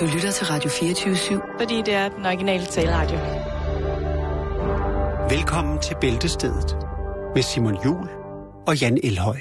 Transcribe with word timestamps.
Du 0.00 0.06
lytter 0.14 0.30
til 0.30 0.46
Radio 0.46 0.70
24-7. 0.70 1.58
Fordi 1.58 1.82
det 1.86 1.94
er 1.94 2.08
den 2.08 2.26
originale 2.26 2.66
taleradio. 2.66 3.18
Velkommen 5.36 5.82
til 5.82 5.96
Bæltestedet 6.00 6.76
med 7.34 7.42
Simon 7.42 7.84
Jul 7.84 8.08
og 8.66 8.80
Jan 8.80 8.98
Elhøj. 9.02 9.36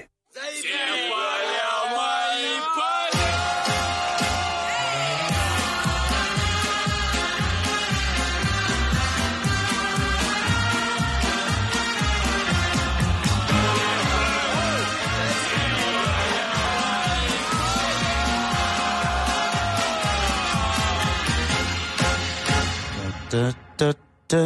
Da, 23.32 23.54
da, 23.80 23.92
da. 24.32 24.38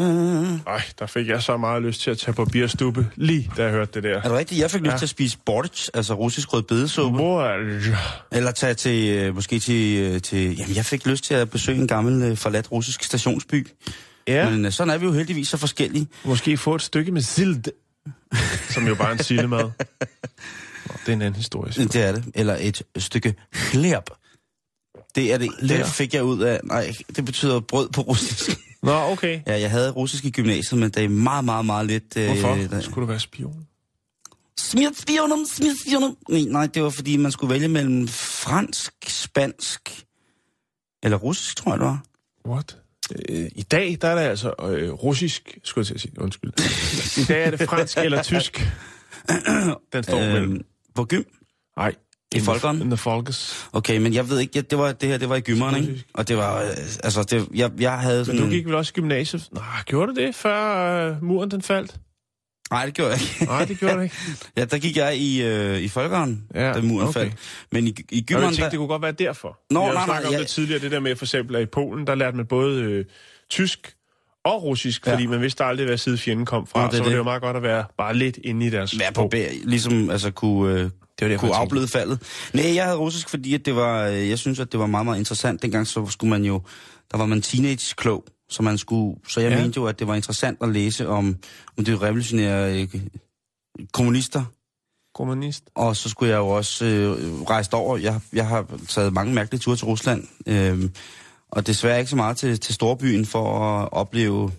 Ej, 0.67 0.81
der 0.99 1.05
fik 1.07 1.27
jeg 1.27 1.41
så 1.43 1.57
meget 1.57 1.81
lyst 1.81 2.01
til 2.01 2.11
at 2.11 2.17
tage 2.17 2.33
på 2.35 2.45
bierstube, 2.45 3.07
lige 3.15 3.51
da 3.57 3.63
jeg 3.63 3.71
hørte 3.71 3.91
det 3.93 4.03
der. 4.03 4.17
Er 4.17 4.21
det 4.21 4.31
rigtigt? 4.31 4.61
Jeg 4.61 4.71
fik 4.71 4.81
lyst 4.81 4.91
Ja. 4.91 4.97
til 4.97 5.05
at 5.05 5.09
spise 5.09 5.37
bortsch, 5.45 5.89
altså 5.93 6.13
russisk 6.13 6.53
rødbedesuppe. 6.53 7.17
Mor, 7.17 7.43
Eller 8.31 8.51
tage 8.51 8.73
til, 8.73 9.09
øh, 9.17 9.35
måske 9.35 9.59
til, 9.59 9.97
øh, 9.99 10.21
til... 10.21 10.57
Jamen, 10.57 10.75
jeg 10.75 10.85
fik 10.85 11.05
lyst 11.05 11.23
til 11.23 11.33
at 11.33 11.49
besøge 11.49 11.77
en 11.81 11.87
gammel 11.87 12.21
øh, 12.31 12.37
forladt 12.37 12.71
russisk 12.71 13.03
stationsby. 13.03 13.67
ja, 14.27 14.49
Men 14.49 14.71
sådan 14.71 14.93
er 14.93 14.97
vi 14.97 15.05
jo 15.05 15.11
heldigvis 15.11 15.47
så 15.47 15.57
forskellige. 15.57 16.07
måske 16.25 16.57
få 16.57 16.75
et 16.75 16.81
stykke 16.81 17.11
med 17.11 17.21
sild, 17.21 17.63
som 18.69 18.87
jo 18.87 18.95
bare 18.95 19.07
er 19.09 19.13
en 19.13 19.23
sildemad. 19.23 19.59
Det 21.05 21.09
er 21.09 21.13
en 21.13 21.21
anden 21.21 21.35
historie. 21.35 21.71
Det 21.71 21.95
er 21.95 22.11
det. 22.11 22.23
Eller 22.35 22.57
et 22.59 22.81
stykke 22.97 23.33
hlerb. 23.73 24.09
Det 25.15 25.33
er 25.33 25.37
det. 25.37 25.49
Det 25.61 25.85
fik 25.85 26.13
jeg 26.13 26.23
ud 26.23 26.39
af... 26.41 26.59
Nej, 26.63 26.93
det 27.15 27.25
betyder 27.25 27.59
brød 27.59 27.89
på 27.89 28.01
russisk. 28.01 28.59
Nå, 28.83 28.91
okay. 28.91 29.41
Ja, 29.47 29.59
jeg 29.59 29.71
havde 29.71 29.91
russisk 29.91 30.25
i 30.25 30.29
gymnasiet, 30.31 30.79
men 30.79 30.89
det 30.89 31.03
er 31.03 31.09
meget, 31.09 31.45
meget, 31.45 31.65
meget 31.65 31.85
lidt... 31.87 32.17
Øh, 32.17 32.25
Hvorfor? 32.25 32.55
der- 32.55 32.81
Skulle 32.81 33.01
du 33.01 33.05
være 33.05 33.19
spion? 33.19 33.67
Smidt 34.57 34.97
spionum, 35.01 35.45
smidt 35.45 35.81
spionum. 35.81 36.17
Nej, 36.29 36.41
nej, 36.47 36.65
det 36.67 36.83
var 36.83 36.89
fordi, 36.89 37.17
man 37.17 37.31
skulle 37.31 37.53
vælge 37.53 37.67
mellem 37.67 38.07
fransk, 38.07 38.93
spansk 39.07 40.05
eller 41.03 41.17
russisk, 41.17 41.55
tror 41.57 41.71
jeg 41.71 41.79
det 41.79 41.85
var. 41.87 42.03
What? 42.47 42.77
Øh, 43.29 43.49
I 43.55 43.61
dag, 43.61 43.97
der 44.01 44.07
er 44.07 44.15
det 44.15 44.21
altså 44.21 44.53
øh, 44.63 44.91
russisk, 44.91 45.57
skulle 45.63 45.81
jeg 45.81 45.87
til 45.87 45.93
at 45.93 46.01
sige, 46.01 46.21
undskyld. 46.21 46.51
I 47.17 47.25
dag 47.25 47.43
er 47.43 47.51
det 47.51 47.69
fransk 47.69 47.97
eller 47.97 48.23
tysk. 48.23 48.67
Den 49.93 50.03
står 50.03 50.19
øh, 50.19 50.33
mellem. 50.33 50.65
På 50.95 51.05
gym? 51.05 51.23
Nej. 51.77 51.95
I 52.35 52.39
folkeren? 52.39 52.81
In 52.81 52.87
the 52.89 52.97
Folkes. 52.97 53.67
Okay, 53.73 53.97
men 53.97 54.13
jeg 54.13 54.29
ved 54.29 54.39
ikke, 54.39 54.61
det, 54.61 54.77
var, 54.77 54.91
det 54.91 55.09
her 55.09 55.17
det 55.17 55.29
var 55.29 55.35
i 55.35 55.41
gymmeren, 55.41 55.75
ikke? 55.75 56.03
Og 56.13 56.27
det 56.27 56.37
var, 56.37 56.61
øh, 56.61 56.67
altså, 57.03 57.23
det, 57.23 57.47
jeg, 57.55 57.71
jeg 57.79 57.99
havde 57.99 58.17
Men 58.17 58.25
sådan... 58.25 58.41
du 58.41 58.47
gik 58.49 58.65
vel 58.65 58.75
også 58.75 58.91
i 58.95 58.99
gymnasiet? 58.99 59.47
Nej, 59.51 59.63
gjorde 59.85 60.15
du 60.15 60.21
det, 60.21 60.35
før 60.35 61.07
øh, 61.09 61.23
muren 61.23 61.51
den 61.51 61.61
faldt? 61.61 61.95
Nej, 62.71 62.85
det 62.85 62.93
gjorde 62.93 63.11
jeg 63.11 63.19
ikke. 63.21 63.45
Nej, 63.45 63.65
det 63.65 63.79
gjorde 63.79 63.95
du 63.95 63.99
ikke. 63.99 64.15
ja, 64.57 64.65
der 64.65 64.77
gik 64.77 64.97
jeg 64.97 65.17
i, 65.17 65.41
øh, 65.43 65.79
i 65.81 65.87
folkeren, 65.87 66.43
Ja, 66.55 66.73
da 66.73 66.81
muren 66.81 67.07
okay. 67.07 67.19
faldt. 67.19 67.33
Men 67.71 67.87
i, 67.87 67.89
i 67.89 67.91
Og 67.91 68.05
jeg 68.11 68.23
gymmeren, 68.23 68.45
tænkte, 68.47 68.63
der... 68.63 68.69
det 68.69 68.77
kunne 68.77 68.87
godt 68.87 69.01
være 69.01 69.11
derfor. 69.11 69.59
Nå, 69.69 69.79
Vi 69.79 69.85
har 69.85 69.93
nej, 69.93 69.93
nej, 69.93 70.05
snakket 70.05 70.27
om 70.27 70.33
jeg- 70.33 70.39
det 70.39 70.47
tidligere, 70.47 70.81
det 70.81 70.91
der 70.91 70.99
med 70.99 71.15
for 71.15 71.25
eksempel, 71.25 71.55
at 71.55 71.61
i 71.61 71.65
Polen, 71.65 72.07
der 72.07 72.15
lærte 72.15 72.37
man 72.37 72.45
både 72.45 72.81
øh, 72.81 73.05
tysk 73.49 73.93
og 74.45 74.63
russisk, 74.63 75.07
Ja. 75.07 75.13
fordi 75.13 75.25
man 75.25 75.41
vidste 75.41 75.63
aldrig, 75.63 75.85
hvad 75.87 75.97
side 75.97 76.17
fjenden 76.17 76.45
kom 76.45 76.67
fra. 76.67 76.79
Nå, 76.79 76.85
det 76.85 76.93
så 76.93 76.97
var 76.99 77.03
det 77.03 77.11
det. 77.11 77.17
jo 77.17 77.23
meget 77.23 77.41
godt 77.41 77.57
at 77.57 77.63
være 77.63 77.85
bare 77.97 78.15
lidt 78.15 78.37
inde 78.43 78.65
i 78.65 78.69
deres 78.69 78.99
være 78.99 79.11
på 79.11 79.27
bær, 79.27 79.47
ligesom 79.63 80.09
altså 80.09 80.31
kunne, 80.31 80.79
øh, 80.79 80.89
Det 81.23 81.31
var 81.31 81.35
derfor, 81.37 81.47
kunne 81.47 81.55
afbløde 81.55 81.87
faldet. 81.87 82.21
Nej, 82.53 82.75
jeg 82.75 82.83
havde 82.83 82.97
russisk, 82.97 83.29
fordi 83.29 83.53
at 83.53 83.65
det 83.65 83.75
var, 83.75 84.07
øh, 84.07 84.29
jeg 84.29 84.39
synes, 84.39 84.59
at 84.59 84.71
det 84.71 84.79
var 84.79 84.85
meget, 84.85 85.05
meget 85.05 85.19
interessant. 85.19 85.61
Dengang 85.61 85.87
så 85.87 86.07
skulle 86.09 86.29
man 86.29 86.45
jo, 86.45 86.61
der 87.11 87.17
var 87.17 87.25
man 87.25 87.41
teenage-klog, 87.41 88.23
så 88.49 88.63
man 88.63 88.77
skulle, 88.77 89.15
så 89.27 89.41
jeg 89.41 89.51
Ja. 89.51 89.61
mente 89.61 89.77
jo, 89.77 89.85
at 89.85 89.99
det 89.99 90.07
var 90.07 90.15
interessant 90.15 90.57
at 90.61 90.69
læse 90.69 91.07
om, 91.07 91.35
om 91.77 91.85
det 91.85 92.01
revolutionære 92.01 92.81
øh, 92.81 92.87
kommunister, 93.93 94.43
Kommunist. 95.15 95.63
og 95.75 95.95
så 95.95 96.09
skulle 96.09 96.31
jeg 96.31 96.37
jo 96.37 96.47
også 96.49 96.85
øh, 96.85 97.41
rejse 97.41 97.73
over. 97.73 97.97
Jeg, 97.97 98.19
jeg 98.33 98.47
har 98.47 98.65
taget 98.87 99.13
mange 99.13 99.33
mærkelige 99.33 99.59
ture 99.59 99.75
til 99.75 99.85
Rusland, 99.85 100.27
øh, 100.47 100.89
og 101.51 101.67
desværre 101.67 101.99
ikke 101.99 102.09
så 102.09 102.15
meget 102.15 102.37
til, 102.37 102.59
til 102.59 102.73
storbyen 102.75 103.25
for 103.25 103.59
at 103.59 103.89
opleve 103.91 104.51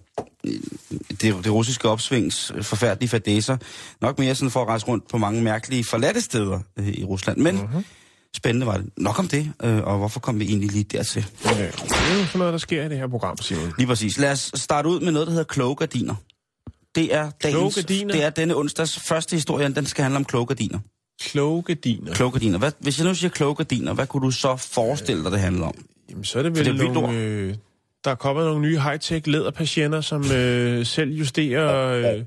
det, 1.10 1.20
det 1.20 1.52
russiske 1.52 1.88
opsvings 1.88 2.52
forfærdelige 2.62 3.08
fadæser. 3.08 3.56
Nok 4.00 4.19
mere 4.19 4.34
sådan 4.34 4.50
for 4.50 4.62
at 4.62 4.69
rejse 4.69 4.86
rundt 4.86 5.08
på 5.08 5.19
mange 5.19 5.42
mærkelige 5.42 5.84
forladte 5.84 6.20
steder 6.20 6.60
øh, 6.76 6.88
i 6.88 7.04
Rusland. 7.04 7.38
Men 7.38 7.58
uh-huh. 7.58 7.82
spændende 8.36 8.66
var 8.66 8.76
det. 8.76 8.91
Nok 8.97 9.19
om 9.19 9.28
det, 9.28 9.53
øh, 9.62 9.82
og 9.82 9.98
hvorfor 9.98 10.20
kom 10.20 10.41
vi 10.41 10.44
egentlig 10.44 10.72
lige 10.72 10.84
dertil? 10.84 11.26
Ja, 11.44 11.50
det 11.50 11.60
er 11.60 11.66
jo 11.66 12.26
sådan 12.26 12.38
noget, 12.38 12.53
der 12.53 12.58
sker 12.58 12.84
i 12.84 12.88
det 12.88 12.98
her 12.98 13.08
program, 13.08 13.36
Simon. 13.36 13.72
Lige 13.78 13.86
præcis. 13.86 14.19
Lad 14.19 14.32
os 14.32 14.50
starte 14.54 14.88
ud 14.88 15.00
med 15.00 15.12
noget, 15.12 15.26
der 15.26 15.32
hedder 15.32 15.44
kloge 15.44 15.76
gardiner. 15.76 16.14
Det 16.94 17.14
er, 17.14 17.30
dagens, 17.42 17.74
det 17.74 18.24
er 18.24 18.30
denne 18.30 18.56
onsdags 18.56 18.98
første 18.98 19.36
historie, 19.36 19.69
den 19.69 19.86
skal 19.86 20.03
handle 20.03 20.16
om 20.16 20.24
kloge 20.24 20.47
gardiner. 20.47 20.78
Kloge 21.20 21.62
gardiner. 21.62 22.14
Kloge 22.14 22.32
gardiner. 22.32 22.58
Hvad, 22.58 22.72
hvis 22.78 22.98
jeg 22.98 23.06
nu 23.06 23.14
siger 23.14 23.30
kloge 23.30 23.54
gardiner, 23.54 23.92
hvad 23.92 24.06
kunne 24.06 24.26
du 24.26 24.30
så 24.30 24.56
forestille 24.56 25.24
dig, 25.24 25.32
det 25.32 25.41
handler 25.41 25.66
om? 25.66 25.74
Jamen, 26.10 26.24
så 26.24 26.38
er 26.38 26.42
det 26.42 26.56
For 26.56 26.64
vel 26.64 26.78
det 26.78 26.86
er 26.86 26.92
nogle... 26.92 27.19
Øh, 27.19 27.54
der 28.04 28.10
er 28.10 28.15
kommet 28.15 28.44
nogle 28.44 28.60
nye 28.60 28.78
high-tech 28.78 29.31
læderpatienter, 29.31 30.00
som 30.00 30.32
øh, 30.32 30.87
selv 30.87 31.12
justerer... 31.12 31.88
Øh, 32.16 32.25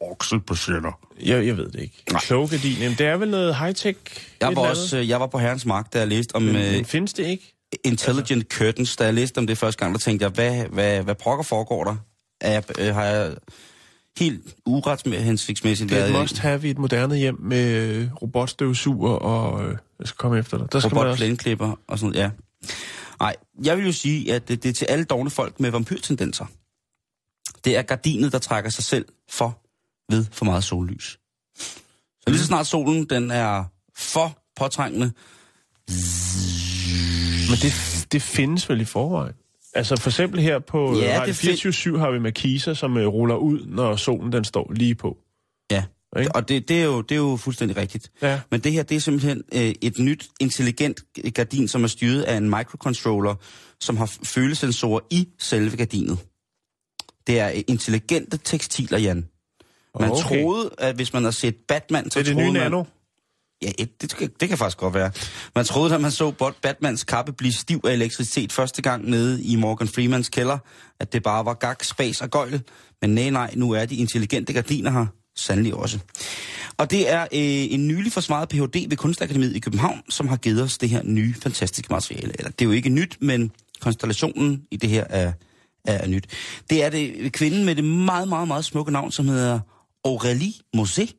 Okselpatienter. 0.00 0.98
jeg, 1.26 1.46
jeg 1.46 1.56
ved 1.56 1.70
det 1.70 1.80
ikke. 1.80 2.04
Kloge 2.06 2.48
gardiner. 2.48 2.82
Jamen, 2.82 2.98
det 2.98 3.06
er 3.06 3.16
vel 3.16 3.30
noget 3.30 3.54
high-tech? 3.54 3.98
Jeg 4.40 4.56
var, 4.56 4.68
også, 4.68 4.98
øh, 4.98 5.08
jeg 5.08 5.20
var 5.20 5.26
på 5.26 5.38
Herrens 5.38 5.66
Mark, 5.66 5.92
da 5.92 5.98
jeg 5.98 6.08
læste 6.08 6.36
om 6.36 6.42
Men, 6.42 6.54
men 6.54 6.84
findes 6.84 7.12
det 7.12 7.26
ikke? 7.26 7.56
Intelligent 7.84 8.52
Curtains. 8.52 8.96
Da 8.96 9.04
jeg 9.04 9.14
læste 9.14 9.38
om 9.38 9.46
det 9.46 9.58
første 9.58 9.78
gang, 9.78 9.94
der 9.94 9.98
tænkte 9.98 10.24
jeg, 10.24 10.30
hvad, 10.30 10.66
hvad, 10.66 11.02
hvad 11.02 11.14
pokker 11.14 11.44
foregår 11.44 11.84
der? 11.84 11.96
Er 12.40 12.52
jeg, 12.52 12.62
øh, 12.78 12.94
har 12.94 13.04
jeg 13.04 13.34
helt 14.18 14.40
uretshensigtsmæssigt 14.66 15.90
Det 15.90 15.98
er 15.98 16.04
et 16.04 16.12
været 16.12 16.22
must 16.22 16.38
have 16.38 16.66
i 16.66 16.70
et 16.70 16.78
moderne 16.78 17.16
hjem 17.16 17.36
med 17.40 17.72
øh, 17.72 18.08
robotstøvsuger 18.22 19.12
og... 19.12 19.64
Øh, 19.64 19.76
jeg 19.98 20.08
skal 20.08 20.16
komme 20.16 20.38
efter 20.38 20.58
dig. 20.58 20.72
Der 20.72 20.80
skal 20.80 20.94
man 20.94 21.06
også... 21.06 21.76
og 21.86 21.98
sådan 21.98 22.12
noget, 22.12 22.24
ja. 22.24 22.30
Nej, 23.20 23.36
jeg 23.64 23.76
vil 23.76 23.86
jo 23.86 23.92
sige, 23.92 24.34
at 24.34 24.48
det, 24.48 24.62
det 24.62 24.68
er 24.68 24.72
til 24.72 24.84
alle 24.84 25.04
dogne 25.04 25.30
folk 25.30 25.60
med 25.60 25.70
vampyrtendenser. 25.70 26.46
Det 27.64 27.76
er 27.76 27.82
gardinet, 27.82 28.32
der 28.32 28.38
trækker 28.38 28.70
sig 28.70 28.84
selv 28.84 29.04
for 29.30 29.58
ved 30.12 30.26
for 30.32 30.44
meget 30.44 30.64
sollys. 30.64 31.18
Så 32.20 32.24
lige 32.26 32.38
så 32.38 32.46
snart 32.46 32.66
solen 32.66 33.04
den 33.04 33.30
er 33.30 33.64
for 33.96 34.38
påtrængende, 34.56 35.12
Men 37.50 37.56
det, 37.62 37.72
det 38.12 38.22
findes 38.22 38.68
vel 38.68 38.80
i 38.80 38.84
forvejen? 38.84 39.34
Altså 39.74 39.96
for 39.96 40.10
eksempel 40.10 40.40
her 40.40 40.58
på 40.58 40.94
Ja, 40.98 41.12
det 41.14 41.20
Radio 41.20 41.34
fin- 41.34 41.48
24 41.56 41.98
har 41.98 42.10
vi 42.10 42.18
markiser, 42.18 42.74
som 42.74 42.96
øh, 42.96 43.06
ruller 43.06 43.34
ud, 43.36 43.66
når 43.66 43.96
solen 43.96 44.32
den 44.32 44.44
står 44.44 44.72
lige 44.72 44.94
på. 44.94 45.16
Ikke? 46.18 46.34
og 46.34 46.48
det, 46.48 46.68
det, 46.68 46.80
er 46.80 46.84
jo, 46.84 47.00
det 47.00 47.12
er 47.14 47.16
jo 47.18 47.36
fuldstændig 47.36 47.76
rigtigt. 47.76 48.10
Ja. 48.22 48.40
Men 48.50 48.60
det 48.60 48.72
her, 48.72 48.82
det 48.82 48.96
er 48.96 49.00
simpelthen 49.00 49.42
øh, 49.54 49.74
et 49.80 49.98
nyt, 49.98 50.28
intelligent 50.40 51.00
gardin, 51.34 51.68
som 51.68 51.84
er 51.84 51.88
styret 51.88 52.22
af 52.22 52.36
en 52.36 52.50
microcontroller, 52.50 53.34
som 53.80 53.96
har 53.96 54.06
følesensorer 54.24 55.00
i 55.10 55.28
selve 55.38 55.76
gardinet. 55.76 56.18
Det 57.26 57.40
er 57.40 57.48
øh, 57.50 57.62
intelligente 57.68 58.36
tekstiler, 58.36 58.98
Jan. 58.98 59.28
Man 60.00 60.10
Okay. 60.10 60.22
troede, 60.22 60.70
at 60.78 60.94
hvis 60.94 61.12
man 61.12 61.24
har 61.24 61.30
set 61.30 61.56
Batman, 61.68 62.10
så 62.10 62.18
Det 62.18 62.28
er 62.28 62.34
det 62.34 62.36
nye 62.44 62.52
man... 62.52 62.62
nano. 62.62 62.84
Ja, 63.62 63.70
et, 63.78 64.02
det, 64.02 64.16
kan- 64.16 64.30
det 64.40 64.48
kan 64.48 64.58
faktisk 64.58 64.78
godt 64.78 64.94
være. 64.94 65.10
Man 65.56 65.64
troede, 65.64 65.90
da 65.90 65.98
man 65.98 66.10
så 66.10 66.52
Batmans 66.62 67.04
kappe 67.04 67.32
blive 67.32 67.52
stiv 67.52 67.80
af 67.84 67.92
elektricitet 67.92 68.52
første 68.52 68.82
gang 68.82 69.10
nede 69.10 69.42
i 69.44 69.56
Morgan 69.56 69.88
Freemans 69.88 70.28
kælder, 70.28 70.58
at 71.00 71.12
det 71.12 71.22
bare 71.22 71.44
var 71.44 71.54
gak, 71.54 71.84
spas 71.84 72.20
og 72.20 72.30
gøjl. 72.30 72.62
Men 73.00 73.14
nej, 73.14 73.30
nej, 73.30 73.52
nu 73.56 73.70
er 73.70 73.84
de 73.84 73.96
intelligente 73.96 74.52
gardiner 74.52 74.90
her 74.90 75.06
sandelig 75.40 75.74
også. 75.74 75.98
Og 76.76 76.90
det 76.90 77.10
er 77.10 77.22
øh, 77.22 77.28
en 77.74 77.88
nylig 77.88 78.12
forsvaret 78.12 78.48
Ph.D. 78.48 78.86
ved 78.88 78.96
Kunstakademiet 78.96 79.56
i 79.56 79.58
København, 79.58 80.02
som 80.08 80.28
har 80.28 80.36
givet 80.36 80.62
os 80.62 80.78
det 80.78 80.88
her 80.88 81.02
nye, 81.04 81.34
fantastiske 81.34 81.86
materiale. 81.90 82.32
Eller 82.38 82.50
det 82.50 82.64
er 82.64 82.66
jo 82.66 82.72
ikke 82.72 82.88
nyt, 82.88 83.16
men 83.20 83.50
konstellationen 83.80 84.62
i 84.70 84.76
det 84.76 84.90
her 84.90 85.04
er, 85.10 85.32
er 85.84 86.06
nyt. 86.08 86.26
Det 86.70 86.84
er 86.84 86.90
det 86.90 87.32
kvinden 87.32 87.64
med 87.64 87.74
det 87.74 87.84
meget, 87.84 88.28
meget, 88.28 88.48
meget 88.48 88.64
smukke 88.64 88.92
navn, 88.92 89.12
som 89.12 89.28
hedder 89.28 89.60
Aurélie 90.08 90.60
Mosé, 90.76 91.12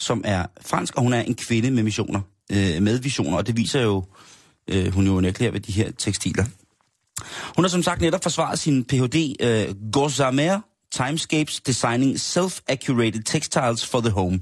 som 0.00 0.22
er 0.24 0.46
fransk, 0.60 0.94
og 0.96 1.02
hun 1.02 1.12
er 1.12 1.20
en 1.20 1.34
kvinde 1.34 1.70
med 1.70 1.82
missioner, 1.82 2.20
øh, 2.52 2.82
med 2.82 2.98
visioner, 2.98 3.36
og 3.36 3.46
det 3.46 3.56
viser 3.56 3.82
jo, 3.82 4.04
øh, 4.68 4.92
hun 4.92 5.06
jo 5.06 5.12
unægteligt 5.12 5.52
ved 5.52 5.60
de 5.60 5.72
her 5.72 5.90
tekstiler. 5.98 6.44
Hun 7.56 7.64
har 7.64 7.68
som 7.68 7.82
sagt 7.82 8.00
netop 8.00 8.22
forsvaret 8.22 8.58
sin 8.58 8.84
Ph.D. 8.84 9.34
Øh, 9.40 9.90
Gossamer 9.92 10.60
Timescapes 10.94 11.60
Designing 11.60 12.16
Self-Accurated 12.16 13.22
Textiles 13.22 13.86
for 13.86 14.00
the 14.00 14.10
Home. 14.10 14.40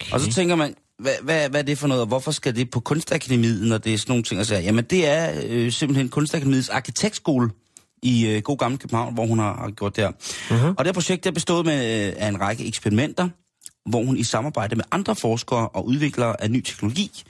Okay. 0.00 0.12
Og 0.12 0.20
så 0.20 0.32
tænker 0.32 0.54
man, 0.54 0.74
hvad, 0.98 1.12
hvad, 1.22 1.48
hvad 1.48 1.60
er 1.60 1.64
det 1.64 1.78
for 1.78 1.88
noget, 1.88 2.00
og 2.00 2.06
hvorfor 2.06 2.30
skal 2.30 2.56
det 2.56 2.70
på 2.70 2.80
Kunstakademiet, 2.80 3.68
når 3.68 3.78
det 3.78 3.94
er 3.94 3.98
sådan 3.98 4.10
nogle 4.10 4.24
ting 4.24 4.40
at 4.40 4.46
sige? 4.46 4.60
Jamen 4.60 4.84
det 4.84 5.06
er 5.06 5.42
øh, 5.46 5.72
simpelthen 5.72 6.08
Kunstakademiets 6.08 6.68
arkitektskole 6.68 7.50
i 8.02 8.26
øh, 8.26 8.42
god 8.42 8.58
gammel 8.58 8.80
København, 8.80 9.14
hvor 9.14 9.26
hun 9.26 9.38
har, 9.38 9.56
har 9.56 9.70
gjort 9.70 9.96
det 9.96 10.04
her. 10.04 10.12
Uh-huh. 10.12 10.66
Og 10.66 10.78
det 10.78 10.86
her 10.86 10.92
projekt 10.92 11.24
det 11.24 11.30
er 11.30 11.34
bestået 11.34 11.66
med, 11.66 12.06
øh, 12.08 12.14
af 12.16 12.28
en 12.28 12.40
række 12.40 12.66
eksperimenter, 12.66 13.28
hvor 13.90 14.04
hun 14.04 14.16
i 14.16 14.22
samarbejde 14.22 14.76
med 14.76 14.84
andre 14.90 15.16
forskere 15.16 15.68
og 15.68 15.86
udviklere 15.86 16.42
af 16.42 16.50
ny 16.50 16.60
teknologi 16.60 17.22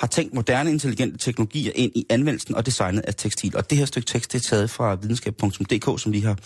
har 0.00 0.06
tænkt 0.06 0.34
moderne 0.34 0.70
intelligente 0.70 1.18
teknologier 1.18 1.72
ind 1.74 1.92
i 1.94 2.06
anvendelsen 2.10 2.54
og 2.54 2.66
designet 2.66 3.00
af 3.00 3.14
tekstil. 3.14 3.56
Og 3.56 3.70
det 3.70 3.78
her 3.78 3.84
stykke 3.84 4.06
tekst, 4.06 4.32
det 4.32 4.38
er 4.38 4.48
taget 4.48 4.70
fra 4.70 4.94
videnskab.dk, 4.94 6.02
som 6.02 6.12
lige 6.12 6.24
har 6.24 6.36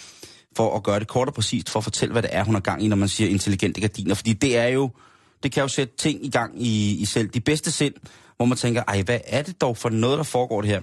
for 0.56 0.76
at 0.76 0.82
gøre 0.82 1.00
det 1.00 1.08
kort 1.08 1.28
og 1.28 1.34
præcist, 1.34 1.70
for 1.70 1.78
at 1.80 1.84
fortælle, 1.84 2.12
hvad 2.12 2.22
det 2.22 2.30
er, 2.32 2.44
hun 2.44 2.54
har 2.54 2.60
gang 2.60 2.84
i, 2.84 2.88
når 2.88 2.96
man 2.96 3.08
siger 3.08 3.30
intelligente 3.30 3.80
gardiner. 3.80 4.14
Fordi 4.14 4.32
det 4.32 4.56
er 4.56 4.66
jo, 4.66 4.90
det 5.42 5.52
kan 5.52 5.60
jo 5.60 5.68
sætte 5.68 5.96
ting 5.96 6.24
i 6.24 6.30
gang 6.30 6.62
i, 6.62 6.96
i 6.96 7.04
selv 7.04 7.28
de 7.28 7.40
bedste 7.40 7.70
sind, 7.70 7.94
hvor 8.36 8.46
man 8.46 8.58
tænker, 8.58 8.82
ej, 8.88 9.02
hvad 9.02 9.20
er 9.24 9.42
det 9.42 9.60
dog 9.60 9.76
for 9.76 9.88
noget, 9.88 10.18
der 10.18 10.24
foregår 10.24 10.60
det 10.60 10.70
her? 10.70 10.80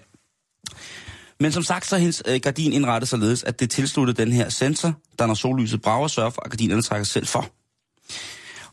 Men 1.39 1.51
som 1.51 1.63
sagt, 1.63 1.85
så 1.85 1.95
er 1.95 1.99
hendes 1.99 2.23
øh, 2.27 2.39
gardin 2.39 2.73
indrettet 2.73 3.09
således, 3.09 3.43
at 3.43 3.59
det 3.59 3.69
tilsluttede 3.69 4.21
den 4.21 4.31
her 4.31 4.49
sensor, 4.49 4.93
der 5.19 5.25
når 5.25 5.33
sollyset 5.33 5.81
brager, 5.81 6.07
sørger 6.07 6.29
for, 6.29 6.41
at 6.41 6.51
gardinerne 6.51 6.81
trækker 6.81 7.05
selv 7.05 7.27
for. 7.27 7.45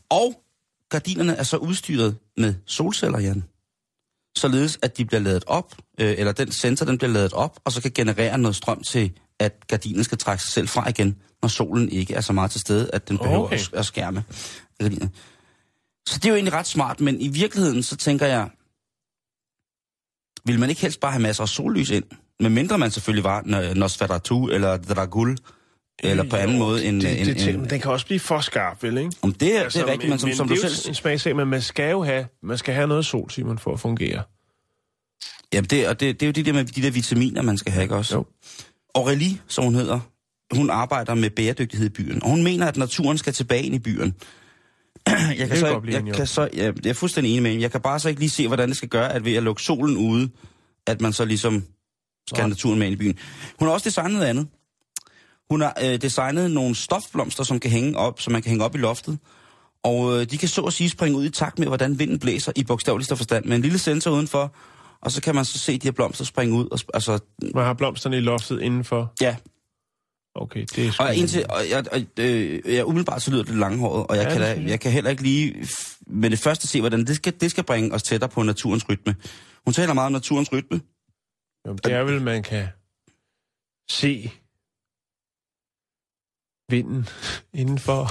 Og 0.09 0.43
gardinerne 0.89 1.35
er 1.35 1.43
så 1.43 1.57
udstyret 1.57 2.17
med 2.37 2.55
solceller, 2.65 3.19
Jan. 3.19 3.43
Således, 4.35 4.79
at 4.81 4.97
de 4.97 5.05
bliver 5.05 5.21
ladet 5.21 5.43
op, 5.47 5.75
øh, 5.99 6.15
eller 6.17 6.31
den 6.31 6.51
sensor, 6.51 6.85
den 6.85 6.97
bliver 6.97 7.11
ladet 7.11 7.33
op, 7.33 7.59
og 7.65 7.71
så 7.71 7.81
kan 7.81 7.91
generere 7.91 8.37
noget 8.37 8.55
strøm 8.55 8.83
til, 8.83 9.11
at 9.41 9.67
gardinen 9.67 10.03
skal 10.03 10.17
trække 10.17 10.43
sig 10.43 10.51
selv 10.51 10.67
fra 10.67 10.89
igen, 10.89 11.17
når 11.41 11.49
solen 11.49 11.89
ikke 11.89 12.13
er 12.13 12.21
så 12.21 12.33
meget 12.33 12.51
til 12.51 12.61
stede, 12.61 12.89
at 12.93 13.09
den 13.09 13.17
behøver 13.17 13.43
Okay. 13.43 13.59
at, 13.73 13.85
skærme 13.85 14.23
gardinen. 14.79 15.09
Så 16.07 16.17
det 16.17 16.25
er 16.25 16.29
jo 16.29 16.35
egentlig 16.35 16.53
ret 16.53 16.67
smart, 16.67 17.01
men 17.01 17.21
i 17.21 17.27
virkeligheden, 17.27 17.83
så 17.83 17.95
tænker 17.95 18.25
jeg, 18.25 18.49
vil 20.45 20.59
man 20.59 20.69
ikke 20.69 20.81
helst 20.81 20.99
bare 20.99 21.11
have 21.11 21.21
masser 21.21 21.43
af 21.43 21.49
sollys 21.49 21.89
ind? 21.89 22.03
Men 22.39 22.53
mindre 22.53 22.77
man 22.77 22.91
selvfølgelig 22.91 23.23
var 23.23 23.73
Nosferatu 23.73 24.47
eller 24.47 24.77
Dragul, 24.77 25.37
eller 26.03 26.29
på 26.29 26.35
anden 26.35 26.57
Jo, 26.57 26.63
måde 26.63 26.85
en... 26.85 27.01
Det, 27.01 27.19
en, 27.19 27.25
det, 27.27 27.35
det, 27.35 27.55
en, 27.55 27.69
den 27.69 27.79
kan 27.79 27.91
også 27.91 28.05
blive 28.05 28.19
for 28.19 28.39
skarp, 28.39 28.83
vel, 28.83 28.97
ikke? 28.97 29.11
om 29.21 29.33
det, 29.33 29.57
er, 29.57 29.69
det 29.69 29.75
er 29.75 29.85
rigtigt, 29.85 30.09
men 30.09 30.19
som, 30.19 30.29
men 30.29 30.35
som 30.35 30.47
det 30.47 30.57
du 30.57 30.61
selv... 30.61 30.89
en 30.89 30.95
smagsag, 30.95 31.35
men 31.35 31.47
man 31.47 31.61
skal 31.61 31.91
jo 31.91 32.03
have, 32.03 32.25
man 32.43 32.57
skal 32.57 32.73
have 32.73 32.87
noget 32.87 33.05
sol, 33.05 33.31
Simon, 33.31 33.59
for 33.59 33.73
at 33.73 33.79
fungere. 33.79 34.23
Jamen, 35.53 35.69
det, 35.69 35.87
og 35.87 35.99
det, 35.99 36.19
det 36.19 36.25
er 36.25 36.27
jo 36.27 36.31
det 36.31 36.45
der 36.45 36.53
med 36.53 36.65
de 36.65 36.81
der 36.81 36.91
vitaminer, 36.91 37.41
man 37.41 37.57
skal 37.57 37.71
have, 37.71 37.83
ikke 37.83 37.95
også? 37.95 38.15
Jo. 38.15 38.25
Aurélie, 38.97 39.37
som 39.47 39.63
hun 39.63 39.75
hedder, 39.75 39.99
hun 40.55 40.69
arbejder 40.69 41.13
med 41.13 41.29
bæredygtighed 41.29 41.87
i 41.87 41.89
byen, 41.89 42.23
og 42.23 42.29
hun 42.29 42.43
mener, 42.43 42.67
at 42.67 42.77
naturen 42.77 43.17
skal 43.17 43.33
tilbage 43.33 43.63
ind 43.63 43.75
i 43.75 43.79
byen. 43.79 44.15
Jeg 45.37 45.47
kan, 45.47 45.57
så, 45.57 45.79
blive 45.79 46.03
jeg, 46.05 46.15
kan 46.15 46.27
så, 46.27 46.49
jeg, 46.53 46.73
jeg 46.83 46.89
er 46.89 46.93
fuldstændig 46.93 47.31
enig 47.31 47.43
med 47.43 47.51
hende. 47.51 47.63
Jeg 47.63 47.71
kan 47.71 47.81
bare 47.81 47.99
så 47.99 48.09
ikke 48.09 48.21
lige 48.21 48.29
se, 48.29 48.47
hvordan 48.47 48.69
det 48.69 48.77
skal 48.77 48.89
gøre, 48.89 49.13
at 49.13 49.25
ved 49.25 49.33
at 49.33 49.43
lukke 49.43 49.61
solen 49.61 49.97
ude, 49.97 50.29
at 50.87 51.01
man 51.01 51.13
så 51.13 51.25
ligesom 51.25 51.63
skal 52.27 52.49
naturen 52.49 52.79
med 52.79 52.87
ind 52.87 52.93
i 52.93 52.97
byen. 52.97 53.17
Hun 53.59 53.67
har 53.67 53.73
også 53.73 53.89
designet 53.89 54.13
noget 54.13 54.27
andet. 54.27 54.47
Hun 55.49 55.61
har 55.61 55.77
øh, 55.83 56.01
designet 56.01 56.51
nogle 56.51 56.75
stofblomster, 56.75 57.43
som 57.43 57.59
kan 57.59 57.71
hænge 57.71 57.97
op, 57.97 58.21
som 58.21 58.33
man 58.33 58.41
kan 58.41 58.49
hænge 58.49 58.65
op 58.65 58.75
i 58.75 58.77
loftet. 58.77 59.19
Og 59.83 60.19
øh, 60.19 60.25
de 60.31 60.37
kan 60.37 60.49
så 60.49 60.61
at 60.61 60.73
sige 60.73 60.89
springe 60.89 61.17
ud 61.17 61.25
i 61.25 61.29
takt 61.29 61.59
med, 61.59 61.67
hvordan 61.67 61.99
vinden 61.99 62.19
blæser 62.19 62.51
i 62.55 62.63
bogstaveligste 62.63 63.15
forstand. 63.15 63.45
Med 63.45 63.55
en 63.55 63.61
lille 63.61 63.79
sensor 63.79 64.11
udenfor, 64.11 64.55
og 65.01 65.11
så 65.11 65.21
kan 65.21 65.35
man 65.35 65.45
så 65.45 65.59
se 65.59 65.77
de 65.77 65.87
her 65.87 65.91
blomster 65.91 66.25
springe 66.25 66.55
ud. 66.57 66.67
Og, 66.71 66.79
altså, 66.93 67.19
Man 67.55 67.63
har 67.65 67.73
blomsterne 67.73 68.17
i 68.17 68.19
loftet 68.19 68.61
indenfor. 68.61 69.13
ja, 69.21 69.35
Okay, 70.35 70.65
det 70.75 70.87
er 70.87 70.91
sgu... 70.91 71.03
og 71.03 71.15
indtil, 71.15 71.45
og 71.49 71.69
jeg, 71.69 71.85
og, 71.93 72.01
øh, 72.19 72.61
jeg 72.75 72.85
umiddelbart 72.85 73.21
så 73.21 73.31
lyder 73.31 73.43
det 73.43 73.55
langhåret, 73.55 74.07
og 74.07 74.15
jeg, 74.15 74.23
Ja, 74.23 74.29
kan 74.33 74.41
da, 74.41 74.69
jeg. 74.71 74.79
kan 74.79 74.91
heller 74.91 75.09
ikke 75.09 75.23
lige 75.23 75.67
med 76.07 76.29
det 76.29 76.39
første 76.39 76.67
se, 76.67 76.79
hvordan 76.79 77.05
det 77.07 77.15
skal, 77.15 77.33
det 77.41 77.51
skal 77.51 77.63
bringe 77.63 77.93
os 77.93 78.03
tættere 78.03 78.29
på 78.29 78.43
naturens 78.43 78.89
rytme. 78.89 79.15
Hun 79.65 79.73
taler 79.73 79.93
meget 79.93 80.05
om 80.05 80.11
naturens 80.11 80.51
rytme. 80.51 80.81
Jo, 81.67 81.73
det 81.73 81.93
er 81.93 82.03
vel, 82.03 82.21
man 82.21 82.43
kan 82.43 82.67
se 83.89 84.31
vinden 86.69 87.07
indenfor. 87.61 88.07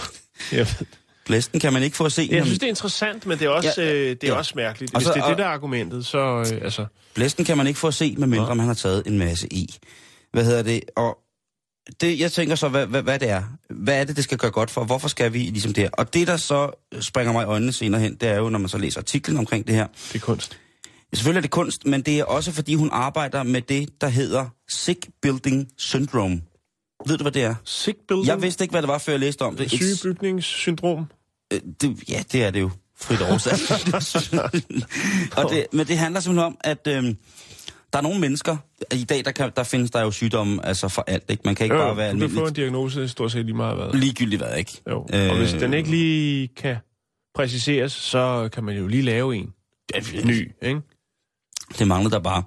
Jeg, 0.56 0.66
ved. 0.66 0.86
Blæsten 1.30 1.60
kan 1.60 1.72
man 1.72 1.82
ikke 1.82 1.96
få 1.96 2.04
at 2.04 2.12
se. 2.12 2.28
jeg 2.30 2.38
når- 2.38 2.44
synes, 2.44 2.58
det 2.58 2.66
er 2.66 2.70
interessant, 2.70 3.26
men 3.26 3.38
det 3.38 3.44
er 3.44 3.48
også, 3.50 3.74
Ja, 3.82 3.88
ja, 3.88 3.94
øh, 3.94 4.10
det 4.10 4.24
er 4.24 4.28
ja. 4.28 4.34
også 4.38 4.52
mærkeligt. 4.56 4.94
Og 4.94 5.00
Hvis 5.00 5.06
så- 5.06 5.12
det 5.12 5.20
er 5.20 5.24
og- 5.24 5.30
det, 5.30 5.38
der 5.38 5.44
er 5.44 5.48
argumentet, 5.48 6.06
så... 6.06 6.18
Øh, 6.52 6.60
altså, 6.64 6.86
Blæsten 7.14 7.44
kan 7.44 7.56
man 7.56 7.66
ikke 7.66 7.78
få 7.78 7.86
at 7.88 7.94
se, 7.94 8.14
medmindre 8.18 8.54
man 8.54 8.66
har 8.66 8.74
taget 8.74 9.02
en 9.06 9.18
masse 9.18 9.52
i. 9.52 9.74
Hvad 10.32 10.44
hedder 10.44 10.62
det? 10.62 10.80
Og 10.96 11.18
det, 12.00 12.20
jeg 12.20 12.32
tænker 12.32 12.54
så, 12.54 12.68
hvad, 12.68 12.86
hvad, 12.86 13.02
hvad 13.02 13.18
det 13.18 13.28
er. 13.28 13.42
Hvad 13.70 14.00
er 14.00 14.04
det, 14.04 14.16
det 14.16 14.24
skal 14.24 14.38
gøre 14.38 14.50
godt 14.50 14.70
for? 14.70 14.84
Hvorfor 14.84 15.08
skal 15.08 15.32
vi 15.32 15.38
ligesom 15.38 15.72
det 15.72 15.82
her? 15.84 15.90
Og 15.92 16.14
det, 16.14 16.26
der 16.26 16.36
så 16.36 16.86
springer 17.00 17.32
mig 17.32 17.42
i 17.42 17.46
øjnene 17.46 17.72
senere 17.72 18.00
hen, 18.00 18.14
det 18.14 18.28
er 18.28 18.36
jo, 18.36 18.48
når 18.48 18.58
man 18.58 18.68
så 18.68 18.78
læser 18.78 19.00
artiklen 19.00 19.36
omkring 19.38 19.66
det 19.66 19.74
her. 19.74 19.86
det 20.12 20.14
er 20.14 20.18
kunst. 20.18 20.58
Selvfølgelig 21.14 21.38
er 21.38 21.42
det 21.42 21.50
kunst, 21.50 21.86
men 21.86 22.02
det 22.02 22.18
er 22.18 22.24
også, 22.24 22.52
fordi 22.52 22.74
hun 22.74 22.88
arbejder 22.92 23.42
med 23.42 23.62
det, 23.62 24.00
der 24.00 24.08
hedder 24.08 24.46
Sick 24.68 25.08
Building 25.22 25.68
Syndrome. 25.78 26.40
Ved 27.06 27.18
du, 27.18 27.24
hvad 27.24 27.32
det 27.32 27.42
er? 27.42 27.54
Sick 27.64 27.98
building. 28.08 28.26
Jeg 28.26 28.42
vidste 28.42 28.64
ikke, 28.64 28.72
hvad 28.72 28.82
det 28.82 28.88
var, 28.88 28.98
før 28.98 29.12
jeg 29.12 29.20
læste 29.20 29.42
om 29.42 29.56
det. 29.56 29.70
Sygebygningssyndrom. 29.70 31.06
Øh, 31.52 31.60
det, 31.80 32.08
ja, 32.08 32.22
det 32.32 32.44
er 32.44 32.50
det 32.50 32.60
jo. 32.60 32.70
Frit 33.00 33.20
oversat. 33.22 33.70
og 35.38 35.50
det, 35.50 35.66
men 35.72 35.86
det 35.86 35.98
handler 35.98 36.20
simpelthen 36.20 36.46
om, 36.46 36.56
at 36.60 36.86
øhm, 36.88 37.16
der 37.92 37.98
er 37.98 38.02
nogle 38.02 38.20
mennesker, 38.20 38.56
i 38.92 39.04
dag 39.04 39.24
der, 39.24 39.30
kan, 39.32 39.50
der 39.56 39.62
findes 39.62 39.90
der 39.90 40.00
jo 40.02 40.10
sygdomme 40.10 40.66
altså 40.66 40.88
for 40.88 41.04
alt. 41.06 41.24
Ikke? 41.30 41.42
Man 41.44 41.54
kan 41.54 41.64
ikke 41.64 41.76
Jo, 41.76 41.82
bare 41.82 41.96
være 41.96 42.12
du 42.12 42.18
kan 42.18 42.20
få 42.20 42.24
en 42.26 42.36
almindelig. 42.36 42.56
diagnose 42.56 43.08
stort 43.08 43.32
set 43.32 43.44
lige 43.44 43.56
meget 43.56 43.76
hvad. 43.76 44.00
Ligegyldigt 44.00 44.42
hvad, 44.42 44.56
ikke? 44.56 44.82
Jo. 44.90 44.98
Og 45.00 45.36
hvis 45.36 45.54
Øh, 45.54 45.60
den 45.60 45.74
ikke 45.74 45.90
lige 45.90 46.48
kan 46.48 46.76
præciseres, 47.34 47.92
så 47.92 48.48
kan 48.52 48.64
man 48.64 48.76
jo 48.76 48.86
lige 48.86 49.02
lave 49.02 49.36
en 49.36 49.52
ny, 50.24 50.52
ikke? 50.62 50.80
Det 51.78 51.88
manglede 51.88 52.14
der 52.14 52.20
bare. 52.20 52.42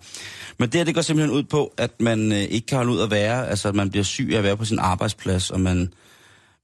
Men 0.60 0.70
det 0.70 0.76
her, 0.80 0.86
det 0.86 0.96
går 0.96 1.02
simpelthen 1.02 1.38
ud 1.38 1.44
på, 1.44 1.74
at 1.78 1.92
man 2.02 2.32
øh, 2.32 2.38
ikke 2.38 2.68
kan 2.68 2.76
holde 2.78 2.92
ud 2.92 3.00
at 3.00 3.12
være, 3.12 3.48
altså 3.48 3.68
at 3.68 3.76
man 3.76 3.90
bliver 3.90 4.04
syg 4.04 4.30
af 4.34 4.38
at 4.38 4.44
være 4.44 4.58
på 4.58 4.66
sin 4.66 4.80
arbejdsplads, 4.80 5.52
og 5.52 5.60
man, 5.60 5.94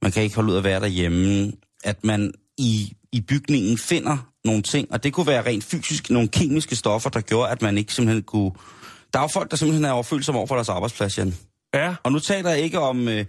man 0.01 0.12
kan 0.12 0.24
ikke 0.24 0.36
holde 0.36 0.51
ud 0.51 0.57
at 0.57 0.63
være 0.63 0.80
derhjemme. 0.80 1.51
At 1.83 2.03
man 2.03 2.33
i, 2.57 2.93
i 3.11 3.21
bygningen 3.21 3.77
finder 3.77 4.17
nogle 4.45 4.61
ting, 4.61 4.91
og 4.91 5.03
det 5.03 5.13
kunne 5.13 5.27
være 5.27 5.45
rent 5.45 5.63
fysisk, 5.63 6.09
nogle 6.09 6.27
kemiske 6.27 6.75
stoffer, 6.75 7.09
der 7.09 7.21
gjorde, 7.21 7.49
at 7.49 7.61
man 7.61 7.77
ikke 7.77 7.93
simpelthen 7.93 8.23
kunne... 8.23 8.51
Der 9.13 9.19
er 9.19 9.23
jo 9.23 9.27
folk, 9.27 9.51
der 9.51 9.57
simpelthen 9.57 9.85
er 9.85 9.91
overfølsomme 9.91 10.39
over 10.39 10.47
for 10.47 10.55
deres 10.55 10.69
arbejdsplads, 10.69 11.17
Jan. 11.17 11.35
Ja. 11.73 11.95
Og 12.03 12.11
nu 12.11 12.19
taler 12.19 12.49
jeg 12.49 12.59
ikke 12.59 12.79
om, 12.79 13.07
øh, 13.07 13.25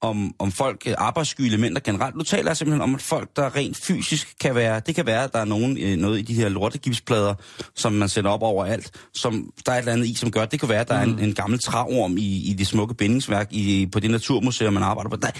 om, 0.00 0.34
om 0.38 0.52
folk, 0.52 0.82
øh, 0.86 0.94
arbejdssky 0.98 1.40
elementer 1.40 1.80
generelt. 1.80 2.16
Nu 2.16 2.22
taler 2.22 2.50
jeg 2.50 2.56
simpelthen 2.56 2.82
om, 2.82 2.94
at 2.94 3.02
folk, 3.02 3.36
der 3.36 3.56
rent 3.56 3.76
fysisk 3.76 4.34
kan 4.40 4.54
være... 4.54 4.80
Det 4.86 4.94
kan 4.94 5.06
være, 5.06 5.24
at 5.24 5.32
der 5.32 5.38
er 5.38 5.44
nogen, 5.44 5.78
øh, 5.78 5.96
noget 5.96 6.18
i 6.18 6.22
de 6.22 6.34
her 6.34 6.48
lortegipsplader, 6.48 7.34
som 7.74 7.92
man 7.92 8.08
sætter 8.08 8.30
op 8.30 8.42
overalt, 8.42 8.90
som 9.14 9.52
der 9.66 9.72
er 9.72 9.76
et 9.76 9.78
eller 9.78 9.92
andet 9.92 10.06
i, 10.06 10.14
som 10.14 10.30
gør... 10.30 10.44
Det 10.44 10.60
kan 10.60 10.68
være, 10.68 10.80
at 10.80 10.88
der 10.88 10.94
er 10.94 11.02
en, 11.02 11.18
en 11.18 11.34
gammel 11.34 11.58
træorm 11.58 12.16
i, 12.16 12.50
i 12.50 12.54
det 12.58 12.66
smukke 12.66 12.94
bindingsværk 12.94 13.48
i, 13.50 13.88
på 13.92 14.00
det 14.00 14.10
naturmuseum, 14.10 14.72
man 14.72 14.82
arbejder 14.82 15.10
på. 15.10 15.16
Der, 15.16 15.30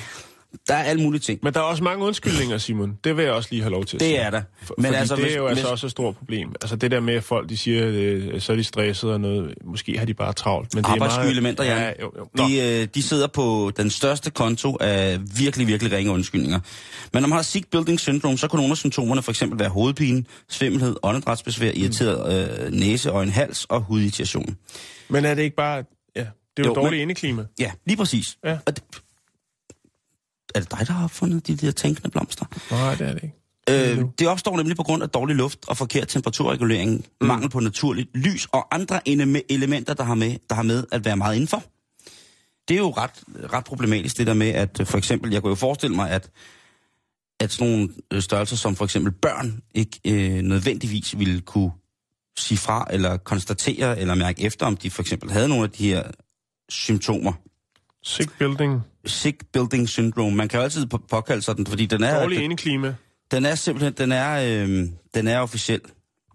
der 0.69 0.75
er 0.75 0.82
alle 0.82 1.02
mulige 1.02 1.20
ting. 1.20 1.38
Men 1.43 1.54
der 1.54 1.60
er 1.60 1.64
også 1.64 1.84
mange 1.84 2.04
undskyldninger, 2.04 2.58
Simon. 2.58 2.99
Det 3.04 3.16
vil 3.16 3.25
jeg 3.25 3.32
også 3.32 3.49
lige 3.52 3.62
have 3.62 3.70
lov 3.70 3.84
til 3.84 3.96
at 3.96 4.00
Det 4.00 4.06
sige. 4.08 4.16
er 4.19 4.31
der. 4.31 4.43
For, 4.62 4.75
Men 4.78 4.94
altså, 4.94 5.16
det 5.16 5.32
er 5.32 5.37
jo 5.37 5.46
altså 5.46 5.64
hvis- 5.64 5.70
også 5.70 5.87
et 5.87 5.90
stort 5.90 6.16
problem. 6.16 6.49
Altså 6.62 6.76
det 6.76 6.90
der 6.90 7.00
med, 7.00 7.14
at 7.14 7.25
folk 7.25 7.49
de 7.49 7.56
siger, 7.56 7.82
øh, 7.88 8.40
så 8.40 8.52
er 8.52 8.56
de 8.56 8.64
stresset 8.64 9.10
og 9.10 9.20
noget. 9.20 9.54
Måske 9.64 9.99
har 9.99 10.04
de 10.06 10.14
bare 10.14 10.32
travlt. 10.32 10.75
Men 10.75 10.84
det 10.84 10.88
er 10.88 10.93
Arbejdssky 10.93 11.18
meget... 11.18 11.30
elementer, 11.30 11.64
Jan. 11.64 11.78
Ja, 11.78 11.92
jo, 12.02 12.12
jo. 12.18 12.28
Nå. 12.35 12.49
De, 12.49 12.80
øh, 12.82 12.88
de 12.94 13.02
sidder 13.02 13.26
på 13.26 13.73
den 13.76 13.90
største 13.90 14.30
konto 14.30 14.76
af 14.80 15.18
virkelig, 15.38 15.66
virkelig 15.66 15.92
ringe 15.92 16.12
undskyldninger. 16.12 16.61
Men 17.12 17.23
når 17.23 17.28
man 17.28 17.37
har 17.37 17.42
sick 17.42 17.71
building 17.71 18.00
syndrome, 18.00 18.38
så 18.38 18.49
kan 18.49 18.56
nogle 18.56 18.71
af 18.71 18.76
symptomerne 18.76 19.23
for 19.23 19.30
eksempel 19.32 19.59
være 19.59 19.68
hovedpine, 19.68 20.25
svimmelhed, 20.49 20.97
åndedrætsbesvær, 21.02 21.71
irriteret 21.75 22.62
øh, 22.66 22.73
næse, 22.73 23.11
øjen, 23.11 23.28
hals 23.28 23.64
og 23.64 23.80
hudirritation. 23.80 24.56
Men 25.09 25.25
er 25.25 25.35
det 25.35 25.42
ikke 25.42 25.56
bare... 25.56 25.76
Ja, 26.16 26.21
det 26.21 26.26
er 26.26 26.28
jo, 26.59 26.64
Jo, 26.64 26.68
jo 26.68 26.75
dårligt 26.75 26.92
men- 26.92 27.00
indeklima. 27.00 27.44
Ja, 27.61 27.71
lige 27.87 27.97
præcis. 27.97 28.37
Ja. 28.44 28.59
Og 28.66 28.76
det, 28.76 28.85
er 30.54 30.61
det 30.61 30.71
dig, 30.71 30.87
der 30.87 30.92
har 30.92 31.04
opfundet 31.04 31.47
de 31.47 31.56
der 31.56 31.71
tænkende 31.71 32.11
blomster? 32.11 32.44
Nej, 32.71 32.94
det 32.94 33.09
er 33.09 33.14
det 33.14 33.23
ikke. 33.23 33.37
Øh, 33.71 34.04
det 34.18 34.28
opstår 34.28 34.56
nemlig 34.56 34.76
på 34.76 34.82
grund 34.82 35.02
af 35.02 35.09
dårlig 35.09 35.37
luft 35.37 35.59
og 35.68 35.76
forkert 35.76 36.09
temperaturregulering, 36.09 37.06
mm. 37.21 37.26
mangel 37.26 37.50
på 37.50 37.61
naturligt 37.61 38.16
lys 38.16 38.47
og 38.52 38.75
andre 38.75 39.00
ele- 39.09 39.40
elementer, 39.50 39.94
der 39.94 40.04
har, 40.04 40.14
med, 40.14 40.37
der 40.49 40.54
har 40.54 40.62
med 40.62 40.85
at 40.92 41.04
være 41.04 41.16
meget 41.16 41.35
indenfor. 41.35 41.62
Det 42.68 42.75
er 42.75 42.78
jo 42.78 42.90
ret, 42.90 43.23
ret 43.52 43.64
problematisk, 43.64 44.18
det 44.18 44.26
der 44.26 44.35
med, 44.35 44.49
at 44.49 44.80
øh, 44.80 44.87
for 44.87 44.99
eksempel, 44.99 45.32
jeg 45.32 45.42
kunne 45.42 45.50
jo 45.50 45.54
forestille 45.54 45.97
mig, 45.97 46.11
at, 46.11 46.30
at 47.40 47.52
sådan 47.52 47.73
nogle 47.73 47.88
øh, 48.12 48.23
størrelser 48.23 48.56
som 48.56 48.76
for 48.76 48.85
eksempel 48.85 49.12
børn 49.12 49.62
ikke 49.75 50.00
øh, 50.06 50.42
nødvendigvis 50.42 51.18
ville 51.18 51.40
kunne 51.40 51.71
sige 52.37 52.59
fra, 52.59 52.87
eller 52.90 53.16
konstatere, 53.16 53.99
eller 53.99 54.14
mærke 54.14 54.42
efter, 54.42 54.66
om 54.66 54.76
de 54.76 54.90
for 54.90 55.02
eksempel 55.02 55.30
havde 55.30 55.49
nogle 55.49 55.64
af 55.64 55.71
de 55.71 55.88
her 55.88 56.02
symptomer. 56.68 57.32
Sick 58.04 58.38
building. 58.38 58.80
Sick 59.06 59.37
building 59.52 59.88
syndrome. 59.88 60.37
Man 60.37 60.49
kan 60.49 60.59
jo 60.59 60.64
altid 60.64 60.87
på- 60.87 61.00
påkalde 61.11 61.42
sig 61.42 61.56
den, 61.56 61.66
fordi 61.66 61.87
den 61.87 62.02
er... 62.02 62.21
Dårligt 62.21 62.40
indeklima. 62.42 62.94
Den 63.30 63.44
er 63.47 63.54
simpelthen, 63.54 63.92
den 63.92 64.12
er, 64.12 64.62
øh, 64.62 64.87
den 65.14 65.28
er 65.28 65.38
officiel. 65.38 65.80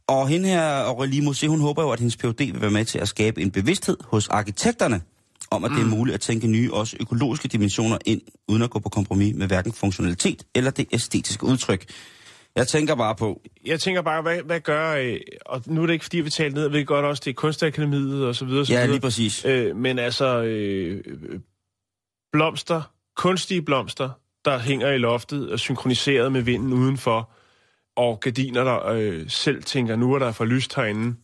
Og 0.08 0.28
hende 0.28 0.50
her, 0.50 0.84
Aurélie 0.84 1.24
Mosé, 1.30 1.48
hun 1.48 1.60
håber 1.62 1.84
jo, 1.84 1.90
at 1.92 2.00
hendes 2.00 2.18
PhD 2.18 2.38
vil 2.52 2.62
være 2.62 2.72
med 2.72 2.86
til 2.86 3.00
at 3.00 3.08
skabe 3.08 3.42
en 3.42 3.52
bevidsthed 3.52 3.98
hos 4.04 4.28
arkitekterne, 4.28 5.02
om 5.52 5.64
at 5.64 5.72
mm. 5.72 5.78
det 5.78 5.84
er 5.84 5.88
muligt 5.90 6.14
at 6.14 6.22
tænke 6.22 6.48
nye, 6.48 6.74
også 6.74 6.98
økologiske 7.00 7.48
dimensioner 7.48 7.98
ind, 8.06 8.22
uden 8.48 8.62
at 8.62 8.70
gå 8.70 8.80
på 8.80 8.90
kompromis 8.90 9.36
med 9.36 9.48
hverken 9.48 9.74
funktionalitet 9.74 10.44
eller 10.56 10.72
det 10.72 10.88
æstetiske 10.92 11.44
udtryk. 11.46 11.86
Jeg 12.56 12.68
tænker 12.68 12.96
bare 12.96 13.16
på, 13.16 13.42
Jeg 13.66 13.80
tænker 13.80 14.02
bare, 14.02 14.22
hvad, 14.22 14.38
hvad 14.46 14.60
gør... 14.60 14.96
Øh, 14.96 15.20
og 15.46 15.62
nu 15.66 15.82
er 15.82 15.86
det 15.86 15.94
ikke, 15.94 16.06
fordi 16.06 16.18
vi 16.18 16.30
taler 16.30 16.56
ned, 16.56 16.62
jeg 16.62 16.72
ved 16.72 16.86
godt 16.86 17.06
også, 17.06 17.22
det 17.26 17.30
er 17.30 17.36
kunstakademiet 17.36 18.26
og 18.26 18.36
så 18.36 18.46
videre. 18.46 18.66
Så 18.66 18.74
ja, 18.74 18.80
videre. 18.80 18.92
lige 18.92 19.02
præcis. 19.02 19.46
Øh, 19.46 19.76
men 19.76 20.00
altså, 20.00 20.42
øh, 20.44 21.04
blomster, 22.32 22.82
kunstige 23.16 23.62
blomster, 23.62 24.10
der 24.46 24.60
hænger 24.60 24.92
i 24.92 24.98
loftet 24.98 25.52
og 25.52 25.60
synkroniseret 25.60 26.32
med 26.32 26.42
vinden 26.42 26.74
udenfor, 26.74 27.30
og 27.96 28.20
gardiner, 28.20 28.64
der 28.64 28.86
øh, 28.88 29.30
selv 29.30 29.64
tænker, 29.64 29.96
nu 29.96 30.14
er 30.14 30.20
der 30.20 30.32
for 30.32 30.46
lyst 30.46 30.76
herinde, 30.76 31.16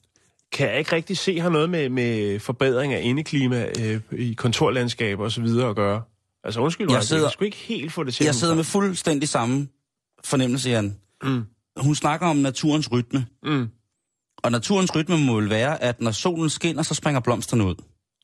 kan 0.52 0.70
jeg 0.70 0.80
ikke 0.80 0.96
rigtig 0.96 1.18
se 1.18 1.40
har 1.40 1.50
noget 1.50 1.70
med, 1.70 1.90
med 1.90 2.40
forbedring 2.40 2.94
af 2.94 3.02
indeklima 3.04 3.68
øh, 3.80 4.02
i 4.12 4.34
kontorlandskaber 4.34 5.30
så 5.30 5.42
videre 5.42 5.70
at 5.70 5.76
gøre. 5.76 6.02
Altså 6.44 6.60
undskyld 6.60 6.92
Jeg 6.92 7.04
sidder- 7.04 7.24
jeg 7.24 7.32
skulle 7.32 7.48
ikke 7.48 7.58
helt 7.58 7.94
få 7.94 8.04
det 8.04 8.14
til. 8.14 8.24
Jeg 8.24 8.36
sidder 8.36 8.56
med 8.56 8.64
fuldstændig 8.64 9.30
samme 9.30 9.68
fornemmelse, 10.24 10.70
Jan. 10.70 10.98
Mm. 11.24 11.44
Hun 11.78 11.96
snakker 11.96 12.28
om 12.28 12.36
naturens 12.38 12.92
rytme. 12.92 13.26
Mm. 13.44 13.70
Og 14.44 14.52
naturens 14.52 14.96
rytme 14.96 15.18
må 15.18 15.36
vel 15.36 15.50
være, 15.50 15.84
at 15.84 16.02
når 16.02 16.12
solen 16.12 16.50
skinner, 16.50 16.84
så 16.84 16.94
springer 16.94 17.20
blomsterne 17.20 17.64
ud. 17.66 17.76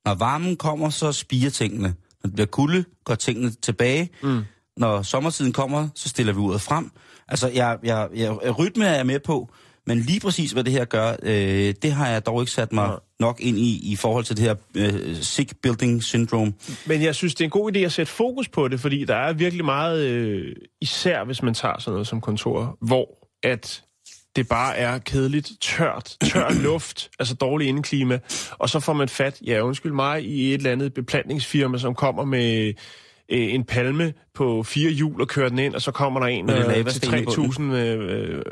Når 0.06 0.16
varmen 0.16 0.56
kommer, 0.58 0.90
så 0.90 1.12
spiger 1.12 1.50
tingene. 1.50 1.96
Når 2.24 2.28
det 2.28 2.36
bliver 2.36 2.48
kulde, 2.48 2.84
går 3.04 3.16
tingene 3.16 3.52
tilbage. 3.52 4.10
Mm. 4.24 4.42
Når 4.78 5.02
sommertiden 5.02 5.54
kommer, 5.54 5.90
så 5.96 6.10
stiller 6.10 6.34
vi 6.34 6.40
uret 6.40 6.62
frem. 6.62 6.92
Altså, 7.28 7.48
jeg, 7.48 7.78
jeg, 7.84 8.08
jeg, 8.16 8.60
rytme 8.60 8.86
er 8.86 8.96
jeg 8.96 9.06
med 9.06 9.20
på, 9.20 9.50
men 9.88 10.00
lige 10.00 10.20
præcis, 10.20 10.52
hvad 10.52 10.64
det 10.64 10.74
her 10.74 10.86
gør, 10.86 11.16
øh, 11.24 11.74
det 11.82 11.92
har 11.92 12.08
jeg 12.08 12.26
dog 12.26 12.42
ikke 12.42 12.52
sat 12.52 12.74
mig 12.74 12.88
Nej. 12.88 13.00
nok 13.20 13.42
ind 13.42 13.58
i, 13.58 13.92
i 13.92 13.96
forhold 13.96 14.24
til 14.24 14.38
det 14.38 14.46
her 14.46 14.56
øh, 14.76 15.16
sick 15.16 15.54
building 15.62 16.04
syndrome. 16.04 16.54
Men 16.86 17.02
jeg 17.02 17.16
synes, 17.16 17.36
det 17.36 17.42
er 17.42 17.46
en 17.46 17.52
god 17.52 17.76
idé 17.76 17.80
at 17.80 17.92
sætte 17.92 18.12
fokus 18.12 18.50
på 18.50 18.68
det, 18.68 18.80
fordi 18.80 19.06
der 19.06 19.16
er 19.16 19.34
virkelig 19.34 19.66
meget, 19.66 20.06
øh, 20.08 20.56
især 20.82 21.24
hvis 21.24 21.44
man 21.44 21.54
tager 21.54 21.80
sådan 21.80 21.94
noget 21.94 22.08
som 22.08 22.22
kontor, 22.22 22.78
hvor 22.82 23.08
at 23.44 23.84
det 24.40 24.48
bare 24.48 24.78
er 24.78 24.98
kedeligt, 24.98 25.52
tørt, 25.62 26.16
tør 26.24 26.50
luft, 26.64 27.10
altså 27.20 27.36
dårlig 27.36 27.68
indeklima, 27.68 28.20
og 28.52 28.70
så 28.70 28.80
får 28.80 28.94
man 28.94 29.10
fat, 29.10 29.42
ja 29.46 29.62
undskyld 29.62 29.92
mig, 29.92 30.24
i 30.24 30.48
et 30.48 30.54
eller 30.54 30.72
andet 30.72 30.94
beplantningsfirma, 30.94 31.78
som 31.78 31.96
kommer 31.96 32.26
med 32.26 32.74
øh, 33.30 33.54
en 33.54 33.64
palme 33.64 34.14
på 34.36 34.64
fire 34.64 34.92
hjul 34.92 35.22
og 35.22 35.28
kører 35.28 35.50
den 35.50 35.60
ind, 35.60 35.76
og 35.76 35.82
så 35.82 35.92
kommer 35.92 36.20
der 36.20 36.28
en 36.28 36.50
øh, 36.50 36.56
til 36.56 36.66
lavasten 36.66 37.20
i 37.20 37.24
bunden. 37.24 37.72
3.000 37.72 37.76
øh, 37.76 38.36
øh, 38.36 38.44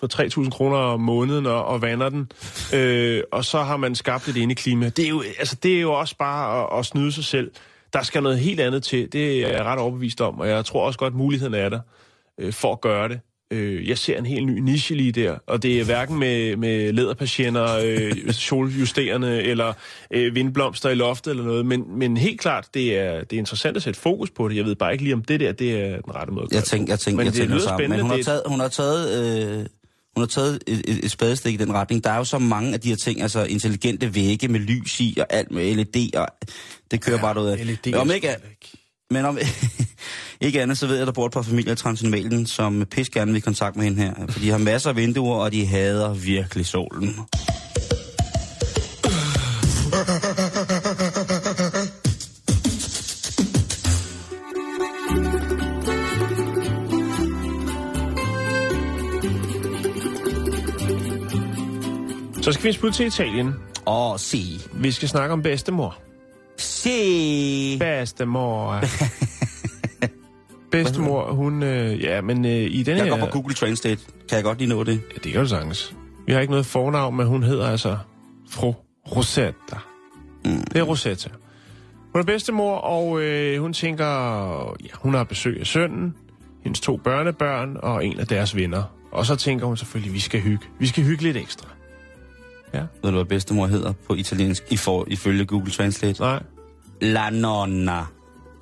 for 0.00 0.42
3.000 0.44 0.50
kroner 0.50 0.76
om 0.76 1.00
måneden 1.00 1.46
og, 1.46 1.64
og 1.64 1.82
vander 1.82 2.08
den, 2.08 2.30
øh, 2.74 3.22
og 3.32 3.44
så 3.44 3.62
har 3.62 3.76
man 3.76 3.94
skabt 3.94 4.28
et 4.28 4.36
indeklima. 4.36 4.88
Det 4.88 5.04
er 5.04 5.08
jo, 5.08 5.22
altså, 5.38 5.56
det 5.62 5.76
er 5.76 5.80
jo 5.80 5.92
også 5.92 6.16
bare 6.16 6.62
at, 6.62 6.78
at 6.78 6.86
snyde 6.86 7.12
sig 7.12 7.24
selv. 7.24 7.50
Der 7.92 8.02
skal 8.02 8.22
noget 8.22 8.38
helt 8.38 8.60
andet 8.60 8.82
til. 8.82 9.12
Det 9.12 9.44
er 9.44 9.48
jeg 9.48 9.64
ret 9.64 9.78
overbevist 9.78 10.20
om, 10.20 10.40
og 10.40 10.48
jeg 10.48 10.64
tror 10.64 10.86
også 10.86 10.98
godt, 10.98 11.12
at 11.12 11.18
muligheden 11.18 11.54
er 11.54 11.68
der 11.68 11.80
øh, 12.40 12.52
for 12.52 12.72
at 12.72 12.80
gøre 12.80 13.08
det. 13.08 13.20
Øh, 13.50 13.88
jeg 13.88 13.98
ser 13.98 14.18
en 14.18 14.26
helt 14.26 14.46
ny 14.46 14.58
niche 14.58 14.96
lige 14.96 15.12
der, 15.12 15.38
og 15.46 15.62
det 15.62 15.80
er 15.80 15.84
hverken 15.84 16.18
med, 16.18 16.56
med 16.56 16.92
læderpatienter, 16.92 17.78
øh, 17.84 18.32
soljusterende 18.32 19.42
eller 19.42 19.72
øh, 20.10 20.34
vindblomster 20.34 20.90
i 20.90 20.94
loftet 20.94 21.30
eller 21.30 21.44
noget, 21.44 21.66
men, 21.66 21.98
men 21.98 22.16
helt 22.16 22.40
klart, 22.40 22.68
det 22.74 22.98
er, 22.98 23.24
det 23.24 23.32
er 23.36 23.38
interessant 23.38 23.76
at 23.76 23.82
sætte 23.82 24.00
fokus 24.00 24.30
på 24.30 24.48
det. 24.48 24.56
Jeg 24.56 24.64
ved 24.64 24.74
bare 24.74 24.92
ikke 24.92 25.04
lige, 25.04 25.14
om 25.14 25.22
det 25.22 25.40
der 25.40 25.52
det 25.52 25.80
er 25.80 26.00
den 26.00 26.14
rette 26.14 26.32
måde 26.32 26.44
at 26.44 26.50
gøre 26.50 26.56
Jeg 26.56 26.64
tænker, 26.64 26.92
jeg 26.92 27.00
tænker, 27.00 27.16
Men 27.16 27.24
jeg 27.24 27.32
det 27.32 27.40
tænker 27.40 27.54
lyder 27.54 27.64
sammen. 27.68 27.90
Men 27.90 27.98
spændende. 27.98 28.02
hun 28.02 28.18
har 28.18 28.24
taget, 28.24 28.42
hun 28.46 28.60
har 28.60 28.68
taget, 28.68 29.58
øh, 29.58 29.66
hun 30.16 30.22
har 30.22 30.26
taget 30.26 30.64
et, 30.66 30.82
et, 30.84 31.04
et 31.04 31.10
spadestik 31.10 31.54
i 31.54 31.56
den 31.56 31.72
retning. 31.72 32.04
Der 32.04 32.10
er 32.10 32.16
jo 32.16 32.24
så 32.24 32.38
mange 32.38 32.74
af 32.74 32.80
de 32.80 32.88
her 32.88 32.96
ting, 32.96 33.22
altså 33.22 33.44
intelligente 33.44 34.14
vægge 34.14 34.48
med 34.48 34.60
lys 34.60 35.00
i, 35.00 35.16
og 35.20 35.26
alt 35.30 35.50
med 35.50 35.74
LED, 35.74 36.16
og 36.16 36.26
det 36.90 37.00
kører 37.00 37.16
ja, 37.16 37.22
bare 37.22 37.42
ud 37.42 37.48
af. 37.48 37.66
LED 37.66 37.94
om 37.94 38.10
ikke. 38.10 38.28
Men 39.10 39.24
om 39.24 39.38
ikke 40.40 40.62
andet, 40.62 40.78
så 40.78 40.86
ved 40.86 40.94
jeg, 40.94 41.02
at 41.02 41.06
der 41.06 41.12
bor 41.12 41.26
et 41.26 41.32
par 41.32 41.42
familier 41.42 41.72
i 41.72 41.76
Transylvanien, 41.76 42.46
som 42.46 42.86
pis 42.90 43.10
gerne 43.10 43.32
vil 43.32 43.38
i 43.38 43.40
kontakt 43.40 43.76
med 43.76 43.84
hende 43.84 44.02
her. 44.02 44.14
For 44.28 44.40
de 44.40 44.50
har 44.50 44.58
masser 44.58 44.90
af 44.90 44.96
vinduer, 44.96 45.36
og 45.36 45.52
de 45.52 45.66
hader 45.66 46.14
virkelig 46.14 46.66
solen. 46.66 47.20
Så 62.42 62.52
skal 62.52 62.64
vi 62.64 62.72
spille 62.72 62.92
til 62.92 63.06
Italien. 63.06 63.54
Åh, 63.86 64.18
se. 64.18 64.60
Vi 64.74 64.92
skal 64.92 65.08
snakke 65.08 65.32
om 65.32 65.42
bedstemor. 65.42 66.03
Se. 66.64 67.78
Bedstemor. 67.78 68.80
bedstemor, 70.72 71.32
hun... 71.32 71.62
Øh, 71.62 72.02
ja, 72.02 72.20
men 72.20 72.44
øh, 72.44 72.52
i 72.52 72.82
den 72.82 72.96
Jeg 72.96 73.04
her... 73.04 73.10
går 73.10 73.26
på 73.26 73.32
Google 73.32 73.54
Translate. 73.54 74.00
Kan 74.28 74.36
jeg 74.36 74.44
godt 74.44 74.58
lige 74.58 74.68
nå 74.68 74.84
det? 74.84 75.00
Ja, 75.12 75.18
det 75.24 75.32
kan 75.32 75.40
du 75.40 75.48
sagtens. 75.48 75.94
Vi 76.26 76.32
har 76.32 76.40
ikke 76.40 76.50
noget 76.50 76.66
fornavn, 76.66 77.16
men 77.16 77.26
hun 77.26 77.42
hedder 77.42 77.68
altså 77.68 77.98
fru 78.50 78.74
Rosetta. 79.16 79.76
Mm. 80.44 80.64
Det 80.72 80.76
er 80.76 80.82
Rosetta. 80.82 81.30
Hun 82.12 82.20
er 82.20 82.24
bedstemor, 82.24 82.76
og 82.76 83.22
øh, 83.22 83.60
hun 83.60 83.72
tænker, 83.72 84.06
ja, 84.82 84.88
hun 84.94 85.14
har 85.14 85.24
besøg 85.24 85.60
af 85.60 85.66
sønnen, 85.66 86.14
hendes 86.62 86.80
to 86.80 86.96
børnebørn 86.96 87.76
og 87.82 88.06
en 88.06 88.20
af 88.20 88.26
deres 88.26 88.56
venner. 88.56 88.82
Og 89.12 89.26
så 89.26 89.36
tænker 89.36 89.66
hun 89.66 89.76
selvfølgelig, 89.76 90.12
vi 90.14 90.20
skal 90.20 90.40
hygge. 90.40 90.66
Vi 90.78 90.86
skal 90.86 91.04
hygge 91.04 91.22
lidt 91.22 91.36
ekstra. 91.36 91.68
Ved 92.74 93.10
du, 93.10 93.10
hvad 93.10 93.24
bedstemor 93.24 93.66
hedder 93.66 93.92
på 94.08 94.14
italiensk, 94.14 94.62
i 94.70 94.76
for, 94.76 95.04
ifølge 95.08 95.44
Google 95.44 95.70
Translate? 95.70 96.20
Nej, 96.20 96.42
La 97.04 97.30
nonna. 97.30 98.06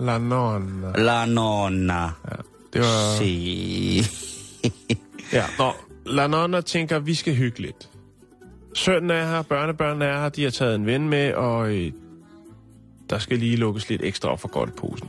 la 0.01 0.19
nonna. 0.19 0.93
La 0.99 1.27
nonna. 1.27 2.03
Ja, 2.03 2.37
det 2.73 2.81
var... 2.81 3.19
Se. 3.19 4.05
Ja, 5.33 5.45
nå, 5.59 5.73
La 6.07 6.27
Nonna 6.27 6.61
tænker, 6.61 6.99
vi 6.99 7.15
skal 7.15 7.35
hygge 7.35 7.61
lidt. 7.61 7.89
Sønnen 8.75 9.11
er 9.11 9.27
her, 9.27 9.43
børnebørnene 9.43 10.05
er 10.05 10.23
her, 10.23 10.29
de 10.29 10.43
har 10.43 10.51
taget 10.51 10.75
en 10.75 10.87
ven 10.87 11.09
med, 11.09 11.33
og 11.35 11.71
øh, 11.71 11.93
der 13.11 13.19
skal 13.19 13.39
lige 13.39 13.57
lukkes 13.57 13.89
lidt 13.89 14.03
ekstra 14.05 14.29
op 14.29 14.41
for 14.41 14.49
godt 14.49 14.77
posen. 14.77 15.09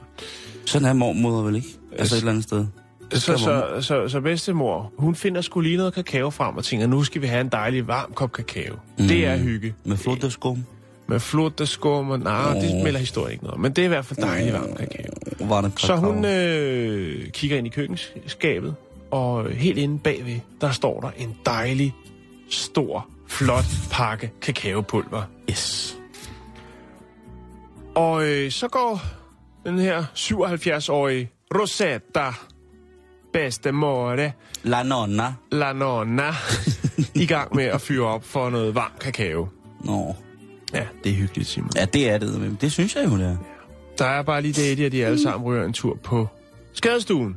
Sådan 0.65 0.87
er 0.87 0.93
mormor 0.93 1.41
vel 1.41 1.55
ikke? 1.55 1.67
Altså 1.97 2.15
et 2.15 2.19
eller 2.19 2.31
andet 2.31 2.43
sted. 2.43 2.65
Så, 3.11 3.37
så, 3.37 3.81
så, 3.81 4.07
så 4.07 4.21
bedstemor, 4.21 4.91
hun 4.97 5.15
finder 5.15 5.41
sgu 5.41 5.59
lige 5.59 5.77
noget 5.77 5.93
kakao 5.93 6.29
frem 6.29 6.57
og 6.57 6.63
tænker, 6.63 6.87
nu 6.87 7.03
skal 7.03 7.21
vi 7.21 7.27
have 7.27 7.41
en 7.41 7.49
dejlig 7.49 7.87
varm 7.87 8.13
kop 8.13 8.31
kakao. 8.31 8.75
Mm. 8.99 9.07
Det 9.07 9.25
er 9.25 9.37
hygge. 9.37 9.75
Med 9.83 9.97
flodeskum. 9.97 10.65
Med 11.07 11.19
flot, 11.19 11.59
der 11.59 11.65
skummer. 11.65 12.17
Nej, 12.17 12.53
det 12.53 12.75
Åh. 12.75 12.83
melder 12.83 12.99
historien 12.99 13.31
ikke 13.31 13.43
noget 13.43 13.59
Men 13.59 13.71
det 13.71 13.81
er 13.81 13.85
i 13.85 13.87
hvert 13.87 14.05
fald 14.05 14.21
dejlig 14.21 14.53
varm 14.53 14.75
kakao. 14.75 15.13
Var 15.39 15.61
det 15.61 15.79
Så 15.79 15.95
hun 15.95 16.25
øh, 16.25 17.29
kigger 17.29 17.57
ind 17.57 17.67
i 17.67 17.69
køkkenskabet, 17.69 18.75
og 19.11 19.49
helt 19.49 19.77
inde 19.77 19.99
bagved, 19.99 20.39
der 20.61 20.71
står 20.71 21.01
der 21.01 21.09
en 21.17 21.37
dejlig, 21.45 21.95
stor, 22.49 23.07
flot 23.27 23.65
pakke 23.91 24.31
kakaopulver. 24.41 25.23
Yes. 25.49 25.97
Og 27.95 28.25
øh, 28.27 28.51
så 28.51 28.67
går 28.67 29.01
den 29.65 29.79
her 29.79 30.03
77-årige 30.15 31.29
Rosetta 31.55 32.33
Bestemore 33.33 34.33
La 34.63 34.83
nonna. 34.83 35.33
La 35.51 35.73
Nonna 35.73 36.31
i 37.23 37.25
gang 37.25 37.55
med 37.55 37.63
at 37.63 37.81
fyre 37.81 38.07
op 38.07 38.23
for 38.23 38.49
noget 38.49 38.75
varm 38.75 38.91
kakao. 38.99 39.49
Nå. 39.85 40.15
Ja, 40.73 40.85
det 41.03 41.11
er 41.11 41.15
hyggeligt, 41.15 41.49
Simon. 41.49 41.69
Ja, 41.75 41.85
det 41.85 42.09
er 42.09 42.17
det. 42.17 42.41
Men 42.41 42.57
det 42.61 42.71
synes 42.71 42.95
jeg 42.95 43.05
jo, 43.05 43.17
det 43.17 43.25
er. 43.25 43.37
Der 43.97 44.05
er 44.05 44.21
bare 44.21 44.41
lige 44.41 44.75
det, 44.75 44.85
at 44.85 44.91
de 44.91 45.05
alle 45.05 45.21
sammen 45.21 45.45
ryger 45.45 45.65
en 45.65 45.73
tur 45.73 45.97
på 46.03 46.27
skadestuen. 46.73 47.35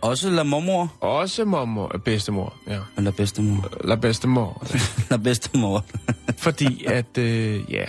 Også 0.00 0.30
la 0.30 0.42
mormor. 0.42 0.92
Også 1.00 1.44
mormor, 1.44 1.90
øh, 1.94 2.00
bedstemor. 2.00 2.56
Ja. 2.66 2.78
Eller 2.96 3.10
bedstemor. 3.10 3.68
La 3.84 3.94
bedstemor. 3.94 4.66
La 5.10 5.16
bedstemor. 5.16 5.84
Fordi 6.38 6.84
at, 6.84 7.18
øh, 7.18 7.60
ja... 7.72 7.84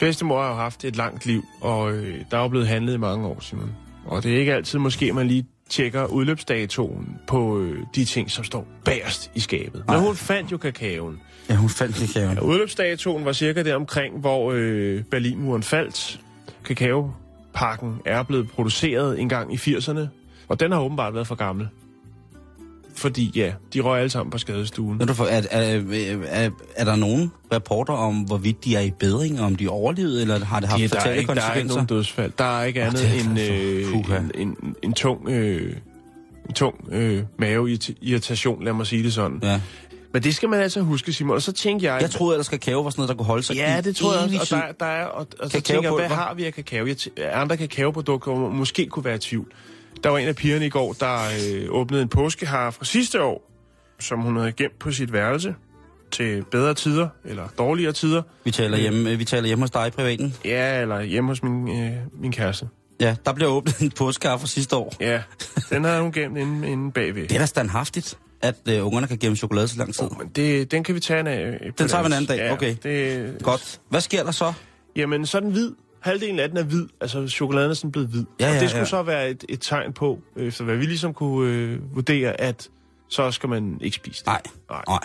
Bedstemor 0.00 0.42
har 0.42 0.48
jo 0.48 0.54
haft 0.54 0.84
et 0.84 0.96
langt 0.96 1.26
liv, 1.26 1.44
og 1.60 1.92
øh, 1.92 2.24
der 2.30 2.36
er 2.36 2.42
jo 2.42 2.48
blevet 2.48 2.68
handlet 2.68 2.94
i 2.94 2.96
mange 2.96 3.26
år, 3.26 3.40
Simon. 3.40 3.72
Og 4.06 4.22
det 4.22 4.34
er 4.34 4.38
ikke 4.38 4.54
altid 4.54 4.78
måske, 4.78 5.12
man 5.12 5.26
lige 5.26 5.46
tjekker 5.68 6.04
udløbsdatoen 6.06 7.16
på 7.26 7.58
øh, 7.60 7.78
de 7.94 8.04
ting, 8.04 8.30
som 8.30 8.44
står 8.44 8.66
bagerst 8.84 9.30
i 9.34 9.40
skabet. 9.40 9.74
Men 9.86 9.96
Nej. 9.96 9.98
hun 10.04 10.16
fandt 10.16 10.52
jo 10.52 10.56
kakaoen. 10.56 11.20
ja, 11.48 11.54
hun 11.54 11.68
fandt 11.68 11.96
kakaoen. 11.96 12.36
Ja, 12.36 12.42
udløbsdatoen 12.42 13.24
var 13.24 13.32
cirka 13.32 13.62
der 13.62 13.74
omkring, 13.74 14.18
hvor 14.20 14.52
øh, 14.54 15.02
Berlinmuren 15.02 15.62
faldt. 15.62 16.20
Kakaopakken 16.64 17.96
er 18.06 18.22
blevet 18.22 18.50
produceret 18.50 19.20
en 19.20 19.28
gang 19.28 19.54
i 19.54 19.56
80'erne, 19.56 20.00
og 20.48 20.60
den 20.60 20.72
har 20.72 20.80
åbenbart 20.80 21.14
været 21.14 21.26
for 21.26 21.34
gammel. 21.34 21.68
Fordi 23.02 23.32
ja, 23.34 23.52
de 23.74 23.80
røg 23.80 23.98
alle 23.98 24.10
sammen 24.10 24.30
på 24.30 24.38
skadestuen. 24.38 25.00
Er, 25.00 25.24
er, 25.28 25.42
er, 25.50 25.82
er, 26.26 26.50
er 26.76 26.84
der 26.84 26.96
nogen 26.96 27.32
rapporter 27.52 27.92
om, 27.92 28.14
hvorvidt 28.16 28.64
de 28.64 28.76
er 28.76 28.80
i 28.80 28.90
bedring, 28.90 29.40
og 29.40 29.46
om 29.46 29.56
de 29.56 29.68
overlevede, 29.68 30.22
eller 30.22 30.44
har 30.44 30.60
det 30.60 30.68
haft 30.68 30.82
Ja, 30.82 30.86
der, 30.86 30.96
er 30.96 31.00
fatale 31.00 31.20
ikke, 31.20 31.34
der 31.34 31.42
er 31.42 31.54
ikke 31.54 31.68
nogen 31.68 31.86
dødsfald. 31.86 32.32
Der 32.38 32.58
er 32.58 32.64
ikke 32.64 32.82
andet 32.82 33.02
det 33.02 33.08
er 33.08 33.20
end 33.24 33.38
altså- 33.38 33.52
øh, 33.54 34.42
en, 34.42 34.54
en, 34.62 34.76
en 34.82 34.92
tung, 34.92 35.28
øh, 35.28 35.76
en 36.48 36.54
tung 36.54 36.74
øh, 36.92 37.22
maveirritation, 37.38 38.64
lad 38.64 38.72
mig 38.72 38.86
sige 38.86 39.02
det 39.02 39.12
sådan. 39.12 39.40
Ja. 39.42 39.60
Men 40.12 40.22
det 40.22 40.34
skal 40.34 40.48
man 40.48 40.60
altså 40.60 40.80
huske, 40.80 41.12
Simon. 41.12 41.34
Og 41.36 41.42
så 41.42 41.52
tænkte 41.52 41.86
jeg... 41.86 42.02
Jeg 42.02 42.10
troede 42.10 42.34
ellers, 42.34 42.48
kakao 42.48 42.80
var 42.80 42.90
sådan 42.90 43.00
noget, 43.00 43.08
der 43.08 43.14
kunne 43.14 43.26
holde 43.26 43.42
sig 43.42 43.56
Ja, 43.56 43.80
det 43.84 43.96
tror 43.96 44.12
jeg 44.12 44.40
også. 44.40 44.56
Og, 44.56 44.62
der, 44.62 44.72
der 44.80 44.86
er, 44.86 45.04
og, 45.04 45.26
og 45.40 45.50
så 45.50 45.60
tænker 45.60 45.82
jeg, 45.82 45.92
hvad 45.92 46.16
har 46.16 46.34
vi 46.34 46.44
af 46.44 46.54
kakao? 46.54 46.86
Jeg 46.86 46.96
t- 47.00 47.22
andre 47.22 47.56
kakaoprodukter, 47.56 48.32
måske 48.32 48.86
kunne 48.86 49.04
være 49.04 49.14
i 49.14 49.18
tvivl. 49.18 49.46
Der 50.04 50.10
var 50.10 50.18
en 50.18 50.28
af 50.28 50.36
pigerne 50.36 50.66
i 50.66 50.68
går, 50.68 50.92
der 50.92 51.18
øh, 51.54 51.66
åbnede 51.70 52.02
en 52.02 52.08
påskehar 52.08 52.70
fra 52.70 52.84
sidste 52.84 53.22
år, 53.22 53.50
som 54.00 54.20
hun 54.20 54.36
havde 54.36 54.52
gemt 54.52 54.78
på 54.78 54.92
sit 54.92 55.12
værelse 55.12 55.54
til 56.10 56.44
bedre 56.50 56.74
tider, 56.74 57.08
eller 57.24 57.48
dårligere 57.58 57.92
tider. 57.92 58.22
Vi 58.44 58.50
taler 58.50 58.78
hjemme, 58.78 59.16
vi 59.16 59.24
taler 59.24 59.46
hjemme 59.46 59.62
hos 59.62 59.70
dig 59.70 59.86
i 59.86 59.90
privaten. 59.90 60.34
Ja, 60.44 60.80
eller 60.80 61.00
hjemme 61.02 61.30
hos 61.30 61.42
min, 61.42 61.84
øh, 61.84 61.92
min 62.20 62.32
kæreste. 62.32 62.68
Ja, 63.00 63.16
der 63.26 63.32
bliver 63.32 63.50
åbnet 63.50 63.78
en 63.80 63.90
påskekaffe 63.90 64.42
fra 64.42 64.48
sidste 64.48 64.76
år. 64.76 64.94
Ja, 65.00 65.22
den 65.70 65.84
har 65.84 66.00
hun 66.00 66.12
gemt 66.12 66.38
inde, 66.38 66.68
inde 66.68 66.92
bagved. 66.92 67.22
Det 67.28 67.34
er 67.34 67.38
da 67.38 67.46
standhaftigt, 67.46 68.18
at 68.42 68.56
øh, 68.68 68.86
ungerne 68.86 69.06
kan 69.06 69.18
gemme 69.18 69.36
chokolade 69.36 69.68
så 69.68 69.78
lang 69.78 69.94
tid. 69.94 70.04
Men 70.18 70.28
det, 70.28 70.70
den 70.70 70.84
kan 70.84 70.94
vi 70.94 71.00
tage 71.00 71.20
en 71.20 71.26
af. 71.26 71.58
Den 71.78 71.88
tager 71.88 72.02
vi 72.02 72.06
en 72.06 72.12
anden 72.12 72.26
dag, 72.26 72.38
ja, 72.38 72.52
okay. 72.52 72.76
Det, 72.82 73.42
Godt. 73.42 73.80
Hvad 73.88 74.00
sker 74.00 74.24
der 74.24 74.30
så? 74.30 74.52
Jamen, 74.96 75.26
så 75.26 75.38
er 75.38 75.40
den 75.40 75.50
hvid. 75.50 75.70
Halvdelen 76.02 76.38
af 76.38 76.48
den 76.48 76.58
er 76.58 76.62
hvid. 76.62 76.88
Altså, 77.00 77.28
chokoladen 77.28 77.70
er 77.70 77.74
sådan 77.74 77.92
blevet 77.92 78.08
hvid. 78.08 78.24
Ja, 78.40 78.48
og 78.48 78.54
ja, 78.54 78.60
det 78.60 78.70
skulle 78.70 78.80
ja. 78.80 78.84
så 78.84 79.02
være 79.02 79.30
et, 79.30 79.44
et 79.48 79.60
tegn 79.60 79.92
på, 79.92 80.18
efter 80.36 80.64
hvad 80.64 80.76
vi 80.76 80.84
ligesom 80.84 81.14
kunne 81.14 81.52
øh, 81.52 81.94
vurdere, 81.94 82.40
at 82.40 82.68
så 83.08 83.30
skal 83.30 83.48
man 83.48 83.78
ikke 83.80 83.94
spise 83.94 84.18
det. 84.18 84.26
Nej, 84.26 84.82
Nej. 84.88 84.98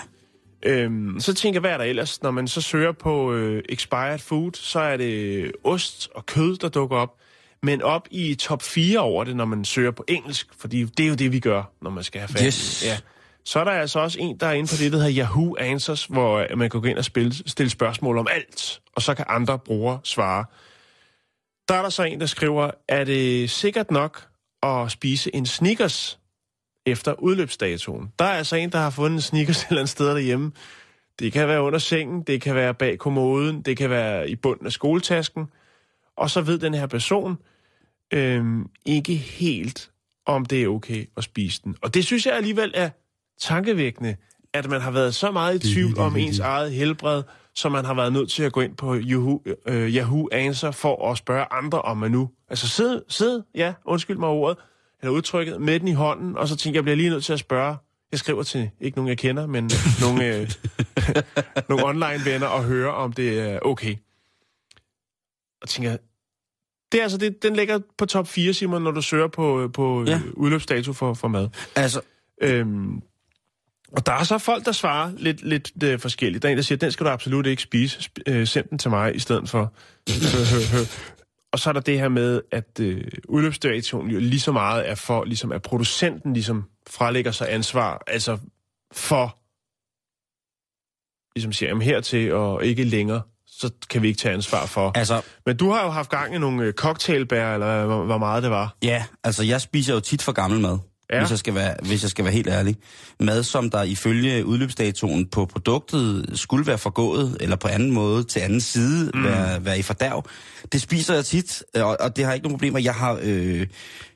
Øhm, 0.64 1.20
så 1.20 1.34
tænker 1.34 1.56
jeg, 1.56 1.62
hvad 1.62 1.72
er 1.72 1.78
der 1.78 1.86
ellers? 1.86 2.22
Når 2.24 2.32
man 2.32 2.48
så 2.48 2.62
søger 2.62 2.92
på 2.92 3.34
øh, 3.34 3.64
expired 3.70 4.20
food, 4.20 4.52
så 4.54 4.80
er 4.80 4.98
det 4.98 5.52
ost 5.64 6.10
og 6.16 6.26
kød, 6.26 6.58
der 6.58 6.70
dukker 6.70 6.98
op. 6.98 7.14
Men 7.64 7.82
op 7.82 8.08
i 8.12 8.36
top 8.36 8.62
4 8.62 9.00
over 9.00 9.24
det, 9.24 9.36
når 9.36 9.46
man 9.46 9.66
søger 9.66 9.92
på 9.92 10.04
engelsk, 10.08 10.48
fordi 10.60 10.84
det 10.84 11.04
er 11.04 11.08
jo 11.08 11.16
det, 11.16 11.32
vi 11.32 11.40
gør, 11.40 11.64
når 11.82 11.90
man 11.90 12.04
skal 12.04 12.22
have 12.22 12.28
fat 12.28 12.42
Yes. 12.46 12.86
Ja. 12.86 12.98
Så 13.46 13.60
er 13.60 13.64
der 13.64 13.72
altså 13.72 14.00
også 14.00 14.20
en, 14.20 14.38
der 14.40 14.48
er 14.48 14.54
inde 14.54 14.70
på 14.70 14.76
det, 14.84 14.92
der 14.92 14.98
hedder 14.98 15.18
Yahoo 15.18 15.56
Answers, 15.60 16.06
hvor 16.06 16.38
øh, 16.38 16.58
man 16.58 16.70
kan 16.70 16.82
gå 16.82 16.88
ind 16.88 16.98
og 16.98 17.06
spille, 17.06 17.34
stille 17.50 17.70
spørgsmål 17.70 18.18
om 18.18 18.28
alt, 18.32 18.82
og 18.96 19.02
så 19.02 19.14
kan 19.14 19.26
andre 19.28 19.60
brugere 19.60 20.00
svare. 20.04 20.46
Der 21.70 21.76
er 21.76 21.82
der 21.82 21.90
så 21.90 22.04
en, 22.04 22.20
der 22.20 22.26
skriver, 22.26 22.72
er 22.88 23.04
det 23.04 23.50
sikkert 23.50 23.92
nok 23.92 24.28
at 24.64 24.92
spise 24.92 25.36
en 25.36 25.46
Snickers 25.46 26.20
efter 26.86 27.14
udløbsdatoen? 27.14 28.12
Der 28.20 28.26
er 28.26 28.34
altså 28.38 28.56
en, 28.56 28.72
der 28.72 28.78
har 28.78 28.90
fundet 28.90 29.18
en 29.18 29.22
Snickers 29.22 29.62
et 29.64 29.68
eller 29.70 29.82
andet 29.82 29.90
sted 29.90 30.08
derhjemme. 30.08 30.52
Det 31.20 31.34
kan 31.34 31.48
være 31.48 31.62
under 31.62 31.80
sengen, 31.80 32.22
det 32.22 32.42
kan 32.42 32.56
være 32.56 32.74
bag 32.74 32.98
kommoden, 32.98 33.62
det 33.62 33.78
kan 33.78 33.90
være 33.90 34.30
i 34.30 34.36
bunden 34.36 34.66
af 34.66 34.72
skoletasken. 34.72 35.48
Og 36.18 36.30
så 36.30 36.42
ved 36.42 36.60
den 36.60 36.74
her 36.74 36.88
person 36.88 37.38
øhm, 38.14 38.66
ikke 38.86 39.16
helt, 39.16 39.92
om 40.26 40.46
det 40.46 40.64
er 40.64 40.68
okay 40.68 41.06
at 41.18 41.24
spise 41.24 41.62
den. 41.64 41.76
Og 41.82 41.94
det 41.94 42.06
synes 42.06 42.26
jeg 42.26 42.36
alligevel 42.36 42.72
er 42.76 42.90
tankevækkende, 43.40 44.16
at 44.54 44.70
man 44.70 44.82
har 44.82 44.92
været 44.92 45.16
så 45.16 45.32
meget 45.32 45.64
i 45.64 45.74
tvivl 45.74 45.98
om 45.98 46.18
ens 46.18 46.40
eget 46.40 46.72
helbred, 46.72 47.24
så 47.58 47.70
man 47.70 47.86
har 47.86 47.94
været 47.94 48.14
nødt 48.14 48.32
til 48.32 48.44
at 48.44 48.52
gå 48.52 48.62
ind 48.62 48.76
på 48.76 48.96
Yahoo, 48.96 49.42
øh, 49.66 49.96
Yahoo 49.96 50.28
Answer 50.32 50.72
for 50.72 51.12
at 51.12 51.18
spørge 51.18 51.46
andre, 51.54 51.82
om 51.82 51.98
man 51.98 52.12
nu... 52.12 52.30
Altså 52.50 52.68
sid, 52.68 53.02
sid, 53.08 53.42
ja, 53.56 53.74
undskyld 53.86 54.18
mig 54.18 54.30
ordet, 54.30 54.58
eller 55.02 55.14
udtrykket, 55.14 55.62
med 55.62 55.80
den 55.80 55.88
i 55.88 55.94
hånden, 55.94 56.38
og 56.38 56.48
så 56.48 56.56
tænker 56.56 56.72
jeg, 56.72 56.76
jeg 56.76 56.84
bliver 56.84 56.96
lige 56.96 57.10
nødt 57.10 57.26
til 57.26 57.34
at 57.34 57.40
spørge. 57.40 57.78
Jeg 58.12 58.20
skriver 58.20 58.44
til 58.44 58.70
ikke 58.82 58.98
nogen, 58.98 59.10
jeg 59.10 59.18
kender, 59.18 59.48
men 59.48 59.72
nogle, 60.02 60.36
øh, 60.36 60.50
nogle 61.70 61.86
online-venner 61.90 62.48
og 62.48 62.64
høre, 62.64 62.94
om 62.94 63.14
det 63.14 63.40
er 63.40 63.60
okay. 63.60 63.96
Og 65.62 65.70
tænker, 65.70 65.98
det 66.92 66.98
er 66.98 67.04
altså 67.04 67.18
det, 67.18 67.44
den 67.44 67.56
ligger 67.56 67.80
på 67.98 68.06
top 68.06 68.28
4, 68.28 68.54
Simon, 68.54 68.82
når 68.82 68.92
du 68.92 69.02
søger 69.02 69.28
på, 69.28 69.70
på 69.74 70.04
Ja. 70.04 70.12
ja. 70.12 70.22
udløbsdato 70.34 70.94
for, 70.94 71.14
for 71.14 71.28
mad. 71.28 71.50
Altså, 71.76 72.02
Øhm, 72.42 73.02
og 73.92 74.06
der 74.06 74.14
er 74.14 74.24
så 74.24 74.38
folk, 74.38 74.66
der 74.66 74.72
svarer 74.72 75.12
lidt, 75.18 75.42
lidt 75.42 75.84
øh, 75.84 76.00
forskelligt. 76.00 76.42
Der 76.44 76.50
er 76.50 76.52
en, 76.52 76.58
der 76.58 76.64
siger, 76.64 76.78
den 76.78 76.92
skal 76.92 77.06
du 77.06 77.10
absolut 77.12 77.46
ikke 77.46 77.62
spise. 77.62 78.00
Sp- 78.00 78.32
øh, 78.32 78.48
send 78.48 78.66
den 78.70 78.78
til 78.78 78.90
mig 78.90 79.16
i 79.16 79.20
stedet 79.20 79.50
for. 79.50 79.74
og 81.52 81.60
så 81.60 81.70
er 81.70 81.74
der 81.74 81.80
det 81.80 82.00
her 82.00 82.10
med, 82.10 82.42
at 82.52 82.80
øh, 82.80 83.04
udløbsdatoen 83.30 84.10
jo 84.12 84.20
lige 84.20 84.40
så 84.40 84.52
meget 84.52 84.90
er 84.90 84.96
for, 84.96 85.24
ligesom 85.24 85.52
at 85.52 85.62
producenten 85.62 86.34
ligesom 86.34 86.64
frelægger 86.90 87.32
sig 87.32 87.54
ansvar, 87.54 88.04
altså 88.08 88.38
for, 88.94 89.38
ligesom 91.36 91.54
siger, 91.54 91.70
jamen 91.70 91.82
hertil 91.82 92.34
og 92.34 92.66
ikke 92.66 92.84
længere, 92.84 93.22
så 93.48 93.72
kan 93.90 94.02
vi 94.02 94.08
ikke 94.08 94.20
tage 94.20 94.34
ansvar 94.34 94.66
for. 94.66 94.92
altså, 94.96 95.22
Men 95.46 95.58
du 95.58 95.70
har 95.70 95.84
jo 95.84 95.90
haft 95.90 96.10
gang 96.10 96.36
i 96.36 96.38
nogle 96.38 96.64
øh, 96.64 96.74
cocktailbær, 96.74 97.54
eller 97.54 97.86
hvor, 97.86 98.04
hvor 98.06 98.18
meget 98.18 98.44
det 98.44 98.52
var. 98.52 98.78
ja, 98.84 99.06
altså 99.24 99.44
jeg 99.44 99.62
spiser 99.62 99.94
jo 99.94 100.00
tit 100.00 100.22
for 100.22 100.32
gammel 100.32 100.60
mad. 100.60 100.78
Ja. 101.14 101.20
Hvis, 101.20 101.30
jeg 101.30 101.40
skal 101.40 101.56
være, 101.56 101.76
hvis 101.82 102.02
jeg 102.04 102.10
skal 102.10 102.26
være 102.26 102.34
helt 102.34 102.48
ærlig. 102.48 102.76
Mad, 103.20 103.44
som 103.44 103.70
der 103.70 103.84
ifølge 103.84 104.46
udløbsdatoen 104.46 105.26
på 105.26 105.46
produktet 105.46 106.30
skulle 106.34 106.68
være 106.68 106.78
forgået, 106.78 107.38
eller 107.40 107.56
på 107.56 107.68
anden 107.68 107.92
måde 107.92 108.24
til 108.24 108.40
anden 108.40 108.62
side 108.62 109.12
mm. 109.14 109.24
være, 109.24 109.66
være 109.66 109.80
i 109.80 109.82
fordærv. 109.82 110.24
Det 110.72 110.82
spiser 110.82 111.14
jeg 111.14 111.26
tit, 111.26 111.64
og, 111.76 111.98
og 112.00 112.16
det 112.16 112.26
har 112.26 112.34
ikke 112.34 112.44
nogen 112.44 112.58
problemer. 112.58 112.80
Jeg 112.80 112.94
har, 112.96 113.20
øh, 113.22 113.68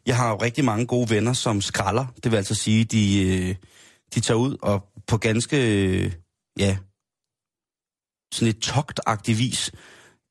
jeg 0.06 0.18
har 0.18 0.30
jo 0.30 0.36
rigtig 0.36 0.66
mange 0.66 0.86
gode 0.86 1.10
venner, 1.10 1.34
som 1.34 1.62
skralder. 1.62 2.06
Det 2.24 2.32
vil 2.32 2.38
altså 2.38 2.56
sige, 2.56 2.84
de, 2.84 3.28
øh, 3.28 3.56
de 4.16 4.20
tager 4.20 4.38
ud 4.38 4.58
og 4.62 4.84
på 5.08 5.18
ganske, 5.18 5.86
øh, 5.86 6.12
ja, 6.60 6.78
sådan 8.34 8.48
et 8.48 8.60
togtagtigt 8.60 9.38
vis, 9.38 9.72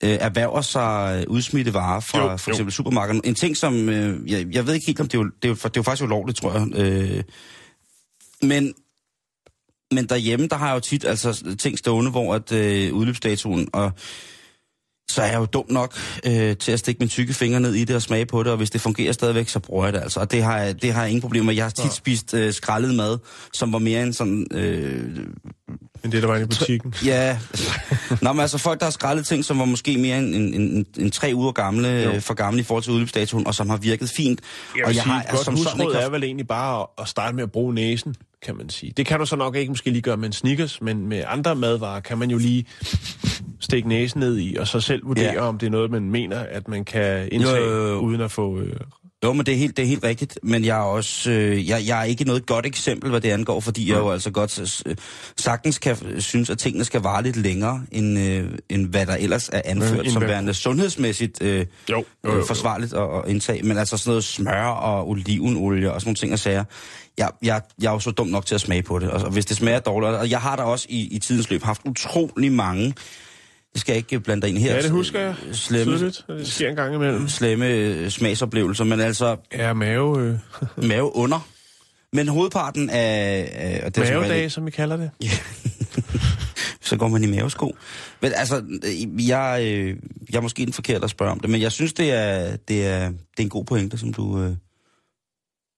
øh, 0.05 0.19
erhverver 0.21 0.61
sig 0.61 1.25
udsmidte 1.29 1.75
varer 1.75 2.01
fra 2.01 2.19
Jo, 2.19 2.31
jo, 2.31 2.37
for 2.37 2.51
jo. 2.51 2.53
eksempel 2.53 2.73
supermarkedet. 2.73 3.27
En 3.27 3.35
ting, 3.35 3.57
som, 3.57 3.89
øh, 3.89 4.31
jeg, 4.31 4.47
jeg 4.53 4.67
ved 4.67 4.75
ikke 4.75 4.87
helt, 4.87 5.01
om 5.01 5.09
det 5.09 5.19
er 5.19 5.23
jo, 5.23 5.31
det 5.43 5.45
er 5.45 5.49
jo, 5.49 5.55
det 5.55 5.65
er 5.65 5.71
jo 5.77 5.83
faktisk 5.83 6.05
ulovligt, 6.05 6.39
tror 6.39 6.53
jeg. 6.53 6.69
Øh, 6.75 7.23
men, 8.43 8.75
men 9.91 10.07
derhjemme, 10.07 10.47
der 10.47 10.57
har 10.57 10.67
jeg 10.67 10.75
jo 10.75 10.81
tit 10.81 11.05
altså, 11.05 11.57
ting 11.59 11.79
stående, 11.79 12.11
hvor 12.11 12.35
at, 12.35 12.53
øh, 12.53 12.95
udløbsdatoen, 12.95 13.69
og 13.73 13.93
så 15.11 15.23
er 15.23 15.27
jeg 15.27 15.39
jo 15.39 15.45
dum 15.45 15.65
nok 15.69 15.95
øh, 16.27 16.57
til 16.57 16.73
at 16.73 16.79
stikke 16.79 16.99
mine 16.99 17.09
tykke 17.11 17.35
fingre 17.35 17.61
ned 17.61 17.75
i 17.75 17.85
det 17.85 17.97
og 17.97 18.03
smage 18.03 18.27
på 18.27 18.43
det, 18.43 18.51
og 18.53 18.57
hvis 18.57 18.71
det 18.71 18.81
fungerer 18.81 19.13
stadigvæk, 19.13 19.49
så 19.49 19.59
bruger 19.59 19.85
jeg 19.85 19.93
det 19.93 20.01
altså. 20.01 20.21
Og 20.21 20.31
det 20.31 20.43
har 20.43 20.59
jeg, 20.59 20.83
det 20.83 20.93
har 20.93 21.01
jeg 21.01 21.11
ingen 21.11 21.21
problemer 21.23 21.47
med. 21.47 21.55
Jeg 21.55 21.65
har 21.65 21.71
tit 21.71 21.85
Ja. 21.85 21.91
spist 21.91 22.35
øh, 22.35 22.53
skrællet 22.53 22.95
mad, 22.95 23.19
som 23.53 23.73
var 23.73 23.79
mere 23.79 24.03
end 24.03 24.13
sådan... 24.13 24.47
Øh, 24.53 25.05
Men 26.03 26.13
det, 26.13 26.23
der 26.23 26.27
var 26.29 26.35
inde 26.35 26.45
i 26.45 26.49
butikken. 26.49 26.95
Ja, 27.05 27.39
Nå, 28.23 28.33
men 28.33 28.41
altså 28.41 28.59
folk, 28.59 28.81
der 28.81 28.87
har 28.87 28.91
skrællet 28.91 29.27
ting, 29.27 29.45
som 29.45 29.59
var 29.59 29.65
måske 29.65 29.99
mere 29.99 30.19
end, 30.19 30.35
end, 30.35 30.55
end, 30.55 30.87
end 30.99 31.11
tre 31.13 31.31
uger 31.35 31.53
gamle, 31.53 31.89
Jo. 31.89 32.11
øh, 32.13 32.21
for 32.21 32.35
gamle 32.35 32.61
i 32.61 32.63
forhold 32.63 32.83
til 32.85 32.93
udløbsdatoen, 32.93 33.47
og 33.47 33.55
som 33.55 33.71
har 33.71 33.77
virket 33.77 34.11
fint. 34.11 34.41
Jeg 34.77 34.85
og 34.85 34.95
jeg 34.95 35.03
sige, 35.03 35.13
har 35.13 35.23
et 35.23 35.29
godt 35.31 35.45
som 35.45 35.57
sådan 35.57 35.79
husråd 35.79 35.93
ikke 35.95 36.05
er 36.05 36.09
vel 36.11 36.25
egentlig 36.25 36.47
bare 36.49 36.81
at, 36.81 36.87
at 36.99 37.09
starte 37.09 37.37
med 37.37 37.43
at 37.43 37.53
bruge 37.53 37.75
næsen, 37.75 38.15
kan 38.43 38.57
man 38.57 38.69
sige. 38.69 38.93
Det 38.97 39.07
kan 39.07 39.19
du 39.19 39.27
så 39.27 39.37
nok 39.37 39.57
ikke 39.57 39.71
måske 39.71 39.91
lige 39.91 40.03
gøre 40.03 40.17
med 40.17 40.27
en 40.27 40.33
Snickers, 40.33 40.81
men 40.83 41.07
med 41.07 41.25
andre 41.27 41.55
madvarer 41.57 42.01
kan 42.01 42.19
man 42.19 42.31
jo 42.31 42.39
lige 42.39 42.65
stikke 43.61 43.89
næsen 43.89 44.21
ned 44.21 44.39
i, 44.39 44.57
og 44.57 44.67
så 44.69 44.81
selv 44.81 45.07
vurdere, 45.07 45.33
Ja. 45.33 45.41
om 45.41 45.59
det 45.59 45.67
er 45.67 45.71
noget, 45.71 45.91
man 45.91 46.11
mener, 46.11 46.39
at 46.39 46.69
man 46.69 46.85
kan 46.85 47.29
indtage, 47.33 47.57
Jo, 47.57 47.71
jo, 47.71 47.89
jo. 47.89 47.99
uden 47.99 48.21
at 48.21 48.31
få... 48.31 48.59
Øh, 48.61 48.77
Jo, 49.25 49.33
men 49.33 49.47
det 49.47 49.55
er 49.55 49.59
helt, 49.59 49.77
det 49.77 49.83
er 49.83 49.87
helt 49.87 50.05
rigtigt. 50.05 50.39
Men 50.43 50.65
jeg 50.65 50.79
er 50.79 50.83
også, 50.83 51.31
øh, 51.31 51.69
jeg, 51.69 51.87
jeg 51.87 52.01
er 52.01 52.05
ikke 52.05 52.25
noget 52.25 52.47
godt 52.47 52.67
eksempel, 52.67 53.11
hvad 53.11 53.21
det 53.21 53.31
angår, 53.31 53.61
fordi 53.61 53.91
jeg 53.91 53.99
jo 53.99 54.11
altså 54.11 54.31
godt 54.31 54.83
øh, 54.87 54.97
sagtens 55.37 55.79
kan 55.79 56.21
synes, 56.21 56.51
at 56.51 56.59
tingene 56.59 56.85
skal 56.85 57.01
vare 57.01 57.23
lidt 57.23 57.37
længere, 57.37 57.83
end, 57.93 58.19
øh, 58.19 58.51
end 58.69 58.87
hvad 58.87 59.07
der 59.07 59.17
ellers 59.17 59.49
er 59.53 59.63
anført 59.65 60.05
end 60.05 60.13
som 60.13 60.23
værende 60.23 60.55
sundhedsmæssigt 60.55 61.43
øh, 61.43 61.59
Jo, 61.59 61.65
jo, 61.89 62.05
jo, 62.25 62.31
øh, 62.31 62.39
jo. 62.39 62.45
forsvarligt 62.45 62.93
at, 62.93 63.03
at 63.03 63.23
indtage. 63.29 63.63
Men 63.63 63.79
altså 63.79 63.97
sådan 63.97 64.11
noget 64.11 64.25
smør 64.25 64.65
og 64.67 65.09
olivenolie 65.09 65.93
og 65.93 66.01
sådan 66.01 66.09
nogle 66.09 66.17
ting 66.17 66.33
og 66.33 66.39
sager. 66.39 66.65
Jeg, 67.19 67.31
jeg, 67.43 67.63
jeg 67.83 67.89
er 67.89 67.93
jo 67.93 67.99
så 67.99 68.11
dum 68.11 68.27
nok 68.27 68.47
til 68.47 68.55
at 68.55 68.61
smage 68.61 68.83
på 68.83 68.99
det. 68.99 69.11
Og 69.11 69.21
og 69.21 69.31
hvis 69.31 69.47
det 69.47 69.57
smager 69.57 69.79
dårligt, 69.79 70.13
og 70.13 70.31
jeg 70.31 70.41
har 70.41 70.57
da 70.57 70.63
også 70.63 70.87
i, 70.89 71.09
i 71.15 71.19
tidens 71.19 71.51
løb 71.51 71.63
haft 71.63 71.81
utrolig 71.85 72.53
mange, 72.53 72.95
det 73.73 73.81
skal 73.81 73.93
jeg 73.93 73.97
ikke 73.97 74.21
blande 74.21 74.49
ind 74.49 74.59
her, 74.59 74.75
ja, 74.75 74.83
det 74.83 74.91
husker 74.91 75.21
jeg 75.21 75.35
slemme, 75.53 75.97
tydeligt, 75.97 76.25
det 76.29 76.47
sker 76.49 76.69
en 76.71 76.77
gang 76.77 76.95
imellem. 76.95 77.29
slemme 77.29 77.67
øh, 77.69 78.11
smagsoplevelser, 78.11 78.85
men 78.85 79.01
altså 79.01 79.37
Ja, 79.53 79.73
mave, 79.73 80.21
øh, 80.21 80.39
mave 80.89 81.17
under. 81.17 81.49
Men 82.13 82.29
hovedparten 82.29 82.91
af... 82.91 83.83
og 83.87 83.95
det 83.97 84.07
som 84.07 84.17
mavedage, 84.17 84.51
som 84.51 84.67
vi 84.67 84.71
kalder 84.71 84.97
det. 84.97 85.11
Så 86.81 86.97
går 86.97 87.09
man 87.09 87.25
i 87.25 87.27
mavesko. 87.27 87.77
Men 88.23 88.33
altså, 88.35 88.57
øh, 88.85 89.29
jeg, 89.29 89.61
øh, 89.67 89.97
jeg 90.31 90.37
er 90.37 90.41
måske 90.41 90.65
den 90.65 90.73
forkerte 90.73 91.05
at 91.05 91.11
spørge 91.11 91.31
om 91.33 91.41
det, 91.41 91.51
men 91.51 91.61
jeg 91.61 91.73
synes, 91.73 91.93
det 91.93 92.13
er, 92.13 92.57
det 92.57 92.87
er, 92.87 93.09
det 93.09 93.17
er 93.39 93.43
en 93.43 93.49
god 93.49 93.65
pointe, 93.65 93.99
som 93.99 94.13
du, 94.15 94.41
øh, 94.43 94.53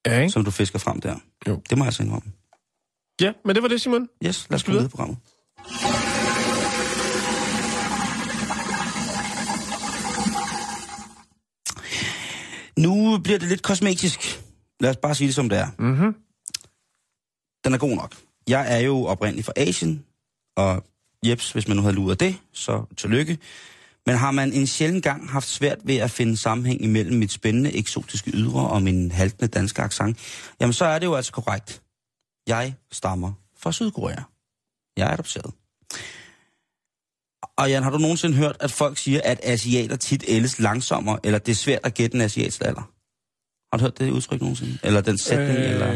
Ja, 0.07 0.19
ikke? 0.21 0.31
som 0.31 0.45
du 0.45 0.51
fisker 0.51 0.79
frem 0.79 1.01
der. 1.01 1.15
Jo. 1.49 1.61
Det 1.71 1.79
må 1.79 1.85
jeg 1.85 1.93
så 1.93 2.03
indrømme. 2.03 2.33
Ja, 3.21 3.33
men 3.45 3.55
det 3.55 3.63
var 3.63 3.69
det, 3.69 3.81
Simon. 3.81 4.09
Yes, 4.27 4.47
lad 4.51 4.55
os 4.57 4.65
gå 4.65 4.73
videre. 4.73 4.87
i 4.87 4.89
programmet. 4.89 5.17
Nu 12.79 13.19
bliver 13.19 13.39
det 13.39 13.49
lidt 13.49 13.63
kosmetisk. 13.63 14.43
Lad 14.81 14.91
os 14.91 14.97
bare 14.97 15.15
sige 15.15 15.27
det 15.27 15.35
som 15.35 15.49
det 15.49 15.59
er. 15.59 15.69
Mhm. 15.79 16.15
Den 17.65 17.75
er 17.75 17.79
god 17.79 17.97
nok. 17.97 18.17
Jeg 18.49 18.77
er 18.77 18.79
jo 18.79 19.05
oprindelig 19.05 19.45
fra 19.45 19.53
Asien, 19.57 20.05
og 20.57 20.85
jeps, 21.27 21.53
hvis 21.53 21.69
man 21.69 21.77
nu 21.77 21.83
havde 21.83 21.95
luret 21.95 22.21
det, 22.21 22.37
så 22.53 22.85
tillykke. 22.97 23.39
Men 24.07 24.17
har 24.17 24.31
man 24.31 24.53
en 24.53 24.67
sjælden 24.67 25.03
gang 25.03 25.31
haft 25.31 25.49
svært 25.49 25.79
ved 25.85 25.97
at 25.97 26.11
finde 26.11 26.37
sammenhæng 26.37 26.83
imellem 26.83 27.19
mit 27.19 27.33
spændende 27.33 27.77
eksotiske 27.77 28.31
ydre 28.35 28.69
og 28.69 28.83
min 28.83 29.11
haltende 29.11 29.49
danske 29.49 29.83
accent, 29.83 30.19
jamen 30.61 30.73
så 30.73 30.85
er 30.85 30.99
det 30.99 31.07
jo 31.07 31.15
altså 31.15 31.33
korrekt. 31.33 31.83
Jeg 32.47 32.75
stammer 32.93 33.33
fra 33.57 33.73
Sydkorea. 33.73 34.23
Jeg 34.97 35.09
er 35.09 35.13
adopteret. 35.13 35.53
Og 37.63 37.71
Jan, 37.71 37.83
har 37.83 37.91
du 37.91 37.99
nogensinde 37.99 38.37
hørt, 38.37 38.57
at 38.61 38.71
folk 38.71 38.99
siger, 38.99 39.21
at 39.25 39.41
asiater 39.43 39.97
tit 39.97 40.25
ældes 40.29 40.59
langsommere, 40.59 41.19
eller 41.25 41.39
det 41.39 41.53
er 41.53 41.57
svært 41.57 41.81
at 41.85 41.95
gætte 41.95 42.15
en 42.15 42.21
asiats 42.21 42.61
alder? 42.61 42.91
Har 43.73 43.79
du 43.79 43.83
hørt 43.85 43.99
det 43.99 44.11
udtryk 44.11 44.41
nogensinde? 44.41 44.79
Eller 44.83 45.01
den 45.01 45.19
sætning? 45.19 45.59
Øh... 45.59 45.71
Eller? 45.71 45.93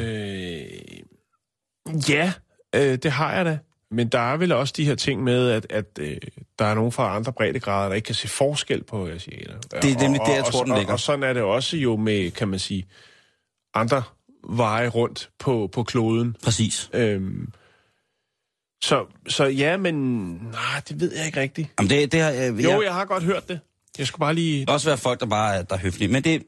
Ja, 2.09 2.33
øh, 2.75 2.99
det 2.99 3.11
har 3.13 3.35
jeg 3.35 3.45
da. 3.45 3.59
Men 3.91 4.09
der 4.09 4.19
er 4.33 4.37
vel 4.37 4.53
også 4.53 4.75
de 4.77 4.85
her 4.85 4.95
ting 4.95 5.23
med, 5.25 5.51
at, 5.51 5.67
at 5.71 5.87
øh, 6.01 6.17
der 6.59 6.65
er 6.65 6.75
nogen 6.75 6.93
fra 6.93 7.17
andre 7.17 7.33
breddegrader, 7.33 7.89
der 7.89 7.95
ikke 7.95 8.07
kan 8.07 8.15
se 8.15 8.29
forskel 8.29 8.85
på 8.85 9.09
asiater. 9.09 9.59
Det 9.83 9.93
er 9.93 9.99
nemlig 10.03 10.21
Og- 10.21 10.27
der, 10.27 10.35
jeg 10.35 10.45
og- 10.45 10.53
tror, 10.53 10.61
og, 10.61 10.67
den 10.67 10.73
og, 10.73 10.79
ligger. 10.79 10.93
Og 10.93 11.01
sådan 11.01 11.23
er 11.23 11.33
det 11.33 11.43
også 11.43 11.77
jo 11.77 11.97
med, 11.97 12.31
kan 12.31 12.49
man 12.49 12.59
sige, 12.59 12.87
andre 13.75 14.03
veje 14.51 14.89
rundt 14.89 15.31
på, 15.39 15.69
på 15.73 15.83
kloden. 15.83 16.37
Præcis. 16.45 16.91
Øhm, 16.93 17.53
så, 18.83 19.07
så 19.29 19.45
ja, 19.45 19.77
men 19.77 19.95
nej, 20.53 20.83
det 20.89 21.01
ved 21.01 21.17
jeg 21.17 21.27
ikke 21.27 21.41
rigtigt. 21.41 21.69
Jamen, 21.79 21.91
det, 21.91 22.13
det 22.13 22.21
har, 22.21 22.33
øh, 22.33 22.65
Jo, 22.65 22.83
jeg 22.83 22.95
har 22.95 23.05
godt 23.05 23.23
hørt 23.23 23.49
det. 23.49 23.61
Jeg 23.99 24.07
skulle 24.07 24.21
bare 24.21 24.35
lige... 24.35 24.67
kan 24.67 24.75
også 24.75 24.89
være 24.89 24.99
folk, 24.99 25.21
der 25.21 25.27
bare 25.27 25.57
er, 25.57 25.63
der 25.63 25.75
er 25.75 25.79
høflige. 25.79 26.09
Men 26.09 26.25
det, 26.25 26.43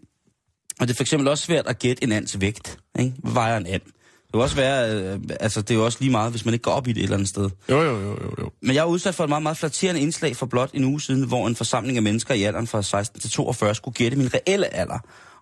og 0.81 0.89
det 0.89 0.95
er 0.95 0.97
for 0.97 1.03
eksempel 1.03 1.29
også 1.29 1.45
svært 1.45 1.67
at 1.67 1.79
gætte 1.79 2.05
en 2.05 2.13
ands 2.13 2.41
vægt. 2.41 2.79
Ikke? 2.99 3.13
Hvad 3.19 3.33
vejer 3.33 3.57
en 3.57 3.67
and? 3.67 3.83
Det 3.83 4.33
kan 4.33 4.41
også 4.43 4.57
være, 4.57 4.95
øh, 4.95 5.21
altså 5.41 5.63
det 5.63 5.71
er 5.71 5.75
jo 5.75 5.85
også 5.85 5.99
lige 6.01 6.11
meget, 6.11 6.31
hvis 6.31 6.45
man 6.45 6.55
ikke 6.55 6.63
går 6.63 6.71
op 6.71 6.89
i 6.89 6.93
det 6.93 7.01
et 7.01 7.03
eller 7.03 7.17
andet 7.17 7.29
sted. 7.29 7.51
Jo, 7.69 7.83
jo, 7.83 8.01
jo, 8.01 8.11
jo, 8.11 8.35
jo. 8.39 8.51
Men 8.63 8.75
jeg 8.75 8.81
er 8.81 8.85
udsat 8.85 9.15
for 9.15 9.25
et 9.25 9.29
meget, 9.29 9.43
meget 9.43 9.57
flatterende 9.57 10.01
indslag 10.01 10.37
for 10.37 10.47
blot 10.47 10.71
en 10.75 10.85
uge 10.85 11.01
siden, 11.01 11.27
hvor 11.27 11.47
en 11.47 11.57
forsamling 11.57 11.97
af 11.97 12.03
mennesker 12.03 12.35
i 12.35 12.43
alderen 12.43 12.67
fra 12.67 12.83
16 12.83 13.21
til 13.21 13.31
42 13.31 13.75
skulle 13.75 13.95
gætte 13.95 14.17
min 14.17 14.35
reelle 14.35 14.75
alder. 14.75 14.99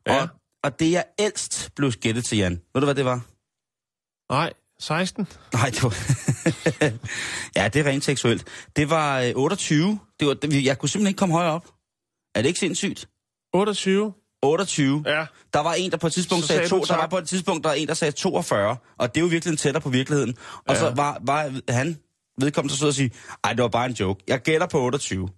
Ja. 0.06 0.22
Og, 0.22 0.28
og 0.64 0.80
det 0.80 0.90
jeg 0.90 1.04
ældst 1.18 1.70
blev 1.76 1.92
gættet 1.92 2.24
til, 2.24 2.38
Jan. 2.38 2.60
Ved 2.74 2.80
du, 2.80 2.84
hvad 2.84 2.94
det 2.94 3.04
var? 3.04 3.20
Nej, 4.32 4.52
16? 4.80 5.26
Nej, 5.52 5.70
det 5.70 5.82
var... 5.82 5.90
ja, 7.56 7.68
det 7.68 7.80
er 7.80 7.84
rent 7.90 8.04
seksuelt. 8.04 8.44
Det 8.76 8.90
var 8.90 9.20
øh, 9.20 9.32
28. 9.34 9.98
Det 10.20 10.28
var, 10.28 10.36
jeg 10.64 10.78
kunne 10.78 10.88
simpelthen 10.88 11.08
ikke 11.10 11.18
komme 11.18 11.34
højere 11.34 11.52
op. 11.52 11.66
Er 12.34 12.42
det 12.42 12.48
ikke 12.48 12.60
sindssygt? 12.60 13.08
28? 13.54 14.12
28. 14.42 15.02
Ja. 15.06 15.26
Der 15.52 15.60
var 15.60 15.74
en, 15.74 15.90
der 15.90 15.96
på 15.96 16.06
et 16.06 16.12
tidspunkt 16.12 16.42
Så 16.44 16.48
sagde, 16.48 16.68
sagde 16.68 16.82
to, 16.82 16.84
der 16.94 16.96
var 16.96 17.06
på 17.06 17.18
et 17.18 17.28
tidspunkt, 17.28 17.64
der 17.64 17.70
var 17.70 17.74
en, 17.74 17.88
der 17.88 17.94
sagde 17.94 18.12
42, 18.12 18.76
og 18.98 19.14
det 19.14 19.20
er 19.20 19.24
jo 19.24 19.28
virkelig 19.28 19.58
tættere 19.58 19.80
på 19.80 19.88
virkeligheden. 19.88 20.36
Og 20.66 20.74
Ja. 20.74 20.80
så 20.80 20.90
var, 20.90 21.18
var 21.22 21.60
han 21.72 21.98
vedkommende 22.40 22.72
så 22.72 22.76
stod 22.76 22.88
og 22.88 22.94
sige, 22.94 23.10
ej, 23.44 23.52
det 23.52 23.62
var 23.62 23.68
bare 23.68 23.86
en 23.86 23.92
joke. 23.92 24.24
Jeg 24.28 24.40
gætter 24.42 24.66
på 24.66 24.80
28. 24.80 25.28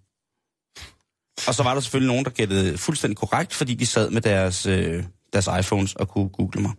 Og 1.48 1.54
så 1.54 1.62
var 1.62 1.74
der 1.74 1.80
selvfølgelig 1.80 2.08
nogen, 2.08 2.24
der 2.24 2.30
gættede 2.30 2.78
fuldstændig 2.78 3.16
korrekt, 3.16 3.54
fordi 3.54 3.74
de 3.74 3.86
sad 3.86 4.10
med 4.10 4.20
deres, 4.22 4.66
øh, 4.66 5.04
deres 5.32 5.48
iPhones 5.60 5.94
og 5.94 6.08
kunne 6.08 6.28
google 6.28 6.62
mig. 6.62 6.72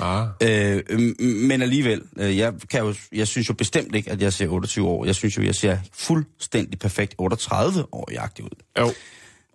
Ah. 0.00 0.28
Øh, 0.42 0.82
men 1.20 1.62
alligevel, 1.62 2.02
øh, 2.18 2.36
jeg, 2.38 2.52
kan 2.70 2.80
jo, 2.80 2.94
jeg 3.12 3.28
synes 3.28 3.48
jo 3.48 3.54
bestemt 3.54 3.94
ikke, 3.94 4.10
at 4.10 4.22
jeg 4.22 4.32
ser 4.32 4.48
28 4.48 4.88
år. 4.88 5.04
Jeg 5.04 5.14
synes 5.14 5.36
jo, 5.36 5.42
jeg 5.42 5.54
ser 5.54 5.78
fuldstændig 5.94 6.78
perfekt 6.78 7.14
38 7.18 7.84
år 7.94 8.08
i 8.12 8.42
ud. 8.42 8.48
Jo. 8.78 8.92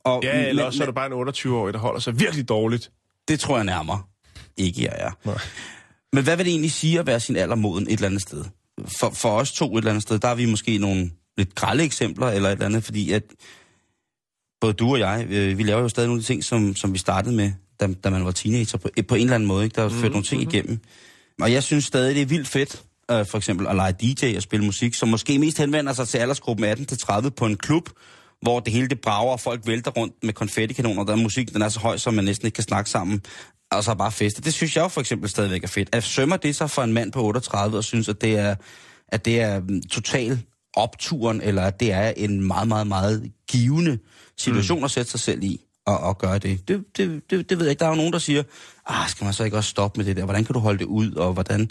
Og, 0.03 0.23
Ja, 0.23 0.39
eller 0.47 0.53
men- 0.61 0.65
også 0.67 0.83
er 0.83 0.85
du 0.85 0.91
bare 0.93 1.05
en 1.21 1.29
28-årig, 1.29 1.73
der 1.73 1.79
holder 1.79 1.99
sig 1.99 2.19
virkelig 2.19 2.49
dårligt. 2.49 2.91
Det 3.27 3.39
tror 3.39 3.55
jeg 3.55 3.65
nærmere 3.65 4.01
ikke, 4.57 4.83
jeg 4.83 4.93
er. 4.97 5.11
Nej. 5.25 5.37
Men 6.13 6.23
hvad 6.23 6.37
vil 6.37 6.45
det 6.45 6.51
egentlig 6.51 6.71
sige 6.71 6.99
at 6.99 7.07
være 7.07 7.19
sin 7.19 7.35
alder 7.35 7.55
moden 7.55 7.87
et 7.87 7.91
eller 7.93 8.07
andet 8.07 8.21
sted? 8.21 8.45
For, 8.99 9.09
for 9.09 9.29
os 9.29 9.51
to 9.51 9.73
et 9.73 9.77
eller 9.77 9.91
andet 9.91 10.03
sted, 10.03 10.19
der 10.19 10.27
er 10.27 10.35
vi 10.35 10.45
måske 10.45 10.77
nogle 10.77 11.11
lidt 11.37 11.55
grælde 11.55 11.83
eksempler 11.83 12.27
eller 12.27 12.49
et 12.49 12.53
eller 12.53 12.65
andet, 12.65 12.83
fordi 12.83 13.11
at 13.11 13.23
både 14.61 14.73
du 14.73 14.91
og 14.91 14.99
jeg, 14.99 15.25
øh, 15.29 15.57
vi 15.57 15.63
laver 15.63 15.81
jo 15.81 15.89
stadig 15.89 16.07
nogle 16.07 16.19
af 16.19 16.21
de 16.21 16.27
ting, 16.27 16.43
som, 16.43 16.75
som 16.75 16.93
vi 16.93 16.97
startede 16.97 17.35
med, 17.35 17.51
da, 17.81 17.87
da 18.03 18.09
man 18.09 18.25
var 18.25 18.31
teenager, 18.31 18.77
på, 18.77 18.89
på 19.07 19.15
en 19.15 19.21
eller 19.21 19.35
anden 19.35 19.47
måde, 19.47 19.63
ikke? 19.63 19.75
der 19.75 19.81
har 19.81 19.89
ført 19.89 20.11
nogle 20.11 20.25
ting 20.25 20.41
igennem. 20.41 20.79
Og 21.41 21.51
jeg 21.51 21.63
synes 21.63 21.85
stadig, 21.85 22.15
det 22.15 22.21
er 22.21 22.25
vildt 22.25 22.47
fedt, 22.47 22.83
øh, 23.11 23.25
for 23.25 23.37
eksempel 23.37 23.67
at 23.67 23.75
lege 23.75 23.91
DJ 24.01 24.35
og 24.35 24.41
spille 24.41 24.65
musik, 24.65 24.93
som 24.93 25.09
måske 25.09 25.39
mest 25.39 25.57
henvender 25.57 25.93
sig 25.93 26.07
til 26.07 26.17
aldersgruppen 26.17 26.65
18-30 26.65 27.29
på 27.29 27.45
en 27.45 27.57
klub, 27.57 27.89
hvor 28.41 28.59
det 28.59 28.73
hele 28.73 28.87
det 28.87 29.01
brager, 29.01 29.31
og 29.31 29.39
folk 29.39 29.67
vælter 29.67 29.91
rundt 29.91 30.13
med 30.23 30.33
konfettikanoner, 30.33 31.03
der 31.03 31.11
er 31.11 31.17
musik, 31.17 31.53
den 31.53 31.61
er 31.61 31.69
så 31.69 31.79
høj, 31.79 31.97
så 31.97 32.11
man 32.11 32.25
næsten 32.25 32.45
ikke 32.45 32.55
kan 32.55 32.63
snakke 32.63 32.89
sammen, 32.89 33.21
og 33.71 33.83
så 33.83 33.95
bare 33.95 34.11
feste. 34.11 34.41
Det 34.41 34.53
synes 34.53 34.75
jeg 34.75 34.83
jo 34.83 34.87
for 34.87 35.01
eksempel 35.01 35.29
stadigvæk 35.29 35.63
er 35.63 35.67
fedt. 35.67 35.89
At 35.91 36.03
sømmer 36.03 36.37
det 36.37 36.55
sig 36.55 36.69
for 36.69 36.81
en 36.81 36.93
mand 36.93 37.11
på 37.11 37.23
38 37.23 37.77
og 37.77 37.83
synes, 37.83 38.09
at 38.09 38.21
det 38.21 38.37
er, 38.37 38.55
at 39.07 39.25
det 39.25 39.41
er 39.41 39.59
mm, 39.59 39.81
total 39.81 40.39
opturen, 40.73 41.41
eller 41.41 41.61
at 41.61 41.79
det 41.79 41.91
er 41.91 42.13
en 42.17 42.47
meget, 42.47 42.67
meget, 42.67 42.87
meget 42.87 43.31
givende 43.49 43.99
situation 44.37 44.79
mm. 44.79 44.83
at 44.83 44.91
sætte 44.91 45.11
sig 45.11 45.19
selv 45.19 45.43
i 45.43 45.59
og, 45.85 45.97
og 45.99 46.17
gøre 46.17 46.39
det. 46.39 46.67
Det, 46.67 46.83
det, 46.97 47.21
det. 47.29 47.49
det 47.49 47.57
ved 47.59 47.65
jeg 47.65 47.69
ikke. 47.71 47.79
Der 47.79 47.85
er 47.85 47.89
jo 47.89 47.95
nogen, 47.95 48.13
der 48.13 48.19
siger, 48.19 48.43
ah, 48.87 49.09
skal 49.09 49.25
man 49.25 49.33
så 49.33 49.43
ikke 49.43 49.57
også 49.57 49.69
stoppe 49.69 49.97
med 49.99 50.05
det 50.05 50.15
der? 50.17 50.23
Hvordan 50.25 50.43
kan 50.45 50.53
du 50.53 50.59
holde 50.59 50.79
det 50.79 50.85
ud? 50.85 51.11
Og 51.13 51.33
hvordan... 51.33 51.69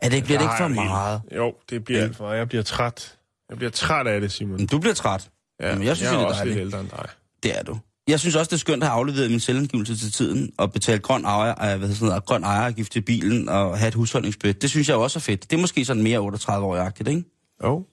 Er 0.00 0.08
det, 0.08 0.24
bliver 0.24 0.38
det 0.38 0.44
ikke 0.44 0.54
for 0.58 0.68
meget? 0.68 1.20
Jo, 1.36 1.52
det 1.70 1.84
bliver 1.84 2.02
alt 2.02 2.16
for 2.16 2.24
meget. 2.24 2.38
Jeg 2.38 2.48
bliver 2.48 2.62
træt. 2.62 3.16
Jeg 3.50 3.56
bliver 3.56 3.70
træt 3.70 4.06
af 4.06 4.20
det, 4.20 4.32
Simon. 4.32 4.56
Men 4.56 4.66
Du 4.66 4.78
bliver 4.78 4.94
træt. 4.94 5.30
Ja, 5.60 5.74
Men 5.74 5.86
jeg 5.86 5.96
synes, 5.96 6.10
jeg 6.10 6.18
det 6.18 6.24
er 6.24 6.28
også 6.28 6.38
dejligt. 6.38 6.56
lidt 6.56 6.66
ældre 6.66 6.80
end 6.80 6.88
dig. 6.88 7.06
Det 7.42 7.58
er 7.58 7.62
du. 7.62 7.78
Jeg 8.08 8.20
synes 8.20 8.36
også, 8.36 8.48
det 8.48 8.56
er 8.56 8.58
skønt 8.58 8.82
at 8.82 8.88
have 8.88 8.98
afleveret 8.98 9.30
min 9.30 9.40
selvangivelse 9.40 9.96
til 9.98 10.12
tiden, 10.12 10.52
og 10.58 10.72
betale 10.72 10.98
grøn, 10.98 11.24
ejer, 11.24 11.72
øh, 11.72 11.78
hvad 11.78 11.88
sådan 11.94 12.08
noget, 12.08 12.24
grøn 12.24 12.44
ejerafgift 12.44 12.92
til 12.92 13.00
bilen, 13.00 13.48
og 13.48 13.78
have 13.78 13.88
et 13.88 13.94
husholdningsbødt. 13.94 14.62
Det 14.62 14.70
synes 14.70 14.88
jeg 14.88 14.96
også 14.96 15.18
er 15.18 15.20
fedt. 15.20 15.50
Det 15.50 15.56
er 15.56 15.60
måske 15.60 15.84
sådan 15.84 16.02
mere 16.02 16.18
38-årigt-agtigt, 16.20 17.08
ikke? 17.08 17.24
Jo. 17.64 17.86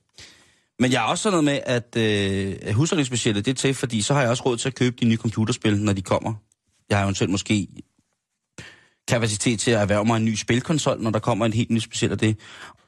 Men 0.80 0.92
jeg 0.92 1.04
er 1.04 1.08
også 1.08 1.22
sådan 1.22 1.44
noget 1.44 1.46
med, 1.46 1.60
at 1.66 1.96
øh, 2.68 2.74
husholdningsbudgettet 2.76 3.46
det 3.46 3.52
er 3.52 3.56
til, 3.56 3.74
fordi 3.74 4.02
så 4.02 4.14
har 4.14 4.22
jeg 4.22 4.30
også 4.30 4.44
råd 4.46 4.58
til 4.58 4.68
at 4.68 4.76
købe 4.76 4.96
de 5.00 5.06
nye 5.06 5.18
computerspil, 5.18 5.78
når 5.78 5.94
de 5.94 6.02
kommer. 6.02 6.34
Jeg 6.90 6.98
har 6.98 7.04
eventuelt 7.06 7.32
måske 7.32 7.68
kapacitet 9.08 9.60
til 9.60 9.72
at 9.72 9.82
erhverve 9.82 10.06
mig 10.06 10.18
en 10.18 10.26
ny 10.26 10.36
spilkonsol, 10.36 11.02
når 11.02 11.12
der 11.12 11.20
kommer 11.20 11.46
en 11.46 11.54
helt 11.54 11.70
ny 11.70 11.80
speciel 11.80 12.12
af 12.12 12.18
det. 12.18 12.38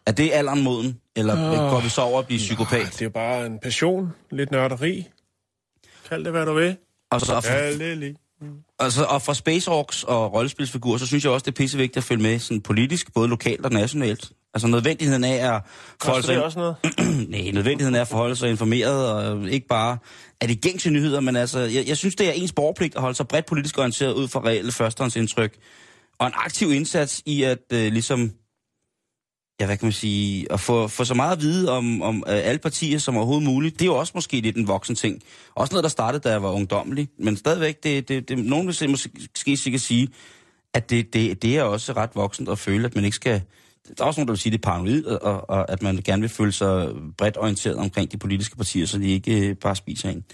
Er 0.06 0.12
det 0.12 0.30
alderen 0.34 0.64
moden, 0.64 1.00
eller 1.16 1.34
Åh. 1.34 1.72
går 1.72 1.82
vi 1.82 1.90
så 1.90 2.02
over 2.02 2.20
at 2.20 2.26
blive 2.26 2.38
Nej, 2.38 2.44
psykopat? 2.46 2.96
det 3.00 3.06
er 3.06 3.10
bare 3.10 3.46
en 3.46 3.60
passion. 3.60 4.10
Lidt 4.32 4.52
nørderi. 4.52 5.08
Kald 6.10 6.24
det, 6.24 6.32
hvad 6.32 6.46
du 6.46 6.54
vil. 6.54 6.78
Og, 7.12 7.22
så, 7.22 7.76
det 7.80 7.98
lige. 7.98 8.16
altså, 8.80 9.04
og 9.04 9.22
fra 9.22 9.34
Space 9.34 9.72
Orks 9.72 10.04
og 10.04 10.34
rollespilsfigurer, 10.34 10.98
så 10.98 11.08
synes 11.08 11.24
jeg 11.24 11.32
også, 11.32 11.44
det 11.44 11.52
er 11.52 11.64
pissevigtigt 11.64 11.98
at 11.98 12.04
følge 12.04 12.22
med 12.22 12.40
sådan 12.40 12.62
politisk, 12.62 13.14
både 13.14 13.28
lokalt 13.28 13.66
og 13.66 13.72
nationalt. 13.72 14.32
Altså 14.54 14.68
nødvendigheden 14.68 15.24
af 15.24 15.56
at 15.56 15.62
forholde 16.02 16.26
sig... 16.26 16.36
det 16.36 16.44
også 16.44 16.60
noget? 16.60 16.76
Nej, 17.30 17.52
nødvendigheden 17.52 17.96
er 17.96 18.02
at 18.02 18.08
forholde 18.08 18.36
sig 18.36 18.50
informeret, 18.50 19.12
og 19.12 19.50
ikke 19.50 19.68
bare 19.68 19.98
af 20.42 20.48
de 20.48 20.56
gængse 20.56 20.90
nyheder, 20.90 21.20
men 21.20 21.36
altså, 21.36 21.60
jeg, 21.60 21.88
jeg 21.88 21.98
synes, 21.98 22.16
det 22.16 22.28
er 22.28 22.32
ens 22.32 22.52
borgerpligt 22.54 22.96
at 22.96 23.02
holde 23.02 23.16
sig 23.16 23.28
bredt 23.28 23.46
politisk 23.46 23.78
orienteret 23.78 24.14
ud 24.14 24.28
fra 24.28 24.40
reelle 24.46 24.72
førstehåndsindtryk. 24.72 25.58
Og 26.20 26.28
en 26.28 26.34
aktiv 26.36 26.72
indsats 26.74 27.22
i 27.26 27.44
at 27.44 27.58
øh, 27.74 27.92
ligesom, 27.92 28.32
ja, 29.60 29.66
hvad 29.66 29.78
kan 29.78 29.86
man 29.86 29.94
sige, 29.94 30.52
at 30.52 30.60
få, 30.60 30.88
få 30.88 31.04
så 31.04 31.14
meget 31.14 31.36
at 31.36 31.42
vide 31.42 31.72
om, 31.72 32.02
om 32.02 32.24
øh, 32.28 32.34
alle 32.34 32.60
partier 32.60 32.98
som 33.00 33.18
overhovedet 33.18 33.44
muligt, 33.44 33.74
det 33.74 33.82
er 33.82 33.86
jo 33.86 33.96
også 33.96 34.12
måske 34.16 34.42
lidt 34.42 34.58
en 34.58 34.68
voksen 34.68 34.96
ting. 34.96 35.22
Også 35.56 35.74
noget, 35.74 35.84
der 35.84 35.90
startede, 35.90 36.22
da 36.24 36.30
jeg 36.30 36.44
var 36.44 36.52
ungdommelig, 36.52 37.08
men 37.20 37.38
stadigvæk, 37.38 37.84
det, 37.84 38.08
det, 38.08 38.30
det, 38.30 38.38
nogen 38.38 38.68
vil 38.68 38.76
se- 38.76 38.88
måske 38.88 39.58
sikkert 39.58 39.82
sige, 39.82 40.08
at 40.74 40.90
det, 40.90 41.14
det, 41.14 41.42
det 41.42 41.58
er 41.58 41.64
også 41.64 41.94
ret 41.94 42.10
voksent 42.16 42.50
at 42.50 42.60
føle, 42.60 42.86
at 42.86 42.96
man 42.96 43.06
ikke 43.06 43.16
skal... 43.16 43.42
Der 43.98 44.04
er 44.04 44.08
også 44.08 44.20
nogen, 44.20 44.28
der 44.28 44.32
vil 44.32 44.40
sige, 44.40 44.52
det 44.52 44.58
er 44.58 44.70
paranoid, 44.70 45.06
og, 45.06 45.50
og, 45.50 45.72
at 45.72 45.82
man 45.82 45.98
gerne 45.98 46.22
vil 46.22 46.30
føle 46.30 46.52
sig 46.52 46.90
bredt 47.18 47.38
orienteret 47.38 47.76
omkring 47.76 48.12
de 48.12 48.18
politiske 48.18 48.56
partier, 48.56 48.86
så 48.86 48.98
de 48.98 49.10
ikke 49.10 49.50
øh, 49.50 49.56
bare 49.56 49.76
spiser 49.76 50.10
en. 50.10 50.26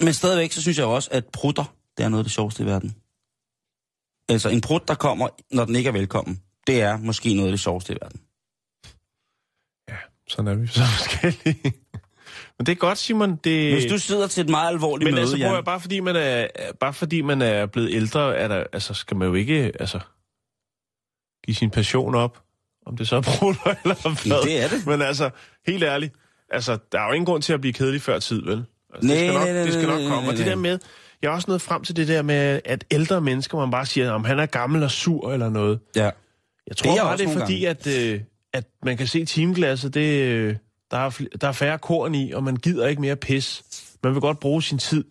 Men 0.00 0.14
stadigvæk, 0.14 0.52
så 0.52 0.62
synes 0.62 0.78
jeg 0.78 0.86
også, 0.86 1.08
at 1.12 1.26
prutter, 1.26 1.74
det 1.96 2.04
er 2.04 2.08
noget 2.08 2.20
af 2.20 2.24
det 2.24 2.32
sjoveste 2.32 2.62
i 2.62 2.66
verden. 2.66 2.96
Altså, 4.28 4.48
en 4.48 4.60
prut, 4.60 4.88
der 4.88 4.94
kommer, 4.94 5.28
når 5.50 5.64
den 5.64 5.76
ikke 5.76 5.88
er 5.88 5.92
velkommen, 5.92 6.42
det 6.66 6.82
er 6.82 6.96
måske 6.96 7.34
noget 7.34 7.48
af 7.48 7.52
det 7.52 7.60
sjoveste 7.60 7.92
i 7.92 7.96
verden. 8.02 8.20
Ja, 9.88 9.96
sådan 10.28 10.52
er 10.52 10.54
vi 10.54 10.66
så 10.66 10.80
forskellige. 10.98 11.72
Men 12.58 12.66
det 12.66 12.72
er 12.72 12.76
godt, 12.76 12.98
Simon. 12.98 13.36
Det... 13.36 13.72
Hvis 13.72 13.92
du 13.92 13.98
sidder 13.98 14.26
til 14.26 14.44
et 14.44 14.50
meget 14.50 14.68
alvorligt 14.68 15.06
Men 15.06 15.14
møde, 15.14 15.20
altså, 15.20 15.36
prøv 15.36 15.46
Jan, 15.46 15.58
at, 15.58 15.64
bare 15.64 15.80
fordi 15.80 16.00
man 16.00 16.16
er, 16.16 16.48
bare 16.80 16.92
fordi 16.92 17.20
man 17.20 17.42
er 17.42 17.66
blevet 17.66 17.94
ældre, 17.94 18.36
er 18.36 18.48
der, 18.48 18.64
altså, 18.72 18.94
skal 18.94 19.16
man 19.16 19.28
jo 19.28 19.34
ikke 19.34 19.72
altså, 19.80 20.00
give 21.44 21.54
sin 21.54 21.70
passion 21.70 22.14
op. 22.14 22.45
Om 22.86 22.96
det 22.96 23.08
så 23.08 23.16
er 23.16 23.20
brutter 23.38 23.74
eller 23.82 23.94
hvad. 24.28 24.42
det 24.44 24.64
er 24.64 24.68
det. 24.68 24.86
Men 24.86 25.02
altså, 25.02 25.30
helt 25.66 25.82
ærligt, 25.82 26.14
altså, 26.50 26.78
der 26.92 27.00
er 27.00 27.06
jo 27.06 27.12
ingen 27.12 27.26
grund 27.26 27.42
til 27.42 27.52
at 27.52 27.60
blive 27.60 27.72
kedelig 27.72 28.02
før 28.02 28.18
tid, 28.18 28.42
vel? 28.42 28.64
Altså, 28.94 29.08
Nej, 29.08 29.16
det 29.16 29.18
skal 29.18 29.32
nok, 29.34 29.48
nej, 29.48 29.62
det 29.62 29.72
skal 29.72 29.86
nok 29.88 30.00
komme. 30.08 30.30
Og 30.30 30.36
det 30.36 30.46
der 30.46 30.56
med, 30.56 30.78
jeg 31.22 31.28
er 31.28 31.32
også 31.32 31.50
nået 31.50 31.62
frem 31.62 31.84
til 31.84 31.96
det 31.96 32.08
der 32.08 32.22
med, 32.22 32.60
at 32.64 32.84
ældre 32.90 33.20
mennesker, 33.20 33.58
man 33.58 33.70
bare 33.70 33.86
siger, 33.86 34.10
om 34.10 34.24
han 34.24 34.38
er 34.38 34.46
gammel 34.46 34.82
og 34.82 34.90
sur 34.90 35.32
eller 35.32 35.48
noget. 35.48 35.80
Ja. 35.96 36.10
Jeg 36.66 36.76
tror 36.76 36.90
Det 36.90 36.98
er 36.98 37.02
bare, 37.02 37.12
også 37.12 37.24
det 37.24 37.34
er 37.34 37.38
fordi, 37.38 37.64
at, 37.64 37.86
øh, 37.86 38.20
at 38.52 38.64
man 38.84 38.96
kan 38.96 39.06
se 39.06 39.24
timeglasset, 39.24 39.94
det, 39.94 40.22
øh, 40.22 40.56
der, 40.90 40.96
er, 40.96 41.20
der 41.40 41.48
er 41.48 41.52
færre 41.52 41.78
korn 41.78 42.14
i, 42.14 42.32
og 42.32 42.44
man 42.44 42.56
gider 42.56 42.86
ikke 42.86 43.00
mere 43.00 43.16
pis. 43.16 43.62
Man 44.02 44.12
vil 44.12 44.20
godt 44.20 44.40
bruge 44.40 44.62
sin 44.62 44.78
tid 44.78 45.04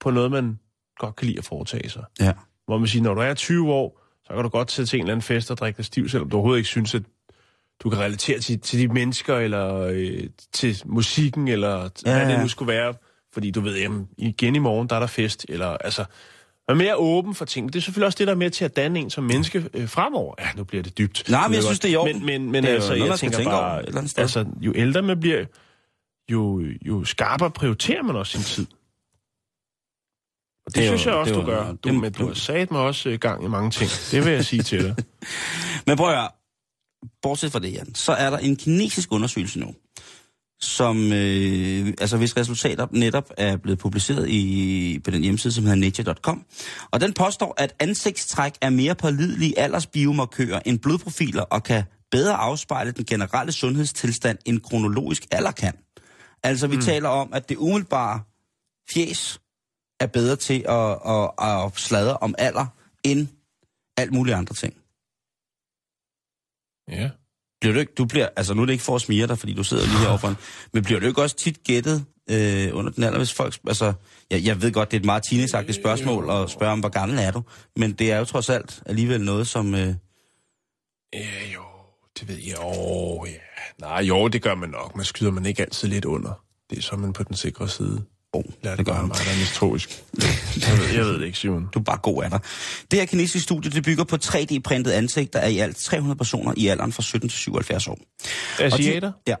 på 0.00 0.10
noget, 0.10 0.30
man 0.30 0.58
godt 0.98 1.16
kan 1.16 1.26
lide 1.26 1.38
at 1.38 1.44
foretage 1.44 1.90
sig. 1.90 2.04
Ja. 2.20 2.32
Hvor 2.66 2.78
man 2.78 2.88
siger, 2.88 3.02
når 3.02 3.14
du 3.14 3.20
er 3.20 3.34
20 3.34 3.72
år, 3.72 4.03
så 4.26 4.34
kan 4.34 4.42
du 4.42 4.48
godt 4.48 4.70
sætte 4.70 4.90
til 4.90 4.96
en 4.96 5.02
eller 5.04 5.12
anden 5.12 5.22
fest 5.22 5.50
og 5.50 5.58
drikke 5.58 5.76
dig 5.76 5.84
stiv, 5.84 6.08
selvom 6.08 6.30
du 6.30 6.36
overhovedet 6.36 6.58
ikke 6.58 6.68
synes, 6.68 6.94
at 6.94 7.02
du 7.82 7.90
kan 7.90 7.98
relatere 7.98 8.38
til, 8.38 8.60
til 8.60 8.78
de 8.78 8.88
mennesker, 8.88 9.36
eller 9.36 9.80
øh, 9.80 10.20
til 10.52 10.82
musikken, 10.84 11.48
eller 11.48 11.88
Ja, 12.06 12.10
ja, 12.10 12.24
hvad 12.24 12.34
det 12.34 12.42
nu 12.42 12.48
skulle 12.48 12.72
være. 12.72 12.94
Fordi 13.32 13.50
du 13.50 13.60
ved, 13.60 13.78
jamen, 13.78 14.08
igen 14.18 14.56
i 14.56 14.58
morgen, 14.58 14.88
der 14.88 14.96
er 14.96 15.00
der 15.00 15.06
fest. 15.06 15.46
Eller, 15.48 15.66
altså, 15.66 16.04
være 16.68 16.76
mere 16.76 16.96
åben 16.96 17.34
for 17.34 17.44
ting. 17.44 17.72
Det 17.72 17.78
er 17.78 17.82
selvfølgelig 17.82 18.06
også 18.06 18.16
det, 18.18 18.26
der 18.26 18.32
er 18.32 18.36
med 18.36 18.50
til 18.50 18.64
at 18.64 18.76
danne 18.76 19.00
en 19.00 19.10
som 19.10 19.24
menneske 19.24 19.64
øh, 19.74 19.88
fremover. 19.88 20.34
Ja, 20.38 20.48
nu 20.56 20.64
bliver 20.64 20.82
det 20.82 20.98
dybt. 20.98 21.24
Nej, 21.30 21.48
men 21.48 21.54
jeg 21.54 21.62
synes, 21.62 21.80
det 21.80 21.88
er 21.88 21.92
i 21.92 21.96
orden. 21.96 22.16
Men, 22.16 22.26
men, 22.26 22.52
men 22.52 22.62
Det 22.64 22.70
er 22.70 22.74
altså, 22.74 22.88
noget, 22.88 23.00
jeg 23.00 23.08
man 23.08 23.18
tænker 23.18 23.36
tænke 23.36 23.50
bare, 23.50 23.82
altså, 24.16 24.44
jo 24.60 24.72
ældre 24.76 25.02
man 25.02 25.20
bliver, 25.20 25.44
jo, 26.32 26.62
jo 26.86 27.04
skarpere 27.04 27.50
prioriterer 27.50 28.02
man 28.02 28.16
også 28.16 28.32
sin 28.32 28.42
tid. 28.42 28.66
Og 30.66 30.74
det, 30.74 30.74
Det 30.74 30.82
det 30.82 30.86
jo- 30.86 30.96
synes 30.96 31.06
jeg 31.06 31.14
også, 31.14 31.34
du 31.34 31.42
gør. 31.42 31.72
Du, 31.72 31.92
men 31.92 32.12
du 32.12 32.26
har 32.26 32.34
sat 32.34 32.70
mig 32.70 32.80
også 32.80 33.08
øh, 33.08 33.18
gang 33.18 33.44
i 33.44 33.48
mange 33.48 33.70
ting. 33.70 33.90
Det 34.10 34.24
vil 34.24 34.32
jeg 34.32 34.44
sige 34.44 34.62
til 34.62 34.82
dig. 34.84 34.94
Men 35.86 35.96
prøv 35.96 36.08
at 36.08 36.16
høre. 36.16 36.28
Bortset 37.22 37.52
fra 37.52 37.58
det, 37.58 37.72
Jan, 37.72 37.94
så 37.94 38.12
er 38.12 38.30
der 38.30 38.38
en 38.38 38.56
kinesisk 38.56 39.12
undersøgelse 39.12 39.58
nu, 39.60 39.74
som, 40.60 41.12
øh, 41.12 41.88
altså 42.00 42.16
hvis 42.16 42.36
resultater 42.36 42.86
netop 42.90 43.30
er 43.36 43.56
blevet 43.56 43.78
publiceret 43.78 44.28
i, 44.28 45.00
på 45.04 45.10
den 45.10 45.22
hjemmeside, 45.22 45.52
som 45.52 45.64
hedder 45.64 45.78
nature.com. 45.78 46.44
Og 46.90 47.00
den 47.00 47.12
påstår, 47.12 47.54
at 47.56 47.74
ansigtstræk 47.80 48.52
er 48.60 48.70
mere 48.70 48.94
pålidelige 48.94 49.58
aldersbiomarkører 49.58 50.60
end 50.66 50.78
blodprofiler 50.78 51.42
og 51.42 51.62
kan 51.62 51.82
bedre 52.10 52.34
afspejle 52.34 52.92
den 52.92 53.04
generelle 53.04 53.52
sundhedstilstand 53.52 54.38
end 54.44 54.60
kronologisk 54.60 55.22
alder 55.30 55.50
kan. 55.52 55.72
Altså 56.42 56.66
vi 56.66 56.76
mm. 56.76 56.82
taler 56.82 57.08
om, 57.08 57.28
at 57.32 57.48
det 57.48 57.56
umiddelbare 57.56 58.20
fjes 58.94 59.40
er 60.00 60.06
bedre 60.06 60.36
til 60.36 60.64
at, 60.68 60.90
at, 61.08 61.30
at 61.38 61.72
sladre 61.76 62.16
om 62.16 62.34
alder 62.38 62.66
end 63.04 63.28
alt 63.96 64.12
muligt 64.12 64.36
andre 64.36 64.54
ting. 64.54 64.74
Ja. 66.88 67.10
Bliver 67.60 67.74
du 67.74 67.80
ikke, 67.80 67.92
du 67.98 68.04
bliver, 68.04 68.28
altså 68.36 68.54
nu 68.54 68.62
er 68.62 68.66
det 68.66 68.72
ikke 68.72 68.84
for 68.84 68.94
at 68.94 69.00
smire 69.00 69.26
dig, 69.26 69.38
fordi 69.38 69.54
du 69.54 69.64
sidder 69.64 69.84
lige 69.86 70.18
foran, 70.18 70.36
men 70.72 70.84
bliver 70.84 71.00
du 71.00 71.06
ikke 71.06 71.22
også 71.22 71.36
tit 71.36 71.64
gættet 71.64 72.04
øh, 72.30 72.70
under 72.72 72.92
den 72.92 73.02
alder, 73.02 73.18
hvis 73.18 73.32
folk, 73.32 73.58
altså, 73.66 73.92
jeg, 74.30 74.44
jeg 74.44 74.62
ved 74.62 74.72
godt, 74.72 74.90
det 74.90 74.96
er 74.96 75.00
et 75.00 75.06
meget 75.06 75.22
teenageagtigt 75.30 75.76
spørgsmål 75.76 76.30
at 76.30 76.50
spørge 76.50 76.72
om, 76.72 76.80
hvor 76.80 76.88
gammel 76.88 77.18
er 77.18 77.30
du, 77.30 77.42
men 77.76 77.92
det 77.92 78.12
er 78.12 78.18
jo 78.18 78.24
trods 78.24 78.50
alt 78.50 78.82
alligevel 78.86 79.20
noget, 79.20 79.48
som... 79.48 79.74
Øh, 79.74 79.94
Ja, 81.12 81.52
jo, 81.54 81.62
det 82.20 82.28
ved 82.28 82.36
jeg. 82.36 82.56
Jo, 82.58 83.24
ja. 83.24 83.32
Nej, 83.78 84.00
jo, 84.00 84.28
det 84.28 84.42
gør 84.42 84.54
man 84.54 84.68
nok. 84.68 84.96
Man 84.96 85.04
skyder 85.04 85.30
man 85.30 85.46
ikke 85.46 85.62
altid 85.62 85.88
lidt 85.88 86.04
under. 86.04 86.44
Det 86.70 86.78
er 86.78 86.82
så 86.82 86.96
man 86.96 87.12
på 87.12 87.22
den 87.22 87.36
sikre 87.36 87.68
side. 87.68 88.04
Oh, 88.34 88.44
Lad 88.62 88.70
det 88.70 88.78
det 88.78 88.86
gør 88.86 88.92
man. 88.96 89.06
mig, 89.06 89.16
der 89.16 89.30
er 89.32 89.38
mistroisk. 89.38 89.90
jeg, 90.68 90.78
ved, 90.78 90.88
jeg 90.94 91.04
ved 91.04 91.18
det 91.18 91.26
ikke, 91.26 91.38
Simon. 91.38 91.68
Du 91.74 91.78
er 91.78 91.82
bare 91.82 91.98
god 92.02 92.24
af 92.24 92.30
dig. 92.30 92.40
Det 92.90 92.98
her 92.98 93.06
kinesiske 93.06 93.40
studie, 93.40 93.70
det 93.70 93.84
bygger 93.84 94.04
på 94.04 94.16
3D-printet 94.24 94.90
ansigter 94.90 95.40
af 95.40 95.50
i 95.50 95.58
alt 95.58 95.76
300 95.76 96.16
personer 96.18 96.54
i 96.56 96.66
alderen 96.66 96.92
fra 96.92 97.02
17 97.02 97.28
til 97.28 97.38
77 97.38 97.88
år. 97.88 97.92
Og 97.92 97.98
de- 98.58 98.64
Asiater? 98.64 99.12
Ja, 99.26 99.34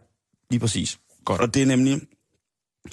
lige 0.50 0.60
præcis. 0.60 0.98
Godt. 1.24 1.40
Og 1.40 1.54
det 1.54 1.62
er 1.62 1.66
nemlig 1.66 2.00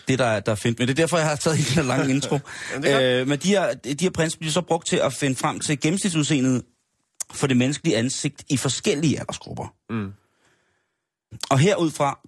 det, 0.07 0.19
der, 0.19 0.25
er- 0.25 0.39
der 0.39 0.51
er 0.51 0.55
fint. 0.55 0.79
Men 0.79 0.87
det 0.87 0.93
er 0.93 1.03
derfor, 1.03 1.17
jeg 1.17 1.27
har 1.27 1.35
taget 1.35 1.57
hele 1.57 1.67
den 1.69 1.75
her 1.75 1.83
lange 1.83 2.09
intro. 2.15 2.39
Øh, 2.75 3.27
men 3.27 3.39
de 3.39 3.47
her, 3.47 3.73
de 3.73 3.95
her 4.01 4.09
prints 4.09 4.37
bliver 4.37 4.51
så 4.51 4.61
brugt 4.61 4.87
til 4.87 4.95
at 4.95 5.13
finde 5.13 5.35
frem 5.35 5.59
til 5.59 5.79
gennemsnitsudseendet 5.79 6.63
for 7.33 7.47
det 7.47 7.57
menneskelige 7.57 7.97
ansigt 7.97 8.43
i 8.49 8.57
forskellige 8.57 9.19
aldersgrupper. 9.19 9.73
Mm. 9.89 10.11
Og 11.49 11.59
herudfra, 11.59 12.19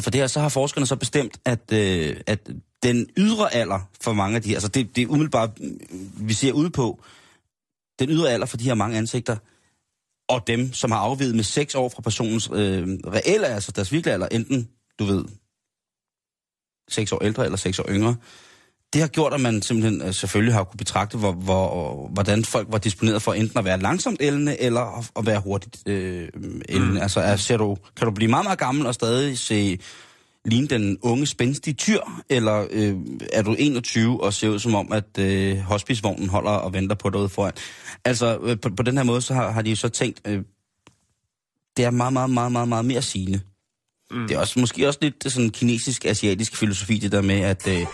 for 0.00 0.10
det 0.10 0.20
her, 0.20 0.26
så 0.26 0.40
har 0.40 0.48
forskerne 0.48 0.86
så 0.86 0.96
bestemt, 0.96 1.40
at, 1.44 1.72
øh, 1.72 2.16
at 2.26 2.50
den 2.82 3.10
ydre 3.16 3.54
alder 3.54 3.88
for 4.00 4.12
mange 4.12 4.36
af 4.36 4.42
de 4.42 4.48
her, 4.48 4.56
altså 4.56 4.68
det, 4.68 4.96
det 4.96 5.02
er 5.02 5.06
umiddelbart, 5.06 5.60
mm, 5.60 5.80
vi 6.28 6.34
ser 6.34 6.52
ud 6.52 6.70
på, 6.70 7.00
den 7.98 8.10
ydre 8.10 8.30
alder 8.30 8.46
for 8.46 8.56
de 8.56 8.64
her 8.64 8.74
mange 8.74 8.98
ansigter, 8.98 9.36
og 10.28 10.46
dem, 10.46 10.72
som 10.72 10.90
har 10.90 10.98
afvidet 10.98 11.36
med 11.36 11.44
6 11.44 11.74
år 11.74 11.88
fra 11.88 12.02
personens 12.02 12.50
øh, 12.52 12.88
reelle, 13.06 13.46
altså 13.46 13.72
deres 13.72 13.92
virkelige 13.92 14.14
alder, 14.14 14.28
enten, 14.28 14.68
du 14.98 15.04
ved, 15.04 15.24
6 16.88 17.12
år 17.12 17.22
ældre 17.22 17.44
eller 17.44 17.58
6 17.58 17.78
år 17.78 17.86
yngre, 17.88 18.16
det 18.92 19.00
har 19.00 19.08
gjort, 19.08 19.34
at 19.34 19.40
man 19.40 19.62
simpelthen 19.62 20.02
øh, 20.02 20.14
selvfølgelig 20.14 20.54
har 20.54 20.64
kunne 20.64 20.78
betragte, 20.78 21.18
hvor, 21.18 21.32
hvor, 21.32 22.08
hvordan 22.12 22.44
folk 22.44 22.68
var 22.70 22.78
disponeret 22.78 23.22
for 23.22 23.32
enten 23.32 23.58
at 23.58 23.64
være 23.64 23.78
langsomt 23.78 24.22
ældende, 24.22 24.60
eller 24.60 24.98
at, 24.98 25.10
at 25.18 25.26
være 25.26 25.40
hurtigt 25.40 25.88
øh, 25.88 26.28
ældende. 26.68 26.94
Mm. 26.94 27.02
Altså, 27.02 27.20
er, 27.20 27.36
ser 27.36 27.56
du, 27.56 27.76
kan 27.96 28.06
du 28.06 28.10
blive 28.10 28.30
meget, 28.30 28.44
meget 28.44 28.58
gammel 28.58 28.86
og 28.86 28.94
stadig 28.94 29.38
se 29.38 29.78
ligne 30.44 30.66
den 30.66 30.98
unge, 31.02 31.26
spændstige 31.26 31.74
tyr, 31.74 32.00
eller 32.28 32.66
øh, 32.70 32.96
er 33.32 33.42
du 33.42 33.56
21 33.58 34.22
og 34.22 34.32
ser 34.32 34.48
ud 34.48 34.58
som 34.58 34.74
om, 34.74 34.92
at 34.92 35.18
øh, 35.18 35.58
hospicevognen 35.58 36.28
holder 36.28 36.50
og 36.50 36.72
venter 36.72 36.96
på 36.96 37.10
dig 37.10 37.20
ude 37.20 37.28
foran? 37.28 37.52
Altså, 38.04 38.38
øh, 38.42 38.60
på, 38.60 38.68
på 38.76 38.82
den 38.82 38.96
her 38.96 39.04
måde, 39.04 39.20
så 39.20 39.34
har, 39.34 39.50
har 39.50 39.62
de 39.62 39.70
jo 39.70 39.76
så 39.76 39.88
tænkt, 39.88 40.20
øh, 40.26 40.42
det 41.76 41.84
er 41.84 41.90
meget, 41.90 42.12
meget, 42.12 42.30
meget, 42.30 42.52
meget, 42.52 42.68
meget 42.68 42.84
mere 42.84 43.02
sigende. 43.02 43.40
Mm. 44.10 44.28
Det 44.28 44.34
er 44.34 44.38
også, 44.38 44.60
måske 44.60 44.88
også 44.88 44.98
lidt 45.02 45.32
sådan 45.32 45.50
kinesisk-asiatisk 45.50 46.56
filosofi, 46.56 46.98
det 46.98 47.12
der 47.12 47.22
med, 47.22 47.40
at 47.40 47.68
øh, 47.68 47.86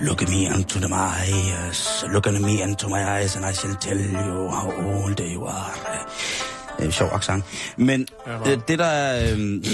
look 0.00 0.22
at 0.22 0.28
me 0.28 0.46
into 0.46 0.78
the 0.78 0.88
my 0.88 0.96
eyes, 0.96 2.04
look 2.12 2.26
at 2.26 2.40
me 2.40 2.62
into 2.62 2.88
my 2.88 3.04
eyes, 3.04 3.36
and 3.36 3.46
I 3.46 3.52
shall 3.52 3.76
tell 3.80 3.98
you 3.98 4.48
how 4.48 4.70
old 4.70 5.20
you 5.20 5.46
are. 5.46 5.74
Øh, 6.82 6.90
sjov 6.90 7.10
accent. 7.12 7.44
Men 7.76 8.06
Ja, 8.26 8.52
øh, 8.52 8.58
det 8.68 8.78
der 8.78 8.84
er, 8.84 9.32
øh, 9.32 9.64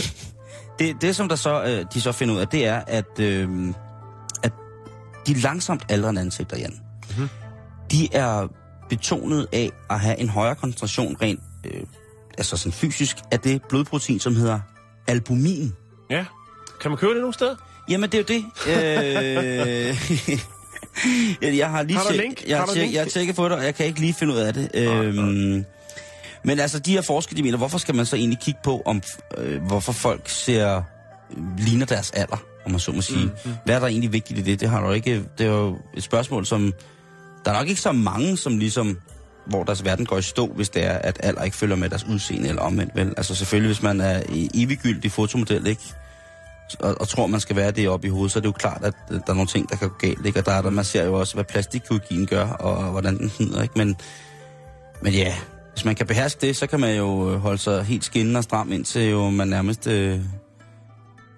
det, 0.79 1.03
det 1.03 1.17
som 1.17 1.29
der 1.29 1.37
så, 1.37 1.65
øh, 1.65 1.85
de 1.95 2.01
så 2.01 2.13
finder 2.13 2.35
ud 2.35 2.41
af, 2.41 2.49
det 2.49 2.67
er, 2.67 2.83
at, 2.87 3.21
øh, 3.21 3.75
at 4.43 4.53
de 5.27 5.35
langsomt 5.35 5.83
aldrende 5.89 6.21
ansigter, 6.21 6.57
Jan, 6.57 6.81
mm-hmm. 7.09 7.29
de 7.91 8.15
er 8.15 8.49
betonet 8.89 9.47
af 9.53 9.71
at 9.91 10.01
have 10.01 10.19
en 10.19 10.29
højere 10.29 10.55
koncentration 10.55 11.17
rent, 11.23 11.41
øh, 11.65 11.83
altså 12.39 12.57
sådan 12.57 12.73
fysisk, 12.73 13.17
af 13.31 13.41
det 13.41 13.63
blodprotein, 13.69 14.21
som 14.21 14.37
hedder 14.37 14.61
albumin. 15.07 15.73
Ja. 16.11 16.25
Kan 16.81 16.91
man 16.91 16.99
købe 16.99 17.13
det 17.13 17.21
nogle 17.21 17.35
steder? 17.35 17.57
Jamen, 17.91 18.11
det 18.11 18.31
er 18.31 18.35
jo 18.35 18.41
det. 18.41 18.45
Øh, 21.43 21.57
jeg 21.59 21.71
har 21.71 21.83
lige 21.83 21.97
Har 21.97 22.05
tjek-? 22.05 22.45
Jeg, 22.49 22.59
Har 22.59 22.67
tjek- 22.67 22.75
link? 22.79 22.95
jeg 22.95 23.09
tjekket 23.09 23.37
på 23.37 23.45
det, 23.45 23.53
og 23.53 23.65
jeg 23.65 23.75
kan 23.75 23.87
ikke 23.87 24.01
lige 24.01 24.15
finde 24.15 24.35
ud 24.35 24.39
af 24.39 24.55
det. 24.55 24.71
Øhm, 24.75 25.65
men 26.45 26.61
altså, 26.61 26.79
de 26.79 26.93
her 26.93 27.03
forskere, 27.03 27.37
de 27.37 27.43
mener, 27.43 27.59
hvorfor 27.59 27.79
skal 27.79 27.95
man 27.95 28.07
så 28.07 28.17
egentlig 28.17 28.39
kigge 28.39 28.61
på, 28.65 28.83
om 28.85 29.03
øh, 29.39 29.63
hvorfor 29.63 29.93
folk 29.93 30.29
ser 30.29 30.83
ligner 31.59 31.87
deres 31.87 32.11
alder, 32.11 32.43
om 32.65 32.71
man 32.71 32.81
så 32.81 32.93
må 32.93 33.01
sige. 33.03 33.25
Mm, 33.25 33.31
mm. 33.45 33.53
Hvad 33.65 33.75
er 33.75 33.79
der 33.79 33.87
egentlig 33.87 34.13
vigtigt 34.13 34.39
i 34.39 34.43
det? 34.43 34.61
Det 34.61 34.69
har 34.71 34.87
du 34.87 34.93
ikke. 34.93 35.23
Det 35.39 35.47
er 35.47 35.51
jo 35.51 35.79
et 35.97 36.03
spørgsmål, 36.03 36.47
som 36.47 36.73
der 37.45 37.51
er 37.53 37.59
nok 37.59 37.69
ikke 37.69 37.81
så 37.81 37.93
mange, 37.93 38.37
som 38.37 38.59
ligesom 38.59 38.99
hvor 39.47 39.65
deres 39.65 39.85
verden 39.85 40.07
går 40.07 40.19
i 40.19 40.23
stå, 40.23 40.47
hvis 40.47 40.69
det 40.69 40.85
er, 40.85 40.93
at 40.99 41.21
alder 41.23 41.43
ikke 41.45 41.57
følger 41.57 41.77
med 41.77 41.91
deres 41.91 42.05
udseende 42.05 42.49
eller 42.49 42.63
omvendt. 42.63 42.97
Vel? 42.97 43.15
Altså 43.17 43.35
selvfølgelig, 43.35 43.69
hvis 43.69 43.83
man 43.83 44.01
er 44.01 44.23
i 44.29 44.51
eviggyldig 44.55 45.13
fotomodel, 45.13 45.67
ikke? 45.67 45.83
Og, 46.81 47.01
og 47.01 47.09
tror, 47.09 47.27
man 47.27 47.41
skal 47.41 47.57
være 47.57 47.71
det 47.71 47.89
oppe 47.89 48.07
i 48.07 48.11
hovedet, 48.11 48.33
så 48.33 48.39
er 48.39 48.41
det 48.41 48.47
jo 48.47 48.53
klart, 48.53 48.85
at 48.85 48.95
der 49.09 49.21
er 49.29 49.35
nogle 49.35 49.47
ting, 49.47 49.71
der 49.71 49.77
kan 49.77 49.89
gå 49.89 49.95
galt. 49.95 50.27
Ikke? 50.27 50.39
Og 50.39 50.47
der 50.47 50.53
er 50.53 50.63
der, 50.63 50.71
man 50.71 50.85
ser 50.85 51.05
jo 51.05 51.15
også, 51.15 51.35
hvad 51.35 51.45
plastikkirurgien 51.45 52.27
gør, 52.27 52.47
og 52.47 52.91
hvordan 52.91 53.19
den 53.19 53.31
snyder. 53.31 53.63
Ikke? 53.63 53.75
Men, 53.77 53.97
men 55.03 55.13
ja, 55.13 55.35
hvis 55.73 55.85
man 55.85 55.95
kan 55.95 56.07
beherske 56.07 56.47
det, 56.47 56.57
så 56.57 56.67
kan 56.67 56.81
man 56.81 56.97
jo 56.97 57.33
øh, 57.33 57.41
holde 57.41 57.59
sig 57.59 57.85
helt 57.85 58.05
skinnende 58.05 58.39
og 58.39 58.45
stram, 58.45 58.73
indtil 58.73 59.11
jo 59.11 59.31
man 59.31 59.49
nærmest 59.49 59.87
øh, 59.87 60.21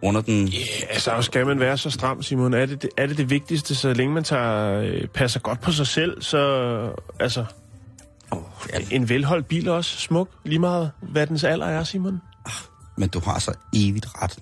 runder 0.03 0.21
den. 0.21 0.49
Ja, 0.49 0.87
altså, 0.91 1.11
og 1.11 1.25
skal 1.25 1.47
man 1.47 1.61
være 1.61 1.79
så 1.79 1.91
stram, 1.91 2.23
Simon? 2.23 2.55
Er 2.55 2.67
det 2.67 2.83
det, 2.83 2.91
er 2.97 3.07
det, 3.07 3.19
det 3.19 3.31
vigtigste, 3.31 3.75
så 3.75 3.93
længe 3.93 4.15
man 4.15 4.25
tager, 4.25 4.81
øh, 4.81 5.07
passer 5.07 5.41
godt 5.41 5.61
på 5.61 5.73
sig 5.73 5.87
selv, 5.87 6.23
så 6.23 6.39
altså, 7.21 7.45
Oh, 8.33 8.43
ja, 8.73 8.79
en 8.91 9.09
velholdt 9.09 9.47
bil 9.47 9.69
også 9.69 9.97
smuk, 9.97 10.29
lige 10.45 10.59
meget 10.59 10.91
hvad 11.03 11.27
dens 11.27 11.45
alder 11.45 11.67
er, 11.67 11.85
Simon. 11.85 12.21
men 12.97 13.09
du 13.09 13.21
har 13.21 13.39
så 13.39 13.55
evigt 13.75 14.07
ret. 14.23 14.39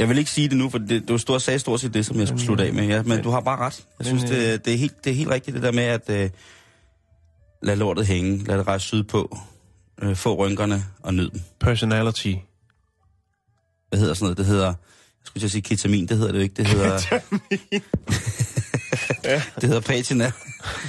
Jeg 0.00 0.08
vil 0.08 0.18
ikke 0.18 0.30
sige 0.30 0.48
det 0.48 0.56
nu, 0.56 0.70
for 0.70 0.78
det, 0.78 1.08
du 1.08 1.18
stod, 1.18 1.40
sagde 1.40 1.58
stort 1.58 1.80
set 1.80 1.94
det, 1.94 2.06
som 2.06 2.18
jeg 2.18 2.28
skulle 2.28 2.42
slutte 2.42 2.64
af 2.64 2.72
med. 2.72 2.86
Ja, 2.86 3.02
men 3.02 3.22
du 3.22 3.30
har 3.30 3.40
bare 3.40 3.58
ret. 3.58 3.86
Jeg 3.98 4.06
synes, 4.06 4.22
det, 4.22 4.64
det, 4.64 4.74
er 4.74 4.78
helt, 4.78 5.04
det 5.04 5.10
er 5.10 5.14
helt 5.14 5.30
rigtigt, 5.30 5.54
det 5.54 5.62
der 5.62 5.72
med 5.72 5.82
at 5.82 6.10
øh, 6.10 6.30
lade 7.62 7.76
lortet 7.76 8.06
hænge, 8.06 8.44
lade 8.44 8.58
det 8.58 8.66
rejse 8.66 8.86
sydpå, 8.86 9.38
øh, 10.02 10.16
få 10.16 10.34
rynkerne 10.34 10.84
og 11.02 11.14
nyd 11.14 11.30
dem. 11.30 11.40
Personality. 11.60 12.34
Hvad 13.88 13.98
hedder 13.98 14.14
sådan 14.14 14.24
noget? 14.24 14.38
Det 14.38 14.46
hedder, 14.46 14.66
jeg 14.66 14.74
skulle 15.24 15.42
til 15.42 15.50
sige 15.50 15.62
ketamin, 15.62 16.06
det 16.06 16.16
hedder 16.16 16.32
det 16.32 16.38
jo 16.38 16.42
ikke. 16.42 16.54
Det 16.54 16.66
hedder, 16.66 16.98
det 19.60 19.64
hedder 19.64 19.80
patina. 19.80 20.32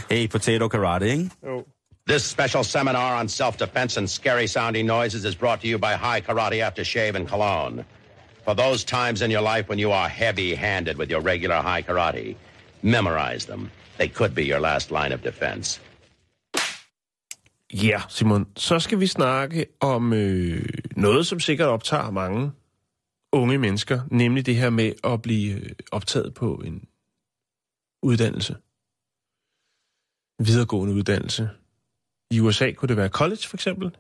Hey, 0.10 0.30
potato 0.30 0.68
karate, 0.68 1.10
ikke? 1.10 1.30
Jo. 1.48 1.66
This 2.10 2.22
special 2.22 2.64
seminar 2.64 3.20
on 3.20 3.30
self-defense 3.30 4.00
and 4.00 4.08
scary 4.08 4.46
sounding 4.46 4.88
noises 4.88 5.24
is 5.24 5.36
brought 5.36 5.62
to 5.62 5.68
you 5.68 5.80
by 5.80 5.94
High 6.06 6.28
Karate 6.28 6.64
Aftershave 6.64 7.16
and 7.16 7.28
Cologne. 7.28 7.84
For 8.46 8.54
those 8.54 8.86
times 8.86 9.22
in 9.22 9.32
your 9.32 9.56
life 9.56 9.70
when 9.70 9.80
you 9.80 9.92
are 9.92 10.10
heavy-handed 10.10 10.98
with 10.98 11.12
your 11.12 11.22
regular 11.22 11.62
high 11.62 11.82
karate, 11.82 12.36
memorize 12.82 13.46
them. 13.46 13.70
They 13.98 14.08
could 14.08 14.36
be 14.36 14.44
your 14.44 14.60
last 14.60 14.92
line 14.92 15.14
of 15.14 15.22
defense. 15.22 15.82
Ja, 17.74 18.02
Simon, 18.10 18.48
så 18.56 18.80
skal 18.80 19.00
vi 19.00 19.08
snakke 19.08 19.66
om 19.80 20.14
øh, 20.14 20.66
noget, 20.96 21.28
som 21.28 21.40
sikkert 21.40 21.68
optager 21.68 22.12
mange 22.12 22.52
unge 23.32 23.58
mennesker, 23.58 24.02
nemlig 24.12 24.46
det 24.46 24.56
her 24.56 24.70
med 24.70 24.92
at 25.04 25.22
blive 25.22 25.54
øh, 25.54 25.70
optaget 25.92 26.34
på 26.34 26.56
en 26.56 26.84
uddannelse. 28.04 28.56
En 30.40 30.48
videregående 30.48 30.94
uddannelse. 30.94 31.50
I 32.32 32.40
USA 32.40 32.72
kunne 32.72 32.90
det 32.90 32.98
være 32.98 33.10
college, 33.10 33.48
for 33.48 33.58
eksempel. 33.58 33.96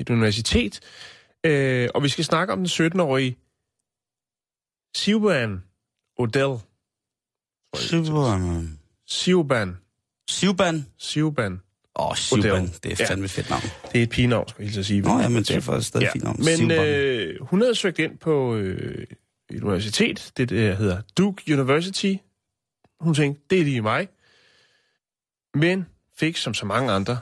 Et 0.00 0.10
universitet. 0.10 0.80
Øh, 1.44 1.88
og 1.94 2.02
vi 2.02 2.08
skal 2.08 2.24
snakke 2.24 2.52
om 2.52 2.58
den 2.58 2.66
17-årige 2.66 3.38
Siobhan 4.96 5.62
Odell. 6.18 6.58
Super. 7.76 8.78
Siobhan. 9.06 9.78
Sivban. 10.30 10.86
Siobhan. 10.98 11.60
Åh, 11.96 12.06
oh. 12.06 12.16
Odell. 12.38 12.72
Det 12.82 12.92
er 12.92 12.96
Ja. 12.98 13.06
fandme 13.10 13.28
fedt 13.28 13.50
navn. 13.50 13.62
Det 13.92 13.98
er 13.98 14.02
et 14.02 14.10
pigenavn, 14.10 14.48
skal 14.48 14.64
jeg 14.74 14.84
sige. 14.84 15.00
Nå 15.00 15.18
ja, 15.20 15.28
men 15.28 15.42
det 15.42 15.50
er 15.50 15.60
faktisk 15.60 15.88
stadig 15.88 16.06
et 16.06 16.12
fint 16.12 16.24
navn. 16.24 16.44
Men 16.44 16.70
øh, 16.70 17.40
hun 17.40 17.60
havde 17.60 17.74
søgt 17.74 17.98
ind 17.98 18.18
på 18.18 18.54
øh, 18.54 19.06
et 19.50 19.62
universitet, 19.62 20.32
det 20.36 20.48
der 20.48 20.74
hedder 20.74 21.02
Duke 21.18 21.52
University. 21.58 22.14
Hun 23.00 23.14
tænkte, 23.14 23.42
det 23.50 23.60
er 23.60 23.64
lige 23.64 23.82
mig. 23.82 24.08
Men 25.54 25.86
fik, 26.16 26.36
som 26.36 26.54
så 26.54 26.66
mange 26.66 26.92
andre, 26.92 27.18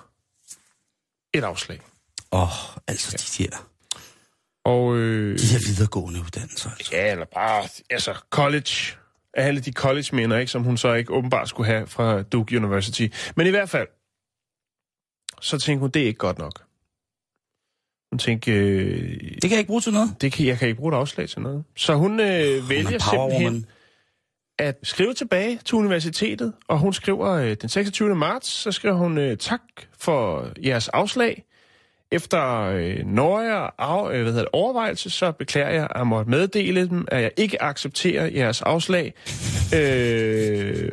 et 1.34 1.44
afslag. 1.44 1.80
Åh, 2.32 2.42
oh, 2.42 2.76
altså 2.86 3.36
de 3.38 3.44
der. 3.46 3.68
Og, 4.64 4.96
øh, 4.96 5.38
De 5.38 5.46
her 5.46 5.58
videregående 5.68 6.20
uddannelser, 6.20 6.70
altså. 6.70 6.96
ja, 6.96 7.12
eller 7.12 7.24
bare, 7.34 7.62
altså, 7.90 8.14
college. 8.30 8.96
Alle 9.34 9.60
de 9.60 9.72
college-minder, 9.72 10.36
ikke, 10.38 10.52
som 10.52 10.62
hun 10.62 10.76
så 10.76 10.92
ikke 10.94 11.12
åbenbart 11.12 11.48
skulle 11.48 11.66
have 11.66 11.86
fra 11.86 12.22
Duke 12.22 12.56
University. 12.56 13.06
Men 13.36 13.46
i 13.46 13.50
hvert 13.50 13.68
fald, 13.70 13.88
så 15.40 15.58
tænkte 15.58 15.80
hun, 15.80 15.90
det 15.90 16.02
er 16.02 16.06
ikke 16.06 16.18
godt 16.18 16.38
nok. 16.38 16.62
Hun 18.12 18.18
tænkte, 18.18 18.50
øh, 18.52 19.20
Det 19.34 19.42
kan 19.42 19.50
jeg 19.50 19.58
ikke 19.58 19.68
bruge 19.68 19.80
til 19.80 19.92
noget. 19.92 20.14
det 20.20 20.32
kan, 20.32 20.46
jeg 20.46 20.58
kan 20.58 20.68
ikke 20.68 20.78
bruge 20.80 20.92
et 20.92 20.96
afslag 20.98 21.28
til 21.28 21.40
noget. 21.40 21.64
Så 21.76 21.94
hun 21.94 22.20
øh, 22.20 22.26
vælger 22.26 22.90
er 22.90 22.98
simpelthen 22.98 23.44
woman. 23.44 23.66
at 24.58 24.78
skrive 24.82 25.14
tilbage 25.14 25.60
til 25.64 25.74
universitetet, 25.74 26.52
og 26.68 26.78
hun 26.78 26.92
skriver 26.92 27.28
øh, 27.30 27.56
den 27.60 27.68
26. 27.68 28.14
marts, 28.14 28.48
så 28.48 28.72
skriver 28.72 28.94
hun 28.94 29.18
øh, 29.18 29.36
tak 29.36 29.60
for 29.98 30.48
jeres 30.64 30.88
afslag. 30.88 31.44
Efter 32.12 32.60
øh, 32.60 33.06
nøje 33.06 33.70
af, 33.78 34.10
øh, 34.12 34.22
hvad 34.22 34.32
hedder 34.32 34.38
det, 34.44 34.48
overvejelse, 34.52 35.10
så 35.10 35.32
beklager 35.32 35.68
jeg 35.70 35.88
at 35.94 36.06
måtte 36.06 36.30
meddele 36.30 36.88
dem, 36.88 37.04
at 37.10 37.22
jeg 37.22 37.30
ikke 37.36 37.62
accepterer 37.62 38.26
jeres 38.26 38.62
afslag. 38.62 39.14
Øh, 39.74 40.92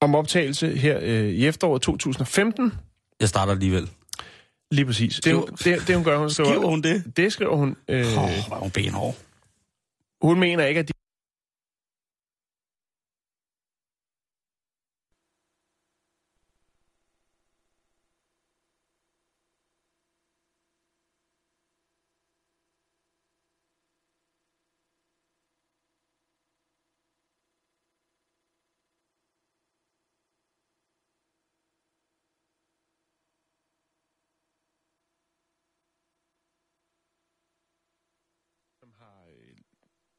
om 0.00 0.14
optagelse 0.14 0.76
her 0.76 0.98
øh, 1.02 1.24
i 1.28 1.46
efteråret 1.46 1.82
2015. 1.82 2.72
Jeg 3.20 3.28
starter 3.28 3.52
alligevel. 3.52 3.90
Lige 4.70 4.86
præcis. 4.86 5.20
Det, 5.24 5.34
hun- 5.34 5.48
det, 5.64 5.86
det 5.86 5.94
hun 5.94 6.04
gør, 6.04 6.18
hun 6.18 6.30
skriver... 6.30 6.50
Skriver 6.50 6.66
hun 6.68 6.82
det? 6.82 7.16
Det 7.16 7.32
skriver 7.32 7.56
hun. 7.56 7.76
Øh, 7.88 7.98
oh, 8.00 8.04
er 8.30 8.58
hun 8.58 8.70
benhård. 8.70 9.14
Hun 10.22 10.40
mener 10.40 10.64
ikke, 10.66 10.80
at 10.80 10.88
de... 10.88 10.92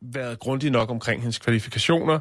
været 0.01 0.39
grundig 0.39 0.71
nok 0.71 0.89
omkring 0.89 1.21
hendes 1.21 1.37
kvalifikationer. 1.39 2.19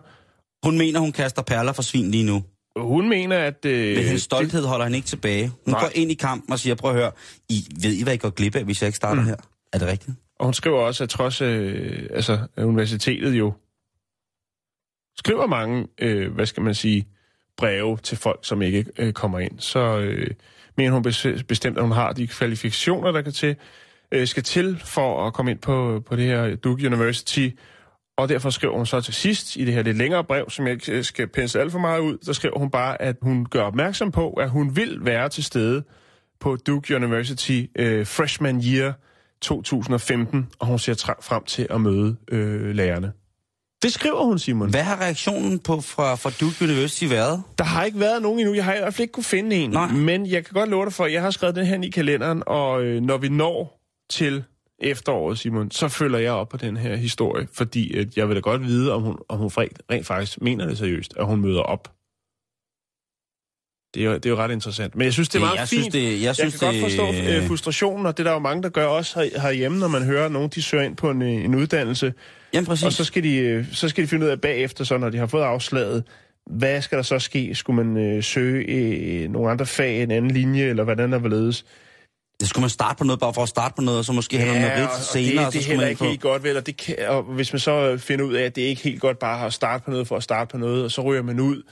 Hun 0.65 0.79
mener, 0.79 1.01
hun 1.01 1.13
kaster 1.13 1.43
perler 1.43 1.73
for 1.73 1.83
svin 1.83 2.11
lige 2.11 2.25
nu. 2.25 2.45
Hun 2.77 3.09
mener, 3.09 3.39
at... 3.39 3.65
Øh, 3.65 3.97
Men 3.97 4.05
hendes 4.05 4.23
stolthed 4.23 4.65
holder 4.65 4.85
hende 4.85 4.99
ikke 4.99 5.09
tilbage. 5.09 5.49
Hun 5.49 5.73
Nej. 5.73 5.81
går 5.81 5.91
ind 5.95 6.11
i 6.11 6.15
kampen 6.15 6.53
og 6.53 6.59
siger, 6.59 6.75
prøv 6.75 6.91
at 6.91 6.97
høre, 6.97 7.13
I, 7.49 7.65
ved 7.83 7.93
I, 7.93 8.03
hvad 8.03 8.15
I 8.15 8.17
går 8.17 8.31
glip 8.31 8.57
af, 8.57 8.65
hvis 8.65 8.83
jeg 8.83 8.89
ikke 8.89 8.97
starter 8.97 9.23
mm. 9.23 9.29
her? 9.29 9.37
Er 9.73 9.79
det 9.79 9.89
rigtigt? 9.89 10.17
Og 10.39 10.45
hun 10.45 10.55
skriver 10.55 10.79
også, 10.81 11.05
at 11.05 11.11
trods 11.11 11.41
øh, 11.41 12.09
altså, 12.11 12.39
universitetet 12.57 13.33
jo 13.33 13.53
skriver 15.19 15.47
mange, 15.47 15.87
øh, 16.01 16.33
hvad 16.35 16.47
skal 16.47 16.63
man 16.63 16.75
sige, 16.75 17.09
breve 17.57 17.97
til 17.97 18.17
folk, 18.17 18.39
som 18.43 18.63
ikke 18.63 18.85
øh, 18.99 19.13
kommer 19.13 19.39
ind, 19.39 19.61
så 19.61 19.99
øh, 19.99 20.31
mener 20.77 20.93
hun 20.93 21.07
bes- 21.07 21.43
bestemt, 21.43 21.77
at 21.77 21.83
hun 21.83 21.93
har 21.93 22.13
de 22.13 22.27
kvalifikationer, 22.27 23.13
der 23.13 23.23
kan 23.23 23.33
til, 23.33 23.57
øh, 24.13 24.27
skal 24.27 24.43
til 24.43 24.83
for 24.85 25.27
at 25.27 25.33
komme 25.33 25.51
ind 25.51 25.59
på, 25.59 26.03
på 26.07 26.17
det 26.17 26.25
her 26.25 26.57
Duke 26.57 26.87
University. 26.87 27.49
Og 28.19 28.29
derfor 28.29 28.51
skriver 28.51 28.77
hun 28.77 28.87
så 28.87 29.01
til 29.01 29.15
sidst 29.15 29.57
i 29.57 29.65
det 29.65 29.75
her 29.75 29.83
lidt 29.83 29.97
længere 29.97 30.25
brev, 30.25 30.51
som 30.51 30.67
jeg 30.67 30.75
ikke 30.75 30.93
øh, 30.93 31.05
skal 31.05 31.27
pensle 31.29 31.61
alt 31.61 31.73
for 31.73 31.79
meget 31.79 32.01
ud, 32.01 32.19
der 32.27 32.33
skriver 32.33 32.59
hun 32.59 32.71
bare, 32.71 33.03
at 33.03 33.17
hun 33.23 33.47
gør 33.47 33.63
opmærksom 33.63 34.13
på, 34.13 34.31
at 34.31 34.51
hun 34.51 34.77
vil 34.77 34.99
være 35.01 35.29
til 35.29 35.45
stede 35.45 35.85
på 36.41 36.57
Duke 36.57 36.97
University 36.97 37.63
øh, 37.77 38.07
Freshman 38.07 38.63
Year 38.65 38.93
2015, 39.41 40.49
og 40.59 40.67
hun 40.67 40.79
ser 40.79 41.15
frem 41.23 41.45
til 41.45 41.67
at 41.71 41.81
møde 41.81 42.17
øh, 42.31 42.75
lærerne. 42.75 43.13
Det 43.83 43.93
skriver 43.93 44.25
hun, 44.25 44.39
Simon. 44.39 44.71
Hvad 44.71 44.83
har 44.83 45.01
reaktionen 45.01 45.59
på 45.59 45.81
fra, 45.81 46.15
fra 46.15 46.31
Duke 46.41 46.65
University 46.65 47.05
været? 47.05 47.43
Der 47.59 47.65
har 47.65 47.85
ikke 47.85 48.01
været 48.01 48.23
nogen 48.23 48.39
endnu. 48.39 48.55
Jeg 48.55 48.65
har 48.65 48.75
i 48.75 48.79
hvert 48.79 48.95
fald 48.95 49.03
ikke 49.03 49.13
kunne 49.13 49.25
finde 49.25 49.57
en. 49.57 49.71
Nej. 49.71 49.93
Men 49.93 50.27
jeg 50.27 50.45
kan 50.45 50.55
godt 50.55 50.71
love 50.71 50.85
dig 50.85 50.93
for, 50.93 51.05
at 51.05 51.13
jeg 51.13 51.23
har 51.23 51.31
skrevet 51.31 51.57
den 51.57 51.67
her 51.67 51.83
i 51.83 51.89
kalenderen, 51.89 52.43
og 52.47 52.83
øh, 52.83 53.01
når 53.01 53.19
vi 53.19 53.29
når 53.29 53.78
til 54.11 54.45
efteråret, 54.79 55.39
Simon, 55.39 55.71
så 55.71 55.89
følger 55.89 56.19
jeg 56.19 56.33
op 56.33 56.49
på 56.49 56.57
den 56.57 56.77
her 56.77 56.97
historie, 56.97 57.49
fordi 57.53 57.97
at 57.99 58.17
jeg 58.17 58.29
vil 58.29 58.37
da 58.37 58.41
godt 58.41 58.63
vide, 58.63 58.93
om 58.93 59.03
hun, 59.03 59.17
om 59.29 59.39
hun 59.39 59.49
rent, 59.49 60.07
faktisk 60.07 60.41
mener 60.41 60.67
det 60.67 60.79
seriøst, 60.79 61.15
at 61.17 61.27
hun 61.27 61.41
møder 61.41 61.61
op. 61.61 61.93
Det 63.95 64.01
er, 64.03 64.07
jo, 64.07 64.15
det 64.15 64.27
er 64.27 64.31
jo 64.31 64.37
ret 64.37 64.51
interessant. 64.51 64.95
Men 64.97 65.05
jeg 65.05 65.13
synes, 65.13 65.29
det 65.29 65.37
er 65.39 65.41
meget 65.41 65.59
jeg 65.59 65.69
fint. 65.69 65.83
synes, 65.83 65.93
det- 65.93 66.13
jeg 66.13 66.23
jeg 66.23 66.35
synes, 66.37 66.59
kan 66.59 66.67
godt 66.67 66.75
det- 66.75 66.83
forstå 66.83 67.07
øh, 67.37 67.47
frustrationen, 67.49 68.07
og 68.07 68.17
det 68.17 68.23
er 68.23 68.29
der 68.29 68.33
jo 68.33 68.39
mange, 68.39 68.63
der 68.63 68.69
gør 68.69 68.87
også 68.87 69.21
her, 69.21 69.41
herhjemme, 69.41 69.79
når 69.79 69.89
man 69.89 70.03
hører, 70.05 70.27
at 70.27 70.33
nogen 70.33 70.49
de 70.49 70.63
søger 70.63 70.85
ind 70.85 70.97
på 70.97 71.11
en, 71.11 71.23
øh, 71.23 71.29
en 71.45 71.55
uddannelse, 71.55 72.15
Jamen 72.53 72.67
præcis. 72.67 72.85
og 72.87 72.93
så 72.93 73.05
skal, 73.05 73.23
de, 73.23 73.37
øh, 73.37 73.73
så 73.73 73.89
skal 73.89 74.05
de 74.05 74.09
finde 74.09 74.27
ud 74.27 74.31
af 74.31 74.41
bagefter, 74.41 74.85
så 74.85 74.99
når 74.99 75.11
de 75.11 75.19
har 75.19 75.27
fået 75.27 75.43
afslaget, 75.43 76.05
hvad 76.47 76.83
skal 76.83 76.97
der 76.97 77.03
så 77.03 77.19
ske? 77.19 77.55
Skulle 77.55 77.85
man 77.85 78.05
øh, 78.17 78.23
søge 78.23 78.65
øh, 78.65 79.31
nogle 79.31 79.51
andre 79.51 79.67
fag, 79.67 80.03
en 80.03 80.11
anden 80.11 80.31
linje, 80.31 80.65
eller 80.65 80.85
hvordan 80.85 81.13
der 81.13 81.19
vil 81.19 81.31
ledes? 81.31 81.65
Det 82.41 82.49
skulle 82.49 82.63
man 82.63 82.71
starte 82.71 82.99
på 82.99 83.05
noget, 83.05 83.21
bare 83.21 83.35
for 83.35 83.43
at 83.43 83.49
starte 83.49 83.75
på 83.75 83.83
noget, 83.83 83.99
og 83.99 84.05
så 84.05 84.13
måske 84.13 84.39
have 84.39 84.61
noget 84.61 84.89
og 84.89 84.91
senere, 85.13 85.45
det, 85.45 85.53
det 85.53 85.61
er 85.61 85.65
heller 85.65 85.83
man 85.83 85.91
ikke 85.91 86.05
helt 86.05 86.21
godt, 86.21 86.45
vel? 86.45 86.57
Og, 86.57 86.67
det 86.67 86.77
kan, 86.77 86.97
og 87.09 87.23
hvis 87.23 87.53
man 87.53 87.61
så 87.61 87.97
finder 87.99 88.25
ud 88.25 88.35
af, 88.35 88.43
at 88.43 88.57
det 88.57 88.63
ikke 88.63 88.83
helt 88.83 89.01
godt 89.01 89.19
bare 89.19 89.47
at 89.47 89.53
starte 89.53 89.85
på 89.85 89.91
noget 89.91 90.09
for 90.09 90.17
at 90.17 90.23
starte 90.23 90.51
på 90.51 90.59
noget, 90.59 90.85
og 90.85 90.91
så 90.91 91.03
ryger 91.03 91.23
man 91.23 91.41
ud, 91.41 91.63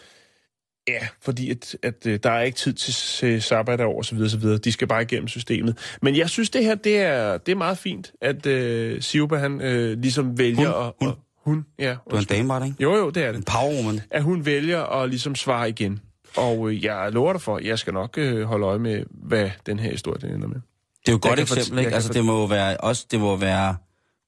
ja, 0.89 1.09
fordi 1.23 1.51
at, 1.51 1.77
at, 1.83 2.07
øh, 2.07 2.19
der 2.23 2.31
er 2.31 2.43
ikke 2.43 2.59
tid 2.59 2.73
til, 2.73 2.95
til 2.95 3.43
sabbatår 3.43 3.97
og 3.97 4.05
så 4.05 4.15
videre, 4.15 4.31
så 4.31 4.39
videre. 4.39 4.59
De 4.59 4.73
skal 4.73 4.89
bare 4.89 5.03
igennem 5.03 5.29
systemet. 5.29 5.97
Men 6.03 6.17
jeg 6.17 6.31
synes, 6.31 6.51
det 6.51 6.65
her, 6.65 6.75
det 6.75 6.97
er, 6.97 7.39
det 7.39 7.53
er 7.53 7.57
meget 7.57 7.79
fint, 7.79 8.13
at 8.23 8.47
øh, 8.47 9.03
Siuba, 9.03 9.37
han 9.37 9.61
øh, 9.61 9.99
ligesom 9.99 10.39
vælger 10.39 10.73
Hun, 10.73 10.87
at... 10.87 10.93
hun. 11.01 11.15
Hun, 11.45 11.67
ja. 11.79 11.97
Du 12.11 12.17
er 12.17 12.21
en 12.21 12.27
dame, 12.27 12.49
var 12.49 12.59
det 12.59 12.67
ikke? 12.67 12.83
Jo, 12.83 12.97
jo, 12.97 13.11
det 13.11 13.23
er 13.23 13.33
det 13.33 13.39
En 13.39 13.45
powerwoman. 13.45 14.01
at 14.11 14.23
hun 14.23 14.47
vælger 14.47 14.83
at 14.83 15.09
ligesom 15.09 15.35
svare 15.35 15.69
igen. 15.69 16.01
Og 16.37 16.71
øh, 16.71 16.85
jeg 16.85 17.13
lover 17.13 17.33
dig 17.33 17.43
for, 17.43 17.57
at 17.57 17.65
jeg 17.65 17.79
skal 17.79 17.95
nok 17.95 18.19
øh, 18.19 18.43
holde 18.43 18.67
øje 18.67 18.79
med, 18.79 19.05
hvad 19.11 19.51
den 19.67 19.79
her 19.79 19.91
historie 19.91 20.21
den 20.21 20.35
ender 20.35 20.49
med. 20.49 20.61
Det 21.01 21.09
er 21.09 21.13
jo 21.13 21.17
et 21.17 21.23
godt 21.23 21.41
eksempel, 21.41 21.79
ikke? 21.79 21.95
Altså, 21.95 22.13
det 22.13 22.25
må 22.25 22.41
jo 22.41 22.45
være, 22.45 22.77
også, 22.77 23.07
det 23.11 23.21
må 23.21 23.37
være 23.37 23.77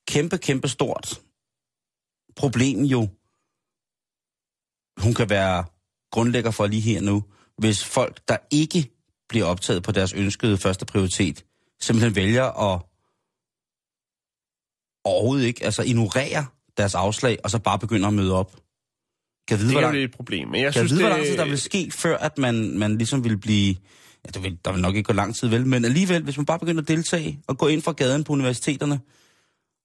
kæmpe, 0.09 0.39
kæmpe 0.39 0.69
stort 0.69 1.21
problem 2.39 2.83
jo. 2.85 3.09
Hun 4.99 5.15
kan 5.15 5.31
være 5.31 5.65
grundlægger 6.11 6.51
for 6.51 6.67
lige 6.67 6.81
her 6.81 7.01
nu, 7.01 7.25
hvis 7.59 7.85
folk, 7.85 8.29
der 8.29 8.37
ikke 8.51 8.91
bliver 9.29 9.47
optaget 9.47 9.83
på 9.83 9.93
deres 9.93 10.13
ønskede 10.13 10.59
første 10.59 10.87
prioritet, 10.87 11.45
simpelthen 11.81 12.17
vælger 12.17 12.45
at 12.45 12.81
overhovedet 15.05 15.45
ikke, 15.47 15.65
altså 15.65 15.83
ignorere 15.83 16.47
deres 16.77 16.95
afslag, 16.95 17.39
og 17.45 17.51
så 17.51 17.59
bare 17.59 17.79
begynder 17.79 18.09
at 18.09 18.15
møde 18.15 18.35
op. 18.35 18.57
Kan 19.49 19.59
vide, 19.59 19.69
Det 19.69 19.75
hvor 19.75 19.83
er 19.83 19.87
jo 19.87 19.93
lidt 19.93 20.11
et 20.11 20.17
problem. 20.17 20.49
Men 20.49 20.61
jeg 20.61 20.73
kan 20.73 20.81
synes, 20.81 20.93
vide, 20.93 21.03
hvor 21.03 21.09
det, 21.09 21.17
lang 21.17 21.27
tid 21.29 21.39
der 21.39 21.45
vil 21.45 21.59
ske, 21.59 21.91
før 21.91 22.17
at 22.17 22.39
man, 22.39 22.79
man 22.79 22.99
ligesom 22.99 23.25
vil 23.25 23.39
blive... 23.39 23.75
Ja, 24.27 24.31
der 24.35 24.41
vil, 24.41 24.59
der 24.65 24.73
vil 24.73 24.83
nok 24.83 24.97
ikke 24.97 25.07
gå 25.07 25.13
lang 25.13 25.37
tid, 25.37 25.49
vel? 25.49 25.67
Men 25.67 25.85
alligevel, 25.85 26.23
hvis 26.23 26.37
man 26.37 26.47
bare 26.47 26.59
begynder 26.59 26.83
at 26.83 26.89
deltage 26.89 27.41
og 27.47 27.59
gå 27.59 27.67
ind 27.67 27.83
fra 27.83 27.93
gaden 27.93 28.25
på 28.25 28.33
universiteterne, 28.33 29.01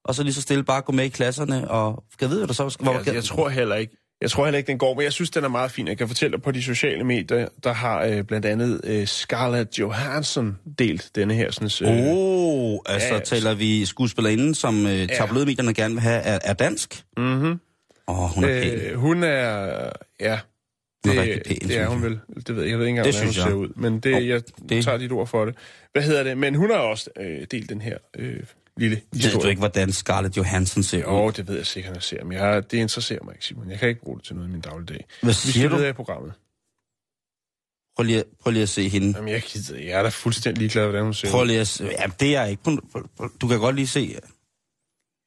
og 0.06 0.15
så 0.15 0.23
lige 0.23 0.34
så 0.34 0.41
stille 0.41 0.63
bare 0.63 0.82
gå 0.82 0.91
med 0.91 1.06
i 1.06 1.10
klasserne, 1.10 1.71
og 1.71 2.04
kan 2.19 2.30
vide, 2.30 2.39
hvad 2.39 2.47
der 2.47 2.54
så 2.54 2.69
skal... 2.69 2.84
Hvor, 2.84 3.02
jeg, 3.06 3.13
jeg 3.13 3.23
tror 3.23 3.49
heller 3.49 3.76
ikke, 3.76 3.97
jeg 4.21 4.32
tror 4.32 4.45
heller 4.45 4.58
ikke, 4.58 4.67
den 4.67 4.78
går, 4.78 4.93
men 4.93 5.04
jeg 5.04 5.13
synes, 5.13 5.30
den 5.30 5.43
er 5.43 5.47
meget 5.47 5.71
fin. 5.71 5.88
Jeg 5.88 5.97
kan 5.97 6.08
fortælle 6.08 6.32
dig 6.32 6.43
på 6.43 6.52
de 6.52 6.63
sociale 6.63 7.04
medier, 7.04 7.47
der 7.63 7.73
har 7.73 8.04
øh, 8.04 8.23
blandt 8.23 8.45
andet 8.45 8.82
øh, 8.84 9.08
Scarlett 9.08 9.80
Johansson 9.80 10.58
delt 10.80 11.12
denne 11.15 11.34
her 11.34 11.52
sådan, 11.52 11.89
øh, 11.89 12.06
oh, 12.15 12.80
altså 12.86 13.08
Ja, 13.08 13.13
ja, 13.13 13.19
taler 13.19 13.54
vi 13.54 13.86
skuespillerinden, 13.86 14.56
som 14.56 14.86
øh, 14.88 15.08
tabloidmedierne 15.08 15.73
gerne 15.73 15.93
vil 15.93 16.02
have, 16.02 16.21
er, 16.21 16.39
er 16.43 16.54
dansk? 16.54 17.04
mm-hmm. 17.17 17.60
Åh, 18.07 18.19
oh, 18.23 18.29
hun 18.29 18.43
er 18.43 18.61
pæn. 18.61 18.73
øh, 18.79 18.95
hun 18.99 19.23
er, 19.23 19.89
ja, 20.19 20.39
det, 21.03 21.17
er 21.17 21.39
pæn, 21.45 21.59
det 21.69 21.77
er 21.77 21.87
hun 21.87 22.03
jeg. 22.03 22.09
vel. 22.09 22.19
Det 22.47 22.55
ved 22.55 22.63
jeg, 22.63 22.71
jeg 22.71 22.79
ved 22.79 22.85
ikke 22.85 22.89
engang, 22.99 23.05
hvordan 23.11 23.25
hun 23.25 23.33
synes 23.33 23.35
ser 23.35 23.45
jeg. 23.45 23.55
ud, 23.55 23.69
men 23.75 23.99
det, 23.99 24.13
Hov, 24.13 24.21
jeg 24.21 24.41
det- 24.69 24.83
tager 24.83 24.97
dit 24.97 25.11
ord 25.11 25.27
for 25.27 25.45
det. 25.45 25.55
Hvad 25.91 26.03
hedder 26.03 26.23
det? 26.23 26.37
Men 26.37 26.55
hun 26.55 26.69
har 26.69 26.77
også 26.77 27.09
øh, 27.19 27.47
delt 27.51 27.69
den 27.69 27.81
her 27.81 27.97
øh, 28.17 28.43
lille 28.77 29.01
Ved 29.11 29.19
historie. 29.21 29.43
du 29.43 29.47
ikke, 29.49 29.59
hvordan 29.59 29.91
Scarlett 29.91 30.37
Johansson 30.37 30.83
ser 30.83 30.99
Jo, 30.99 31.27
ud? 31.27 31.31
det 31.31 31.47
ved 31.47 31.55
jeg 31.55 31.65
sikkert, 31.65 31.91
at 31.91 31.95
jeg 31.95 32.03
ser, 32.03 32.23
men 32.23 32.31
jeg 32.37 32.71
det 32.71 32.77
interesserer 32.77 33.23
mig 33.23 33.33
ikke, 33.33 33.45
Simon. 33.45 33.69
Jeg 33.69 33.79
kan 33.79 33.89
ikke 33.89 34.01
bruge 34.01 34.17
det 34.17 34.25
til 34.25 34.35
noget 34.35 34.47
i 34.49 34.51
min 34.51 34.61
dagligdag. 34.61 35.05
Hvad 35.21 35.29
Vi 35.29 35.33
siger 35.33 35.69
skal 35.69 35.79
du? 35.79 35.85
i 35.85 35.91
programmet. 35.93 36.33
Prøv 37.95 38.03
lige, 38.03 38.23
prøv 38.41 38.51
lige 38.53 38.63
at 38.63 38.69
se 38.69 38.89
hende. 38.89 39.13
Jamen, 39.17 39.30
jeg, 39.34 39.41
gider, 39.41 39.78
jeg 39.80 39.99
er 39.99 40.03
da 40.03 40.09
fuldstændig 40.09 40.59
ligeglad, 40.59 40.84
hvordan 40.84 41.03
hun 41.03 41.13
ser 41.13 41.32
Prøv 41.32 41.43
lige 41.45 41.59
at 41.59 41.67
se. 41.67 41.84
Ja, 41.86 42.05
det 42.19 42.36
er 42.36 42.45
ikke... 42.45 42.63
Du 43.41 43.47
kan 43.47 43.59
godt 43.59 43.75
lige 43.75 43.88
se... 43.88 44.15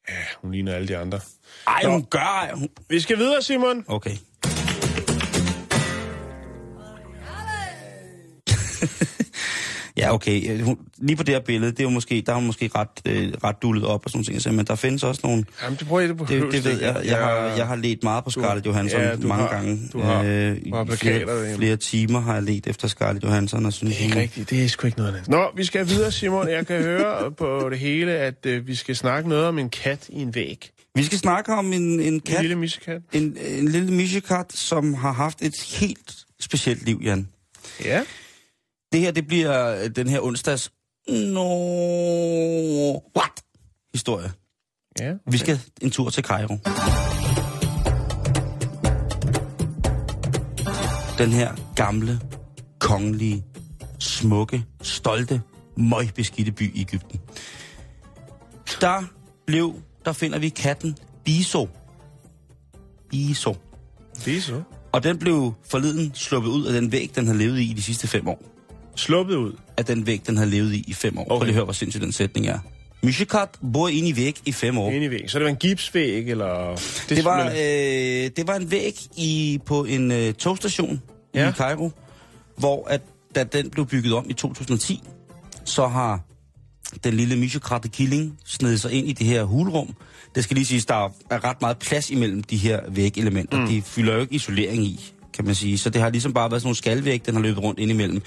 Ja, 0.09 0.13
hun 0.41 0.51
ligner 0.51 0.73
alle 0.75 0.87
de 0.87 0.97
andre. 0.97 1.19
Ej, 1.67 1.79
Nå. 1.83 1.89
hun 1.89 2.05
gør... 2.09 2.19
ej, 2.19 2.51
Hun... 2.53 2.69
Vi 2.89 2.99
skal 2.99 3.17
videre, 3.17 3.41
Simon. 3.41 3.83
Okay. 3.87 4.11
Ja, 9.97 10.13
okay. 10.13 10.61
Hun, 10.63 10.77
lige 10.97 11.15
på 11.15 11.23
det 11.23 11.33
her 11.35 11.41
billede, 11.41 11.71
det 11.71 11.79
er 11.79 11.83
jo 11.83 11.89
måske, 11.89 12.23
der 12.25 12.31
er 12.31 12.35
hun 12.35 12.45
måske 12.45 12.69
ret, 12.75 12.87
øh, 13.05 13.33
ret 13.43 13.55
dullet 13.61 13.85
op 13.85 14.05
og 14.05 14.11
sådan 14.11 14.23
nogle 14.27 14.39
ting. 14.41 14.55
Men 14.55 14.65
der 14.65 14.75
findes 14.75 15.03
også 15.03 15.21
nogle... 15.23 15.45
Jamen, 15.63 15.77
det 15.79 15.87
prøver 15.87 15.99
jeg 16.01 16.09
det 16.09 16.17
på 16.17 16.25
Det, 16.29 16.51
det 16.51 16.65
ved 16.65 16.81
jeg. 16.81 17.01
Jeg 17.05 17.17
har, 17.17 17.35
jeg 17.35 17.67
har 17.67 17.75
let 17.75 18.03
meget 18.03 18.23
på 18.23 18.29
Scarlett 18.29 18.65
Johansson 18.67 19.01
ja, 19.01 19.15
du 19.15 19.27
mange 19.27 19.43
har- 19.43 19.51
gange. 19.53 19.79
du 19.93 19.99
har. 20.01 20.23
Øh, 20.23 20.57
Du 20.69 20.75
har 20.75 20.83
plakater 20.83 21.25
flere, 21.25 21.55
flere 21.57 21.75
timer 21.75 22.19
har 22.19 22.33
jeg 22.33 22.43
let 22.43 22.67
efter 22.67 22.87
Scarlett 22.87 23.23
Johansson. 23.25 23.65
Og 23.65 23.73
synes, 23.73 23.95
Det 23.95 24.01
er 24.03 24.05
ikke 24.07 24.19
rigtigt. 24.19 24.49
Det 24.49 24.63
er 24.63 24.67
sgu 24.69 24.87
ikke 24.87 24.97
noget 24.97 25.11
andet. 25.15 25.27
Nå, 25.27 25.45
vi 25.55 25.63
skal 25.63 25.87
videre, 25.87 26.11
Simon. 26.11 26.49
Jeg 26.49 26.67
kan 26.67 26.81
høre 26.81 27.31
på 27.31 27.67
det 27.69 27.79
hele, 27.79 28.11
at 28.11 28.45
øh, 28.45 28.67
vi 28.67 28.75
skal 28.75 28.95
snakke 28.95 29.29
noget 29.29 29.45
om 29.45 29.59
en 29.59 29.69
kat 29.69 30.09
i 30.09 30.21
en 30.21 30.35
væg. 30.35 30.71
Vi 30.97 31.03
skal 31.03 31.17
snakke 31.17 31.53
om 31.53 31.73
en, 31.73 31.81
en 31.81 31.99
En 31.99 32.19
kat, 32.19 32.41
lille 32.41 32.55
missekat. 32.55 33.01
en, 33.13 33.37
en 33.37 33.67
lille 33.67 33.91
misjekat, 33.91 34.53
som 34.53 34.93
har 34.93 35.11
haft 35.11 35.41
et 35.41 35.53
helt 35.79 36.25
specielt 36.39 36.85
liv, 36.85 36.99
Jan. 37.03 37.27
Ja. 37.83 38.03
Det 38.91 38.99
her, 38.99 39.11
det 39.11 39.27
bliver 39.27 39.87
den 39.87 40.07
her 40.07 40.19
onsdags... 40.21 40.71
No... 41.09 41.47
What? 43.17 43.43
Historie. 43.93 44.31
Ja. 44.99 45.09
Okay. 45.11 45.19
Vi 45.31 45.37
skal 45.37 45.59
en 45.81 45.91
tur 45.91 46.09
til 46.09 46.23
Cairo. 46.23 46.57
Den 51.17 51.29
her 51.29 51.73
gamle, 51.75 52.19
kongelige, 52.79 53.45
smukke, 53.99 54.63
stolte, 54.81 55.41
møgbeskidte 55.77 56.51
by 56.51 56.75
i 56.75 56.81
Ægypten. 56.81 57.19
Der 58.81 59.03
blev, 59.45 59.75
der 60.07 60.13
finder 60.13 60.39
vi 60.39 60.49
katten 60.49 60.97
Biso. 61.25 61.67
Biso. 63.09 63.55
Det 64.25 64.43
så. 64.43 64.61
Og 64.91 65.03
den 65.03 65.17
blev 65.17 65.53
forleden 65.69 66.11
sluppet 66.15 66.49
ud 66.49 66.65
af 66.65 66.73
den 66.81 66.91
væg, 66.91 67.11
den 67.15 67.27
har 67.27 67.33
levet 67.33 67.59
i 67.59 67.73
de 67.75 67.81
sidste 67.81 68.07
fem 68.07 68.27
år. 68.27 68.43
Sluppet 68.95 69.35
ud. 69.35 69.53
Af 69.77 69.85
den 69.85 70.05
væg, 70.07 70.21
den 70.27 70.37
har 70.37 70.45
levet 70.45 70.73
i 70.73 70.83
i 70.87 70.93
fem 70.93 71.17
år. 71.17 71.21
Okay. 71.21 71.29
Prøv 71.29 71.39
lige 71.39 71.49
at 71.49 71.53
høre, 71.55 71.63
hvor 71.63 71.73
sindssygt 71.73 72.03
den 72.03 72.11
sætning 72.11 72.47
er. 72.47 72.59
Mishikat 73.03 73.49
bor 73.73 73.87
inde 73.87 74.09
i 74.09 74.15
væg 74.15 74.35
i 74.45 74.51
fem 74.51 74.77
år. 74.77 74.91
Ind 74.91 75.03
i 75.03 75.09
væggen. 75.09 75.29
Så 75.29 75.39
det 75.39 75.43
var 75.45 75.49
en 75.49 75.55
gipsvæg, 75.57 76.29
eller... 76.29 76.81
Det 77.09 77.25
var, 77.25 77.43
men- 77.43 77.53
øh, 77.53 78.31
det 78.37 78.47
var 78.47 78.55
en 78.55 78.71
væg 78.71 78.95
i, 79.17 79.59
på 79.65 79.83
en 79.85 80.11
øh, 80.11 80.33
togstation. 80.33 81.01
Ja. 81.35 81.49
i 81.49 81.51
Cairo, 81.51 81.91
hvor 82.57 82.87
at, 82.87 83.01
da 83.35 83.43
den 83.43 83.69
blev 83.69 83.85
bygget 83.85 84.13
om 84.13 84.29
i 84.29 84.33
2010, 84.33 85.03
så 85.65 85.87
har 85.87 86.21
den 87.03 87.13
lille 87.13 87.35
Mishikrate 87.35 87.87
Killing 87.89 88.37
snedet 88.45 88.81
sig 88.81 88.91
ind 88.91 89.07
i 89.07 89.13
det 89.13 89.27
her 89.27 89.43
hulrum. 89.43 89.93
Det 90.35 90.43
skal 90.43 90.55
lige 90.55 90.65
siges, 90.65 90.85
der 90.85 90.95
er 91.29 91.43
ret 91.43 91.61
meget 91.61 91.77
plads 91.77 92.09
imellem 92.09 92.43
de 92.43 92.57
her 92.57 92.79
vægelementer. 92.89 93.59
Mm. 93.59 93.67
De 93.67 93.81
fylder 93.81 94.13
jo 94.13 94.19
ikke 94.19 94.35
isolering 94.35 94.83
i, 94.83 95.13
kan 95.33 95.45
man 95.45 95.55
sige. 95.55 95.77
Så 95.77 95.89
det 95.89 96.01
har 96.01 96.09
ligesom 96.09 96.33
bare 96.33 96.51
været 96.51 96.61
sådan 96.61 96.67
nogle 96.67 96.75
skalvæg, 96.75 97.25
den 97.25 97.35
har 97.35 97.41
løbet 97.41 97.63
rundt 97.63 97.79
ind 97.79 97.91
imellem. 97.91 98.21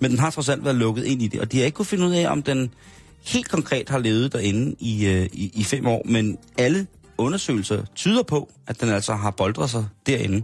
Men 0.00 0.10
den 0.10 0.18
har 0.18 0.30
trods 0.30 0.48
alt 0.48 0.64
været 0.64 0.76
lukket 0.76 1.04
ind 1.04 1.22
i 1.22 1.26
det, 1.28 1.40
og 1.40 1.52
de 1.52 1.58
har 1.58 1.64
ikke 1.64 1.76
kunne 1.76 1.86
finde 1.86 2.06
ud 2.06 2.12
af, 2.12 2.30
om 2.30 2.42
den 2.42 2.70
helt 3.26 3.48
konkret 3.48 3.88
har 3.88 3.98
levet 3.98 4.32
derinde 4.32 4.76
i, 4.80 5.06
øh, 5.06 5.28
i, 5.32 5.50
i 5.54 5.64
fem 5.64 5.86
år, 5.86 6.02
men 6.04 6.38
alle 6.58 6.86
undersøgelser 7.18 7.84
tyder 7.94 8.22
på, 8.22 8.52
at 8.66 8.80
den 8.80 8.88
altså 8.88 9.14
har 9.14 9.30
boldret 9.30 9.70
sig 9.70 9.86
derinde. 10.06 10.42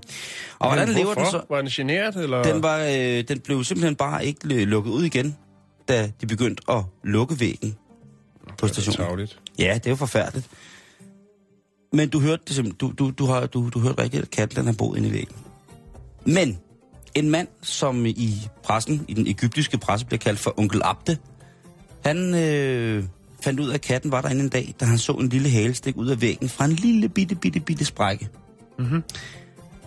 Og 0.59 0.69
hvordan 0.69 0.89
Men 0.89 0.97
lever 0.97 1.15
den 1.15 1.27
så? 1.31 1.41
Var 1.51 1.61
den 1.61 1.71
generet, 1.71 2.17
eller... 2.17 2.43
Den, 2.43 2.63
var, 2.63 2.79
øh, 2.79 3.25
den 3.29 3.41
blev 3.41 3.65
simpelthen 3.65 3.97
bare 3.97 4.27
ikke 4.27 4.41
l- 4.45 4.55
lukket 4.55 4.91
ud 4.91 5.05
igen, 5.05 5.37
da 5.91 6.11
de 6.20 6.26
begyndte 6.26 6.62
at 6.70 6.84
lukke 7.05 7.41
væggen 7.41 7.76
på 8.59 8.68
stationen. 8.68 8.97
Tavligt. 8.97 9.41
Ja, 9.59 9.74
det 9.74 9.86
er 9.86 9.91
jo 9.91 9.97
forfærdeligt. 9.97 10.49
Men 11.93 12.09
du 12.09 12.20
hørte 12.20 12.43
det 12.47 12.55
simpelthen, 12.57 12.78
du, 12.78 13.05
du, 13.05 13.11
du, 13.11 13.26
har, 13.26 13.47
du, 13.47 13.68
du 13.68 13.80
hørte 13.80 14.03
rigtigt, 14.03 14.22
at 14.22 14.30
katten 14.30 14.57
den 14.57 14.66
har 14.66 14.72
boet 14.72 14.97
inde 14.97 15.09
i 15.09 15.12
væggen. 15.12 15.36
Men 16.26 16.59
en 17.14 17.30
mand, 17.30 17.49
som 17.62 18.07
i 18.07 18.34
pressen, 18.62 19.05
i 19.09 19.14
den 19.14 19.26
egyptiske 19.26 19.78
presse, 19.78 20.07
bliver 20.07 20.18
kaldt 20.18 20.38
for 20.41 20.55
onkel 20.57 20.80
Abde, 20.84 21.16
han 22.05 22.34
øh, 22.34 23.05
fandt 23.43 23.61
ud 23.61 23.68
af, 23.68 23.74
at 23.74 23.80
katten 23.80 24.12
var 24.12 24.20
derinde 24.20 24.45
en 24.45 24.49
dag, 24.49 24.74
da 24.80 24.84
han 24.84 24.99
så 24.99 25.12
en 25.12 25.28
lille 25.28 25.51
hale 25.51 25.74
stikke 25.74 25.99
ud 25.99 26.09
af 26.09 26.20
væggen 26.20 26.49
fra 26.49 26.64
en 26.64 26.72
lille 26.72 27.09
bitte, 27.09 27.34
bitte, 27.34 27.61
bitte 27.61 27.84
sprække. 27.84 28.28
Mm-hmm. 28.78 29.03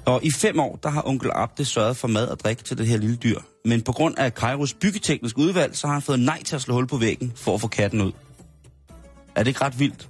Og 0.05 0.23
i 0.23 0.31
fem 0.31 0.59
år, 0.59 0.79
der 0.83 0.89
har 0.89 1.07
onkel 1.07 1.31
Abde 1.33 1.65
sørget 1.65 1.97
for 1.97 2.07
mad 2.07 2.27
og 2.27 2.39
drik 2.39 2.65
til 2.65 2.77
det 2.77 2.87
her 2.87 2.97
lille 2.97 3.15
dyr. 3.15 3.39
Men 3.65 3.81
på 3.81 3.91
grund 3.91 4.17
af 4.17 4.33
Kairos 4.33 4.73
byggeteknisk 4.73 5.37
udvalg, 5.37 5.75
så 5.75 5.87
har 5.87 5.93
han 5.93 6.01
fået 6.01 6.19
nej 6.19 6.43
til 6.43 6.55
at 6.55 6.61
slå 6.61 6.73
hul 6.73 6.87
på 6.87 6.97
væggen 6.97 7.31
for 7.35 7.55
at 7.55 7.61
få 7.61 7.67
katten 7.67 8.01
ud. 8.01 8.11
Er 9.35 9.43
det 9.43 9.47
ikke 9.47 9.61
ret 9.61 9.79
vildt? 9.79 10.09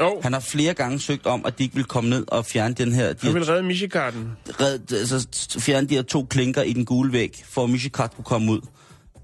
Jo, 0.00 0.20
Han 0.22 0.32
har 0.32 0.40
flere 0.40 0.74
gange 0.74 1.00
søgt 1.00 1.26
om, 1.26 1.46
at 1.46 1.58
de 1.58 1.62
ikke 1.62 1.74
vil 1.74 1.84
komme 1.84 2.10
ned 2.10 2.24
og 2.28 2.46
fjerne 2.46 2.74
den 2.74 2.92
her, 2.92 3.12
de 3.12 3.26
han 3.26 3.34
vil 3.34 3.44
redde 3.44 3.62
Michigarden. 3.62 4.32
red, 4.60 4.92
altså, 4.92 5.26
fjerne 5.60 5.88
de 5.88 5.94
her 5.94 6.02
to 6.02 6.26
klinker 6.30 6.62
i 6.62 6.72
den 6.72 6.84
gule 6.84 7.12
væg, 7.12 7.42
for 7.48 7.64
at 7.64 7.70
Mishikat 7.70 8.14
kunne 8.14 8.24
komme 8.24 8.52
ud. 8.52 8.60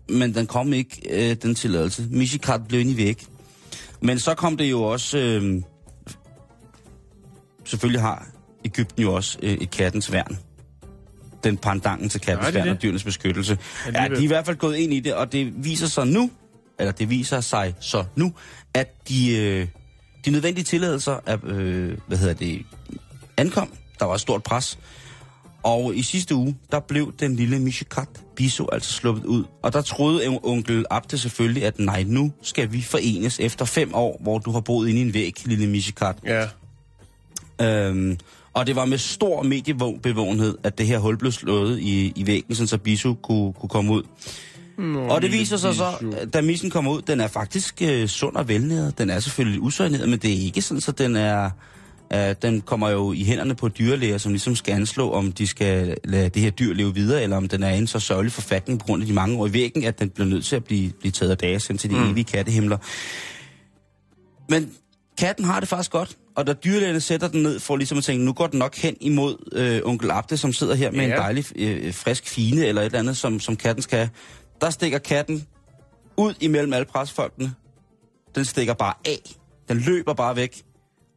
Men 0.09 0.35
den 0.35 0.47
kom 0.47 0.73
ikke, 0.73 1.31
øh, 1.31 1.37
den 1.43 1.55
tilladelse. 1.55 2.07
Mishikat 2.11 2.61
blev 2.69 2.81
inde 2.81 2.93
i 2.93 2.97
væg. 2.97 3.27
Men 4.01 4.19
så 4.19 4.35
kom 4.35 4.57
det 4.57 4.71
jo 4.71 4.83
også... 4.83 5.19
Øh, 5.19 5.63
selvfølgelig 7.65 8.01
har 8.01 8.27
Ægypten 8.65 9.03
jo 9.03 9.15
også 9.15 9.39
øh, 9.43 9.53
et 9.53 9.71
kattens 9.71 10.13
værn. 10.13 10.39
Den 11.45 11.57
pandangen 11.57 12.09
til 12.09 12.21
kattens 12.21 12.45
Har 12.45 12.51
de 12.51 12.55
værn 12.57 12.67
det? 12.67 12.77
og 12.77 12.83
dyrenes 12.83 13.05
beskyttelse. 13.05 13.59
Ja, 13.87 13.91
de 14.09 14.15
er 14.15 14.19
i 14.19 14.27
hvert 14.27 14.47
fald 14.47 14.57
gået 14.57 14.77
ind 14.77 14.93
i 14.93 15.01
det, 15.01 15.15
og 15.15 15.33
det 15.33 15.65
viser 15.65 15.87
sig 15.87 16.07
nu, 16.07 16.31
eller 16.79 16.93
det 16.93 17.11
viser 17.11 17.41
sig 17.41 17.75
så 17.81 18.05
nu, 18.17 18.33
at 18.75 19.09
de, 19.09 19.37
øh, 19.37 19.67
de 20.25 20.31
nødvendige 20.31 20.65
tilladelser 20.65 21.17
er, 21.27 21.37
øh, 21.45 21.99
hvad 22.07 22.19
hedder 22.19 22.35
det, 22.35 22.63
ankom. 23.37 23.73
Der 23.99 24.05
var 24.05 24.15
et 24.15 24.21
stort 24.21 24.43
pres. 24.43 24.79
Og 25.63 25.97
i 25.97 26.03
sidste 26.03 26.35
uge, 26.35 26.57
der 26.73 26.81
blev 26.81 27.13
den 27.21 27.37
lille 27.37 27.59
Mishikat 27.61 28.09
Biso 28.37 28.69
altså 28.73 28.93
sluppet 28.93 29.25
ud. 29.25 29.45
Og 29.63 29.73
der 29.73 29.83
troede 29.83 30.27
en- 30.27 30.39
onkel 30.43 30.85
Abde 30.91 31.19
selvfølgelig, 31.19 31.65
at 31.65 31.79
nej, 31.79 32.03
nu 32.07 32.33
skal 32.43 32.73
vi 32.73 32.83
forenes 32.83 33.41
efter 33.41 33.65
fem 33.65 33.95
år, 33.95 34.19
hvor 34.23 34.39
du 34.39 34.51
har 34.51 34.61
boet 34.61 34.89
inde 34.89 35.01
i 35.01 35.03
en 35.03 35.15
væg, 35.15 35.35
lille 35.45 35.67
Mishikat. 35.67 36.17
Ja. 36.27 36.47
Øhm, 37.63 38.19
og 38.59 38.67
det 38.67 38.77
var 38.77 38.85
med 38.85 38.99
stor 38.99 39.43
mediebevågenhed, 39.43 40.59
at 40.63 40.79
det 40.79 40.87
her 40.87 40.99
hul 40.99 41.17
blev 41.19 41.33
slået 41.33 41.79
i, 41.81 42.13
i 42.17 42.27
væggen, 42.27 42.55
sådan 42.55 42.69
så 42.69 42.79
Biso 42.79 43.15
kunne, 43.15 43.53
kunne 43.53 43.69
komme 43.69 43.93
ud. 43.93 44.03
Nå, 44.79 45.01
Og 45.01 45.23
det 45.23 45.33
viser 45.33 45.57
sig 45.57 45.75
så, 45.75 45.93
bisu. 46.01 46.25
da 46.33 46.41
missen 46.41 46.71
kommer 46.71 46.91
ud, 46.93 47.03
den 47.03 47.21
er 47.21 47.29
faktisk 47.29 47.83
øh, 47.83 48.09
sund 48.09 48.37
og 48.37 48.49
velnæret. 48.49 48.99
Den 48.99 49.11
er 49.11 49.21
selvfølgelig 49.21 49.61
usøjneret, 49.61 50.09
men 50.09 50.19
det 50.19 50.31
er 50.31 50.45
ikke 50.45 50.63
sådan, 50.63 50.81
så 50.81 50.93
den 50.93 51.17
er... 51.17 51.51
Øh, 52.15 52.35
den 52.43 52.61
kommer 52.61 52.89
jo 52.89 53.13
i 53.13 53.25
hænderne 53.25 53.55
på 53.55 53.69
dyrlæger, 53.69 54.19
som 54.19 54.33
ligesom 54.33 54.57
skal 54.57 54.73
anslå, 54.75 55.11
om 55.11 55.33
de 55.33 55.47
skal 55.47 55.97
lade 56.05 56.29
det 56.29 56.43
her 56.43 56.51
dyr 56.51 56.75
leve 56.75 56.95
videre, 56.95 57.23
eller 57.23 57.37
om 57.37 57.49
den 57.49 57.63
er 57.63 57.71
i 57.71 57.79
en 57.79 57.87
så 57.87 58.01
sørgelig 58.01 58.33
forfatning 58.33 58.81
på 58.81 58.87
grund 58.87 59.03
af 59.03 59.07
de 59.07 59.13
mange 59.13 59.39
år 59.39 59.47
i 59.47 59.53
væggen, 59.53 59.85
at 59.85 60.01
den 60.01 60.11
bliver 60.11 60.29
nødt 60.29 60.45
til 60.45 60.57
at 60.57 60.65
blive, 60.65 60.93
blive 61.01 61.13
taget 61.13 61.31
af 61.31 61.39
dage, 61.39 61.61
sendt 61.61 61.81
til 61.81 61.91
de 61.91 61.97
mm. 61.97 62.11
evige 62.11 62.25
kattehimler. 62.25 62.79
Men 64.49 64.71
katten 65.19 65.45
har 65.45 65.61
det 65.61 65.69
faktisk 65.69 65.91
godt, 65.91 66.17
og 66.39 66.47
da 66.47 66.53
dyrlægerne 66.53 67.01
sætter 67.01 67.29
den 67.29 67.43
ned 67.43 67.61
for 67.61 67.77
ligesom 67.77 67.99
at 67.99 68.05
tænke, 68.05 68.25
nu 68.25 68.33
går 68.33 68.47
den 68.47 68.59
nok 68.59 68.77
hen 68.77 68.97
imod 69.01 69.37
øh, 69.53 69.81
onkel 69.85 70.11
Abde, 70.11 70.37
som 70.37 70.53
sidder 70.53 70.75
her 70.75 70.91
med 70.91 70.99
Ja. 71.01 71.05
en 71.05 71.11
dejlig 71.11 71.45
øh, 71.57 71.95
frisk 71.95 72.27
fine 72.29 72.67
eller 72.67 72.83
et 72.83 72.87
eller 72.87 72.99
andet, 72.99 73.17
som, 73.17 73.41
som 73.41 73.57
katten 73.57 73.83
skal 73.83 73.99
have. 73.99 74.11
Der 74.61 74.71
stikker 74.71 74.99
katten 74.99 75.47
ud 76.17 76.35
imellem 76.41 76.73
alle 76.73 76.85
presfolkene. 76.85 77.55
Den 78.35 78.45
stikker 78.45 78.75
bare 78.75 78.95
af. 79.07 79.19
Den 79.69 79.77
løber 79.79 80.15
bare 80.15 80.37
væk. 80.37 80.63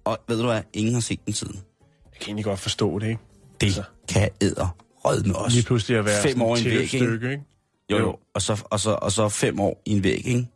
Og 0.03 0.17
ved 0.27 0.37
du 0.37 0.45
hvad, 0.45 0.61
ingen 0.73 0.93
har 0.93 1.01
set 1.01 1.25
den 1.25 1.33
siden. 1.33 1.55
Jeg 1.55 2.19
kan 2.19 2.27
egentlig 2.27 2.45
godt 2.45 2.59
forstå 2.59 2.99
det, 2.99 3.07
ikke? 3.07 3.21
Det 3.61 3.65
Altså. 3.67 3.83
kan 4.09 4.29
æder 4.41 4.75
rødme 5.05 5.35
os. 5.35 5.53
Lige 5.53 5.65
pludselig 5.65 5.97
at 5.97 6.05
være 6.05 6.21
Fem 6.21 6.41
år 6.41 6.55
i 6.55 6.59
en 6.59 6.65
væg, 6.65 6.87
stykke, 6.87 7.31
ikke? 7.31 7.43
Jo, 7.91 7.97
Jo. 7.97 8.03
jo. 8.03 8.15
Og 8.35 8.41
så, 8.41 8.61
og, 8.69 8.79
så, 8.79 8.91
og 8.91 9.11
så 9.11 9.29
fem 9.29 9.59
år 9.59 9.81
i 9.85 9.91
en 9.91 10.03
væg, 10.03 10.27
ikke? 10.27 10.47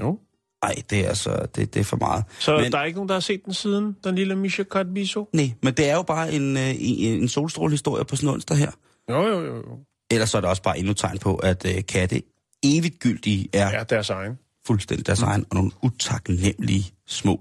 Jo. 0.00 0.18
Ej, 0.64 0.82
det 0.90 1.00
er 1.04 1.08
altså, 1.08 1.46
det, 1.56 1.74
det 1.74 1.80
er 1.80 1.84
for 1.84 1.96
meget. 1.96 2.24
Så 2.38 2.56
Men- 2.58 2.72
der 2.72 2.78
er 2.78 2.84
ikke 2.84 2.96
nogen, 2.96 3.08
der 3.08 3.14
har 3.14 3.20
set 3.20 3.44
den 3.44 3.54
siden, 3.54 3.96
den 4.04 4.14
lille 4.14 4.36
Misha 4.36 4.62
Biso? 4.94 5.28
Nej, 5.32 5.52
men 5.62 5.74
det 5.74 5.88
er 5.88 5.94
jo 5.94 6.02
bare 6.02 6.32
en, 6.32 6.56
øh, 6.56 6.68
en, 6.78 7.22
en 7.22 7.28
solstrålehistorie 7.28 8.04
på 8.04 8.16
sådan 8.16 8.28
en 8.28 8.34
onsdag 8.34 8.56
her. 8.56 8.70
Jo, 9.10 9.22
jo, 9.26 9.40
jo. 9.44 9.56
jo. 9.56 9.78
Ellers 10.10 10.30
så 10.30 10.36
er 10.36 10.40
der 10.40 10.48
også 10.48 10.62
bare 10.62 10.78
endnu 10.78 10.92
tegn 10.92 11.18
på, 11.18 11.36
at 11.36 11.66
øh, 11.76 11.86
katte 11.88 12.22
evigt 12.64 12.98
gyldige 12.98 13.48
er 13.52 13.70
ja. 13.78 13.82
Deres 13.82 14.10
egen. 14.10 14.38
fuldstændig 14.66 15.06
deres 15.06 15.22
egen, 15.22 15.46
og 15.50 15.56
nogle 15.56 15.70
utaknemmelige 15.82 16.92
små 17.08 17.40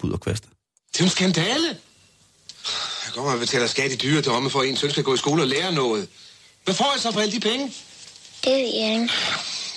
puderkvæster. 0.00 0.48
Det 0.92 1.00
er 1.00 1.04
en 1.04 1.10
skandale. 1.10 1.68
Jeg 3.06 3.14
kommer 3.14 3.32
og 3.32 3.38
betaler 3.38 3.66
skat 3.66 3.92
i 3.92 3.96
dyre 3.96 4.20
domme 4.22 4.50
for, 4.50 4.60
at 4.60 4.68
en 4.68 4.76
søn 4.76 4.90
skal 4.90 5.02
gå 5.04 5.14
i 5.14 5.16
skole 5.16 5.42
og 5.42 5.48
lære 5.48 5.72
noget. 5.72 6.08
Hvad 6.64 6.74
får 6.74 6.92
jeg 6.94 7.00
så 7.00 7.12
for 7.12 7.20
alle 7.20 7.32
de 7.34 7.40
penge? 7.40 7.72
Det 8.44 8.52
ved 8.52 8.74
jeg 8.80 8.92
ikke. 8.92 9.08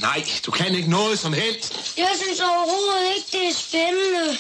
Nej, 0.01 0.23
du 0.45 0.51
kan 0.51 0.75
ikke 0.75 0.89
noget 0.89 1.19
som 1.19 1.33
helst. 1.33 1.97
Jeg 1.97 2.07
synes 2.23 2.39
overhovedet 2.39 3.15
ikke, 3.17 3.27
det 3.31 3.47
er 3.49 3.53
spændende. 3.53 4.37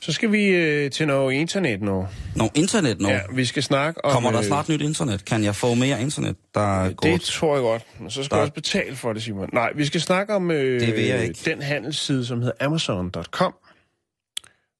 Så 0.00 0.12
skal 0.12 0.32
vi 0.32 0.44
øh, 0.44 0.90
til 0.90 1.06
noget 1.06 1.34
internet 1.34 1.82
nu. 1.82 2.06
Nå, 2.36 2.48
internet 2.54 3.00
nu. 3.00 3.08
Ja, 3.08 3.20
vi 3.34 3.44
skal 3.44 3.62
snakke 3.62 4.04
om... 4.04 4.12
Kommer 4.12 4.30
der 4.30 4.40
øh, 4.40 4.46
snart 4.46 4.68
nyt 4.68 4.80
internet? 4.82 5.24
Kan 5.24 5.44
jeg 5.44 5.56
få 5.56 5.74
mere 5.74 6.00
internet, 6.00 6.36
der 6.54 6.92
går... 6.92 7.08
Det 7.08 7.20
tror 7.20 7.54
jeg 7.54 7.62
godt. 7.62 7.82
Men 8.00 8.10
så 8.10 8.22
skal 8.24 8.30
Der- 8.30 8.36
du 8.36 8.40
også 8.42 8.52
betale 8.52 8.96
for 8.96 9.12
det, 9.12 9.22
Simon. 9.22 9.48
Nej, 9.52 9.70
vi 9.76 9.84
skal 9.86 10.00
snakke 10.00 10.34
om 10.34 10.50
øh, 10.50 10.80
Det 10.80 10.96
vil 10.96 11.04
jeg 11.04 11.22
ikke. 11.24 11.40
den 11.50 11.62
handelsside, 11.62 12.26
som 12.26 12.38
hedder 12.42 12.66
Amazon.com. 12.66 13.54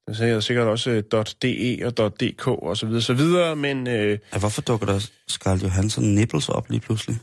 Den 0.06 0.14
siger 0.14 0.40
sikkert 0.40 0.66
også 0.66 0.90
øh, 0.90 1.02
.de 1.42 1.82
og 1.84 2.20
.dk 2.20 2.48
og 2.48 2.76
så 2.76 2.86
videre, 2.86 3.02
så 3.02 3.14
videre, 3.14 3.56
men 3.56 3.86
øh, 3.86 4.18
Ja, 4.32 4.38
hvorfor 4.38 4.62
dukker 4.62 4.86
der 4.86 5.08
Scarlett 5.28 5.64
Johansson 5.64 6.04
nipples 6.04 6.48
op 6.48 6.70
lige 6.70 6.80
pludselig? 6.80 7.16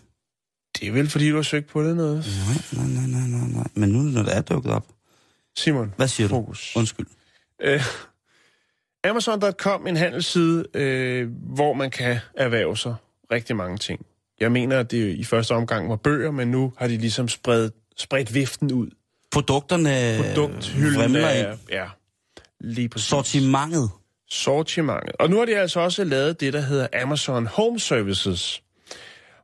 Det 0.79 0.87
er 0.87 0.91
vel, 0.91 1.09
fordi 1.09 1.29
du 1.29 1.35
har 1.35 1.43
søgt 1.43 1.67
på 1.67 1.83
det 1.83 1.95
noget. 1.95 2.25
Nej, 2.73 2.85
nej, 2.85 3.07
nej, 3.07 3.27
nej, 3.27 3.47
nej. 3.47 3.67
Men 3.75 3.89
nu, 3.89 3.99
når 3.99 4.23
det 4.23 4.35
er 4.37 4.41
dukket 4.41 4.71
op. 4.71 4.85
Simon, 5.57 5.93
Hvad 5.97 6.07
siger 6.07 6.27
fokus. 6.29 6.71
du? 6.73 6.79
Undskyld. 6.79 7.07
Øh, 7.61 7.83
Amazon.com, 9.03 9.87
en 9.87 9.97
handelsside, 9.97 10.65
øh, 10.73 11.29
hvor 11.55 11.73
man 11.73 11.91
kan 11.91 12.17
erhverve 12.33 12.77
sig 12.77 12.95
rigtig 13.31 13.55
mange 13.55 13.77
ting. 13.77 14.05
Jeg 14.39 14.51
mener, 14.51 14.79
at 14.79 14.91
det 14.91 15.15
i 15.15 15.23
første 15.23 15.51
omgang 15.51 15.89
var 15.89 15.95
bøger, 15.95 16.31
men 16.31 16.47
nu 16.47 16.73
har 16.77 16.87
de 16.87 16.97
ligesom 16.97 17.27
spredt, 17.27 17.73
spredt 17.97 18.33
viften 18.33 18.71
ud. 18.71 18.87
Produkterne 19.31 20.17
Produkthylden 20.23 21.15
er, 21.15 21.57
ja, 21.69 21.87
lige 22.59 22.89
præcis. 22.89 23.07
sortimentet. 23.07 23.89
sortimentet. 24.31 25.15
Og 25.19 25.29
nu 25.29 25.37
har 25.37 25.45
de 25.45 25.57
altså 25.57 25.79
også 25.79 26.03
lavet 26.03 26.39
det, 26.39 26.53
der 26.53 26.61
hedder 26.61 26.87
Amazon 27.01 27.47
Home 27.47 27.79
Services, 27.79 28.63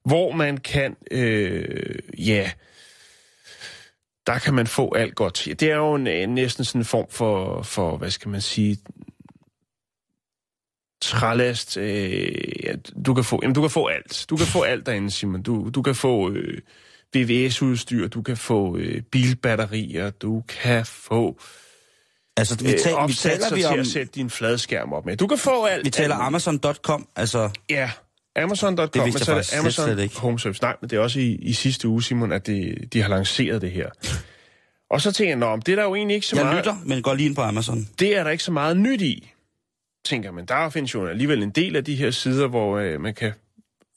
hvor 0.05 0.31
man 0.31 0.57
kan, 0.57 0.95
øh, 1.11 1.99
ja, 2.17 2.51
der 4.27 4.39
kan 4.39 4.53
man 4.53 4.67
få 4.67 4.93
alt 4.93 5.15
godt. 5.15 5.47
Det 5.59 5.63
er 5.63 5.75
jo 5.75 5.95
en, 5.95 6.07
en, 6.07 6.29
næsten 6.29 6.65
sådan 6.65 6.81
en 6.81 6.85
form 6.85 7.07
for, 7.09 7.61
for, 7.61 7.97
hvad 7.97 8.11
skal 8.11 8.29
man 8.29 8.41
sige, 8.41 8.77
trælast. 11.01 11.77
Øh, 11.77 12.65
ja, 12.65 12.73
du, 13.05 13.13
kan 13.13 13.23
få, 13.23 13.39
jamen, 13.41 13.55
du 13.55 13.61
kan 13.61 13.69
få 13.69 13.87
alt. 13.87 14.25
Du 14.29 14.37
kan 14.37 14.45
få 14.45 14.61
alt 14.61 14.85
derinde, 14.85 15.11
Simon. 15.11 15.41
Du, 15.41 15.69
du 15.69 15.81
kan 15.81 15.95
få 15.95 16.31
øh, 16.31 16.61
VVS-udstyr, 17.15 18.07
du 18.07 18.21
kan 18.21 18.37
få 18.37 18.77
øh, 18.77 19.01
bilbatterier, 19.01 20.09
du 20.09 20.43
kan 20.47 20.85
få 20.85 21.39
Altså, 22.37 22.57
vi, 22.57 22.73
øh, 22.73 22.79
tal, 22.79 22.93
vi 23.07 23.13
taler 23.13 23.55
vi 23.55 23.61
til 23.61 23.69
om... 23.69 23.79
at 23.79 23.87
sætte 23.87 24.11
din 24.15 24.29
fladskærm 24.29 24.93
op 24.93 25.05
med. 25.05 25.17
Du 25.17 25.27
kan 25.27 25.37
få 25.37 25.65
alt. 25.65 25.85
Vi 25.85 25.89
taler. 25.89 26.15
Amazon.com, 26.15 27.07
altså... 27.15 27.49
Ja, 27.69 27.91
Amazon.com, 28.35 28.89
Det 28.89 29.01
men 29.01 29.13
jeg 29.13 29.19
så 29.21 29.31
er 29.31 29.35
det 29.35 29.53
Amazon 29.53 29.85
slet 29.85 29.99
ikke. 29.99 30.19
Home 30.19 30.39
Service. 30.39 30.61
Nej, 30.61 30.75
men 30.81 30.89
det 30.89 30.95
er 30.95 30.99
også 30.99 31.19
i, 31.19 31.31
i 31.35 31.53
sidste 31.53 31.87
uge, 31.87 32.03
Simon, 32.03 32.31
at 32.31 32.47
det, 32.47 32.93
de 32.93 33.01
har 33.01 33.09
lanceret 33.09 33.61
det 33.61 33.71
her. 33.71 33.89
Og 34.89 35.01
så 35.01 35.11
tænker 35.11 35.31
jeg, 35.31 35.37
men 35.37 35.59
det 35.59 35.71
er 35.71 35.75
der 35.75 35.83
jo 35.83 35.95
egentlig 35.95 36.15
ikke 36.15 36.27
så 36.27 36.35
Jeg 36.35 36.45
meget... 36.45 36.57
lytter, 36.57 36.75
men 36.85 37.01
går 37.01 37.13
lige 37.13 37.25
ind 37.27 37.35
på 37.35 37.41
Amazon. 37.41 37.87
Det 37.99 38.17
er 38.17 38.23
der 38.23 38.31
ikke 38.31 38.43
så 38.43 38.51
meget 38.51 38.77
nyt 38.77 39.01
i, 39.01 39.31
tænker 40.05 40.31
man. 40.31 40.45
Der 40.45 40.69
findes 40.69 40.93
jo 40.93 41.07
alligevel 41.07 41.43
en 41.43 41.49
del 41.49 41.75
af 41.75 41.85
de 41.85 41.95
her 41.95 42.11
sider, 42.11 42.47
hvor 42.47 42.77
øh, 42.77 43.01
man 43.01 43.13
kan 43.13 43.33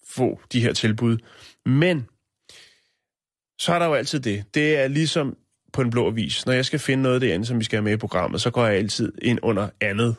få 0.09 0.41
de 0.53 0.61
her 0.61 0.73
tilbud. 0.73 1.19
Men 1.67 2.07
så 3.59 3.73
er 3.73 3.79
der 3.79 3.87
jo 3.87 3.95
altid 3.95 4.21
det. 4.21 4.45
Det 4.55 4.77
er 4.79 4.89
ligesom 4.89 5.37
på 5.73 5.83
en 5.83 5.91
blå 5.91 6.07
avis. 6.07 6.47
Når 6.47 6.53
jeg 6.53 6.65
skal 6.65 6.79
finde 6.79 7.03
noget 7.03 7.15
af 7.15 7.21
det 7.21 7.33
andet, 7.33 7.49
som 7.49 7.59
vi 7.59 7.65
skal 7.65 7.77
have 7.77 7.85
med 7.85 7.93
i 7.93 7.97
programmet, 7.97 8.41
så 8.41 8.51
går 8.51 8.67
jeg 8.67 8.77
altid 8.77 9.13
ind 9.23 9.39
under 9.43 9.69
andet. 9.81 10.17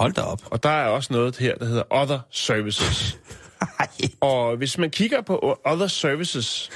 Hold 0.00 0.12
da 0.12 0.20
op. 0.20 0.42
Og 0.44 0.62
der 0.62 0.70
er 0.70 0.88
også 0.88 1.12
noget 1.12 1.36
her, 1.36 1.54
der 1.54 1.64
hedder 1.64 1.82
Other 1.90 2.18
Services. 2.30 3.18
Og 4.20 4.56
hvis 4.56 4.78
man 4.78 4.90
kigger 4.90 5.20
på 5.20 5.58
Other 5.64 5.86
Services, 5.86 6.70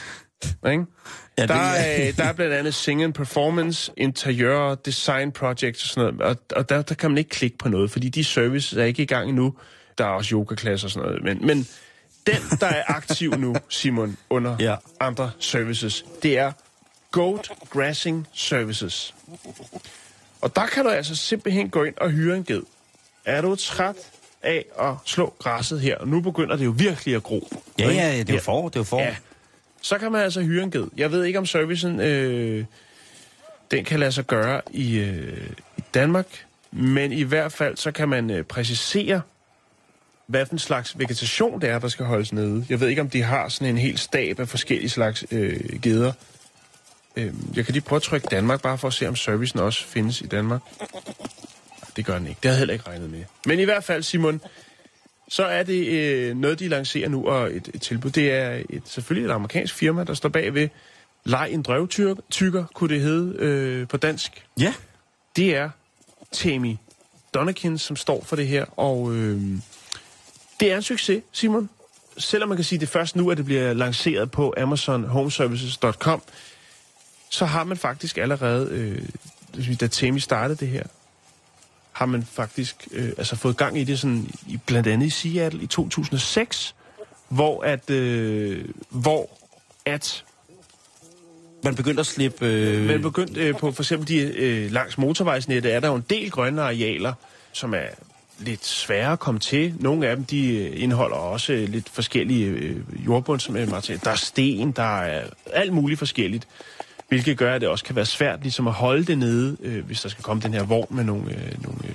ikke? 0.67 0.85
Ja, 1.39 1.47
der, 1.47 1.55
er, 1.55 2.12
der 2.12 2.25
er 2.25 2.33
blandt 2.33 2.55
andet 2.55 2.75
Sing 2.75 3.03
and 3.03 3.12
Performance, 3.12 3.93
Interiør, 3.97 4.75
Design 4.75 5.33
Projects 5.33 5.83
og 5.83 5.89
sådan 5.89 6.14
noget. 6.14 6.37
Og, 6.37 6.57
og 6.57 6.69
der, 6.69 6.83
der 6.83 6.95
kan 6.95 7.11
man 7.11 7.19
ikke 7.19 7.31
klikke 7.31 7.59
på 7.59 7.69
noget, 7.69 7.91
fordi 7.91 8.09
de 8.09 8.25
services 8.25 8.73
er 8.73 8.85
ikke 8.85 9.03
i 9.03 9.07
gang 9.07 9.29
endnu. 9.29 9.55
Der 9.99 10.05
er 10.05 10.09
også 10.09 10.35
yogaklasser 10.35 10.87
og 10.87 10.91
sådan 10.91 11.09
noget. 11.09 11.25
Men, 11.25 11.47
men 11.47 11.69
den, 12.27 12.59
der 12.61 12.67
er 12.67 12.83
aktiv 12.87 13.35
nu, 13.35 13.57
Simon, 13.69 14.17
under 14.31 14.57
ja. 14.61 14.77
andre 15.01 15.31
services, 15.39 16.05
det 16.23 16.39
er 16.39 16.53
Goat 17.11 17.51
Grassing 17.71 18.27
Services. 18.33 19.14
Og 20.41 20.57
der 20.57 20.67
kan 20.67 20.85
du 20.85 20.91
altså 20.91 21.17
simpelthen 21.17 21.71
gå 21.71 21.85
ind 21.85 21.95
og 21.97 22.11
hyre 22.11 22.37
en 22.37 22.45
ged. 22.45 22.62
Er 23.27 23.41
du 23.41 23.55
træt 23.55 23.97
af 24.43 24.64
at 24.81 24.95
slå 25.05 25.35
græsset 25.39 25.81
her, 25.81 25.97
og 25.97 26.09
nu 26.09 26.20
begynder 26.20 26.57
det 26.57 26.64
jo 26.64 26.74
virkelig 26.77 27.14
at 27.14 27.22
gro. 27.22 27.49
ja, 27.79 27.89
ja, 27.89 28.18
det 28.18 28.31
er 28.31 28.35
jo 28.35 28.41
for, 28.41 28.68
det 28.68 28.77
er 28.77 28.81
jo 28.81 28.85
for. 28.85 29.01
Ja, 29.01 29.16
så 29.83 29.99
kan 29.99 30.12
man 30.12 30.20
altså 30.20 30.41
hyre 30.41 30.62
en 30.62 30.70
ged. 30.70 30.87
Jeg 30.97 31.12
ved 31.12 31.24
ikke, 31.24 31.39
om 31.39 31.47
servicen 31.47 32.01
øh, 32.01 32.64
den 33.70 33.85
kan 33.85 34.01
lade 34.01 34.12
sig 34.12 34.27
gøre 34.27 34.61
i, 34.70 34.99
øh, 34.99 35.51
i 35.77 35.83
Danmark, 35.95 36.27
men 36.70 37.12
i 37.12 37.22
hvert 37.22 37.53
fald 37.53 37.77
så 37.77 37.91
kan 37.91 38.09
man 38.09 38.31
øh, 38.31 38.45
præcisere, 38.45 39.20
hvad 40.27 40.47
for 40.47 40.53
en 40.53 40.59
slags 40.59 40.99
vegetation 40.99 41.61
det 41.61 41.70
er, 41.70 41.79
der 41.79 41.89
skal 41.89 42.07
holdes 42.07 42.33
nede. 42.33 42.66
Jeg 42.68 42.81
ved 42.81 42.89
ikke, 42.89 43.01
om 43.01 43.11
de 43.11 43.22
har 43.22 43.49
sådan 43.49 43.68
en 43.68 43.79
hel 43.79 43.99
stab 43.99 44.41
af 44.41 44.49
forskellige 44.49 44.91
slags 44.91 45.24
øh, 45.31 45.81
geder. 45.83 46.12
Øh, 47.16 47.35
jeg 47.57 47.64
kan 47.64 47.72
lige 47.72 47.85
prøve 47.85 47.97
at 47.97 48.03
trykke 48.03 48.29
Danmark, 48.31 48.62
bare 48.62 48.79
for 48.79 48.89
at 48.89 48.95
se, 48.95 49.09
om 49.09 49.16
servicen 49.16 49.61
også 49.61 49.85
findes 49.85 50.20
i 50.20 50.27
Danmark. 50.27 50.61
Det 51.97 52.05
gør 52.05 52.18
den 52.18 52.26
ikke. 52.26 52.38
Det 52.42 52.51
havde 52.51 52.55
jeg 52.55 52.59
heller 52.59 52.74
ikke 52.74 52.86
regnet 52.86 53.11
med. 53.11 53.24
Men 53.47 53.61
i 53.61 53.64
hvert 53.64 53.84
fald, 53.84 54.03
Simon, 54.03 54.40
så 55.28 55.44
er 55.44 55.62
det 55.62 55.86
øh, 55.86 56.36
noget, 56.36 56.59
de 56.59 56.68
lancerer 56.68 57.09
nu, 57.09 57.28
og 57.28 57.57
et, 57.57 57.70
et 57.74 57.82
tilbud. 57.82 58.11
Det 58.11 58.32
er 58.32 58.62
et, 58.70 58.82
selvfølgelig 58.84 59.28
et 59.28 59.34
amerikansk 59.34 59.74
firma, 59.74 60.05
der 60.05 60.14
står 60.14 60.28
bagved. 60.28 60.68
Leg 61.24 61.49
en 61.51 61.62
drøvtykker, 61.62 62.64
kunne 62.74 62.94
det 62.94 63.03
hedde 63.03 63.36
øh, 63.38 63.88
på 63.88 63.97
dansk. 63.97 64.47
Ja. 64.61 64.74
Det 65.36 65.57
er 65.57 65.70
Tammy 66.32 66.76
Donnekin, 67.34 67.78
som 67.78 67.97
står 67.97 68.24
for 68.24 68.36
det 68.36 68.47
her, 68.47 68.64
og 68.78 69.14
øh, 69.14 69.40
det 70.61 70.72
er 70.72 70.76
en 70.76 70.82
succes, 70.82 71.22
Simon. 71.32 71.70
Selvom 72.18 72.49
man 72.49 72.59
kan 72.59 72.64
sige, 72.64 72.76
at 72.76 72.80
det 72.80 72.88
først 72.88 73.16
nu, 73.16 73.30
at 73.30 73.36
det 73.36 73.44
bliver 73.44 73.72
lanceret 73.72 74.30
på 74.30 74.55
amazonhomeservices.com, 74.57 76.22
så 77.30 77.44
har 77.44 77.64
man 77.64 77.76
faktisk 77.76 78.18
allerede, 78.18 78.68
øh, 79.57 79.76
da 79.80 79.86
Tammy 79.86 80.18
startede 80.18 80.59
det 80.59 80.68
her, 80.68 80.82
har 81.97 82.07
man 82.07 82.22
faktisk 82.22 82.88
øh, 82.92 83.09
altså 83.18 83.36
fået 83.36 83.57
gang 83.57 83.78
i 83.78 83.84
det 83.84 83.99
sådan, 83.99 84.30
i, 84.47 84.59
blandt 84.66 84.88
andet 84.88 85.07
i 85.07 85.11
Seattle 85.11 85.62
i 85.62 85.66
2006, 85.66 86.74
hvor 87.28 87.62
at, 87.62 87.90
øh, 87.90 88.64
hvor 88.88 89.30
at 89.84 90.24
Man 91.64 91.74
begyndte 91.74 92.01
at 92.01 92.07
slippe... 92.07 92.47
Øh, 92.47 92.86
man 92.86 93.03
begyndte 93.03 93.40
øh, 93.40 93.55
på 93.55 93.72
for 93.72 93.82
eksempel 93.82 94.09
de, 94.09 94.16
øh, 94.16 94.72
langs 94.72 94.99
motorvejsnettet, 94.99 95.74
er 95.74 95.80
der 95.80 95.88
jo 95.88 95.94
en 95.94 96.05
del 96.11 96.30
grønne 96.30 96.62
arealer, 96.62 97.12
som 97.53 97.74
er 97.74 97.86
lidt 98.38 98.66
svære 98.66 99.12
at 99.12 99.18
komme 99.18 99.40
til. 99.40 99.74
Nogle 99.80 100.09
af 100.09 100.16
dem, 100.16 100.24
de 100.24 100.57
øh, 100.57 100.82
indeholder 100.82 101.16
også 101.16 101.53
øh, 101.53 101.68
lidt 101.68 101.88
forskellige 101.88 102.47
øh, 102.47 102.76
jordbundsmaterialer. 103.07 103.99
Der 104.05 104.11
er 104.11 104.14
sten, 104.16 104.72
der 104.72 105.01
er 105.01 105.24
alt 105.53 105.72
muligt 105.72 105.99
forskelligt, 105.99 106.49
hvilket 107.09 107.38
gør, 107.38 107.54
at 107.54 107.61
det 107.61 107.68
også 107.68 107.84
kan 107.84 107.96
være 107.96 108.07
svært 108.07 108.42
ligesom 108.42 108.66
at 108.66 108.72
holde 108.72 109.04
det 109.04 109.18
nede, 109.18 109.57
øh, 109.62 109.86
hvis 109.86 110.00
der 110.00 110.09
skal 110.09 110.24
komme 110.24 110.42
den 110.42 110.54
her 110.54 110.62
vogn 110.62 110.96
med 110.96 111.04
nogle, 111.04 111.30
øh, 111.30 111.62
nogle, 111.62 111.78
øh, 111.84 111.94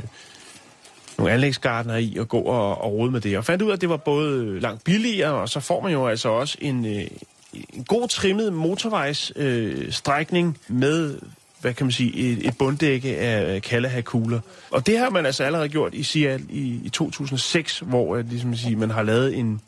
nogle 1.17 1.33
anlægsgardner 1.33 1.95
i 1.95 2.17
og 2.19 2.27
gå 2.27 2.39
og, 2.39 2.81
og 2.81 2.93
rode 2.93 3.11
med 3.11 3.21
det. 3.21 3.37
Og 3.37 3.45
fandt 3.45 3.61
ud 3.61 3.69
af, 3.69 3.73
at 3.73 3.81
det 3.81 3.89
var 3.89 3.97
både 3.97 4.59
langt 4.59 4.83
billigere, 4.83 5.33
og 5.33 5.49
så 5.49 5.59
får 5.59 5.81
man 5.81 5.91
jo 5.91 6.07
altså 6.07 6.29
også 6.29 6.57
en, 6.61 6.85
øh, 6.85 7.07
en 7.53 7.83
god 7.83 8.07
trimmet 8.07 8.53
motorvejsstrækning 8.53 10.57
øh, 10.69 10.75
med 10.75 11.19
hvad 11.61 11.73
kan 11.73 11.85
man 11.85 11.91
sige, 11.91 12.15
et, 12.15 12.47
et 12.47 12.57
bunddække 12.57 13.17
af 13.17 13.61
Kalahakugler. 13.61 14.39
Og 14.71 14.87
det 14.87 14.97
har 14.97 15.09
man 15.09 15.25
altså 15.25 15.43
allerede 15.43 15.69
gjort 15.69 15.93
i 15.93 16.03
Seattle 16.03 16.47
i, 16.49 16.81
i 16.83 16.89
2006, 16.89 17.79
hvor 17.79 18.15
øh, 18.15 18.19
ligesom 18.19 18.19
at, 18.19 18.31
ligesom 18.31 18.55
sige, 18.55 18.75
man 18.75 18.89
har 18.89 19.03
lavet 19.03 19.37
en, 19.37 19.61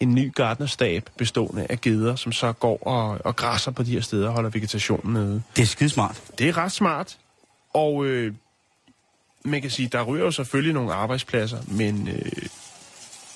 en 0.00 0.14
ny 0.14 0.34
gardnerstab 0.34 1.10
bestående 1.16 1.66
af 1.70 1.80
geder, 1.80 2.16
som 2.16 2.32
så 2.32 2.52
går 2.52 2.78
og, 2.86 3.18
og 3.24 3.36
græsser 3.36 3.70
på 3.70 3.82
de 3.82 3.92
her 3.92 4.00
steder 4.00 4.28
og 4.28 4.34
holder 4.34 4.50
vegetationen 4.50 5.12
nede. 5.12 5.42
det 5.56 5.62
er 5.62 5.66
skidesmart. 5.66 6.22
Det 6.38 6.48
er 6.48 6.56
ret 6.56 6.72
smart, 6.72 7.18
og 7.74 8.06
øh, 8.06 8.34
man 9.44 9.62
kan 9.62 9.70
sige, 9.70 9.88
der 9.88 10.02
ryger 10.02 10.24
jo 10.24 10.30
selvfølgelig 10.30 10.74
nogle 10.74 10.92
arbejdspladser, 10.92 11.58
men 11.66 12.08
øh, 12.08 12.32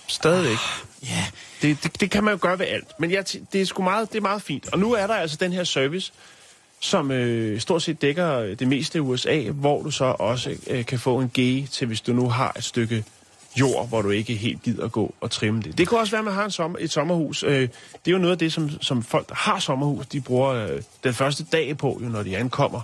stadigvæk. 0.07 0.59
Ja. 1.03 1.25
Det, 1.63 1.83
det, 1.83 2.01
det 2.01 2.11
kan 2.11 2.25
man 2.25 2.35
jo 2.35 2.39
gøre 2.43 2.59
ved 2.59 2.67
alt. 2.67 2.89
Men 2.99 3.11
jeg, 3.11 3.25
det, 3.53 3.61
er 3.61 3.65
sgu 3.65 3.83
meget, 3.83 4.13
det 4.13 4.19
er 4.19 4.23
meget 4.23 4.43
fint. 4.43 4.73
Og 4.73 4.79
nu 4.79 4.93
er 4.93 5.07
der 5.07 5.15
altså 5.15 5.37
den 5.41 5.53
her 5.53 5.65
service, 5.65 6.13
som 6.81 7.11
øh, 7.11 7.61
stort 7.61 7.83
set 7.83 8.03
dækker 8.03 8.55
det 8.55 8.69
meste 8.69 8.99
af 8.99 9.03
USA, 9.03 9.51
hvor 9.51 9.83
du 9.83 9.91
så 9.91 10.05
også 10.05 10.57
øh, 10.67 10.87
kan 10.87 10.99
få 10.99 11.21
en 11.21 11.31
G 11.39 11.69
til, 11.71 11.87
hvis 11.87 12.01
du 12.01 12.13
nu 12.13 12.29
har 12.29 12.53
et 12.57 12.65
stykke 12.65 13.05
jord, 13.57 13.89
hvor 13.89 14.03
du 14.03 14.11
ikke 14.11 14.35
helt 14.35 14.63
gider 14.63 14.89
gå 14.89 15.15
og 15.21 15.31
trimme 15.31 15.63
det. 15.63 15.79
Det 15.79 15.89
kan 15.89 15.99
også 15.99 16.11
være, 16.11 16.19
at 16.19 16.25
man 16.25 16.35
har 16.35 16.45
en 16.45 16.51
sommer, 16.51 16.79
et 16.81 16.91
sommerhus. 16.91 17.43
Øh, 17.43 17.61
det 17.61 17.69
er 18.07 18.11
jo 18.13 18.19
noget 18.19 18.33
af 18.33 18.39
det, 18.39 18.53
som, 18.53 18.71
som 18.83 19.03
folk, 19.03 19.29
der 19.29 19.35
har 19.35 19.59
sommerhus, 19.59 20.07
de 20.07 20.21
bruger 20.21 20.51
øh, 20.51 20.83
den 21.05 21.15
første 21.15 21.45
dag 21.53 21.77
på, 21.79 22.01
jo, 22.03 22.09
når 22.09 22.23
de 22.23 22.37
ankommer. 22.37 22.81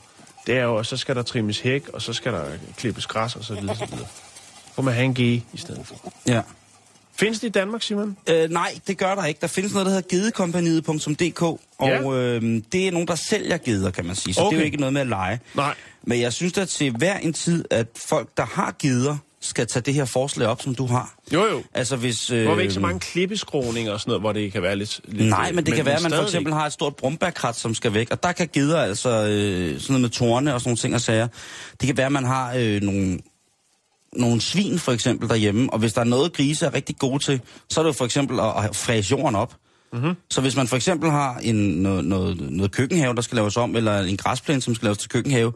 Det 0.47 0.57
er 0.59 0.62
jo, 0.62 0.77
at 0.79 0.87
så 0.87 0.97
skal 0.97 1.16
der 1.16 1.23
trimmes 1.23 1.61
hæk, 1.61 1.89
og 1.89 2.03
så 2.03 2.12
skal 2.12 2.33
der 2.33 2.45
klippes 2.77 3.07
græs 3.07 3.37
og 3.37 3.45
så 3.45 3.55
videre. 3.55 3.77
Så 3.77 3.87
videre. 3.87 4.07
Får 4.75 4.83
man 4.83 4.95
have 4.95 5.05
en 5.05 5.14
G 5.14 5.18
i 5.21 5.43
stedet 5.57 5.87
for. 5.87 6.12
Ja. 6.29 6.43
Findes 7.16 7.41
det 7.41 7.47
i 7.49 7.51
Danmark, 7.51 7.83
Simon? 7.83 8.16
Øh, 8.29 8.51
nej, 8.51 8.75
det 8.87 8.99
gør 8.99 9.14
der 9.14 9.25
ikke. 9.25 9.39
Der 9.41 9.47
findes 9.47 9.73
noget, 9.73 9.87
der 9.87 9.93
hedder 9.93 10.09
gedekompaniet.dk, 10.11 11.43
og 11.43 11.61
Ja. 11.81 12.12
øh, 12.12 12.43
det 12.73 12.89
er 12.89 12.91
nogen, 12.93 13.09
der 13.09 13.14
sælger 13.14 13.57
geder, 13.59 13.91
kan 13.91 14.05
man 14.07 14.16
sige. 14.16 14.35
Så 14.35 14.41
okay. 14.41 14.51
det 14.51 14.57
er 14.57 14.61
jo 14.61 14.64
ikke 14.64 14.77
noget 14.77 14.93
med 14.93 15.01
at 15.01 15.07
lege. 15.07 15.41
Nej. 15.55 15.75
Men 16.03 16.21
jeg 16.21 16.33
synes 16.33 16.53
da 16.53 16.64
til 16.64 16.97
hver 16.97 17.18
en 17.18 17.33
tid, 17.33 17.64
at 17.71 17.87
folk, 18.09 18.29
der 18.37 18.45
har 18.45 18.75
geder, 18.79 19.16
skal 19.41 19.66
tage 19.66 19.82
det 19.82 19.95
her 19.95 20.05
forslag 20.05 20.49
op, 20.49 20.62
som 20.62 20.74
du 20.74 20.86
har. 20.86 21.14
Jo, 21.32 21.47
jo. 21.47 21.62
Altså 21.74 21.97
hvis... 21.97 22.30
Øh, 22.30 22.45
hvor 22.45 22.55
vi 22.55 22.62
ikke 22.62 22.74
så 22.74 22.80
mange 22.80 23.01
klippeskråninger 23.01 23.93
og 23.93 24.01
sådan 24.01 24.11
noget, 24.11 24.22
hvor 24.22 24.32
det 24.32 24.53
kan 24.53 24.62
være 24.62 24.76
lidt... 24.76 25.01
lidt 25.05 25.28
Nej, 25.28 25.53
men 25.53 25.66
det 25.66 25.74
kan 25.74 25.84
være, 25.84 25.97
at 25.97 26.03
man 26.03 26.12
for 26.12 26.22
eksempel 26.22 26.53
har 26.53 26.66
et 26.66 26.72
stort 26.72 26.97
brumbærkrat, 26.97 27.57
som 27.57 27.74
skal 27.74 27.95
væk, 27.95 28.11
og 28.11 28.22
der 28.22 28.32
kan 28.32 28.49
geder 28.53 28.82
altså 28.82 29.09
øh, 29.09 29.80
sådan 29.80 29.93
noget 29.93 30.01
med 30.01 30.11
torne 30.11 30.55
og 30.55 30.61
sådan 30.61 30.68
nogle 30.68 30.76
ting 30.76 30.95
og 30.95 31.01
sager. 31.01 31.28
Det 31.80 31.86
kan 31.86 31.97
være, 31.97 32.07
at 32.07 32.12
man 32.12 32.24
har 32.24 32.55
øh, 32.57 32.82
nogle, 32.82 33.18
nogle 34.12 34.41
svin 34.41 34.78
for 34.78 34.93
eksempel 34.93 35.28
derhjemme, 35.28 35.72
og 35.72 35.78
hvis 35.78 35.93
der 35.93 36.01
er 36.01 36.05
noget, 36.05 36.32
grise 36.32 36.66
er 36.66 36.74
rigtig 36.74 36.97
gode 36.99 37.24
til, 37.24 37.41
så 37.68 37.80
er 37.80 37.84
det 37.84 37.88
jo 37.88 37.93
for 37.93 38.05
eksempel 38.05 38.41
at, 38.41 38.64
at 38.64 38.76
fræse 38.76 39.11
jorden 39.11 39.34
op. 39.34 39.57
Mm-hmm. 39.93 40.14
Så 40.30 40.41
hvis 40.41 40.57
man 40.57 40.68
for 40.68 40.76
eksempel 40.76 41.11
har 41.11 41.38
en, 41.43 41.57
noget, 41.57 42.05
noget, 42.05 42.41
noget 42.41 42.72
køkkenhave, 42.72 43.14
der 43.14 43.22
skal 43.22 43.36
laves 43.36 43.57
om, 43.57 43.76
eller 43.76 44.01
en 44.01 44.16
græsplæne, 44.16 44.62
som 44.62 44.74
skal 44.74 44.86
laves 44.86 44.99
til 44.99 45.11
køkkenhave, 45.11 45.53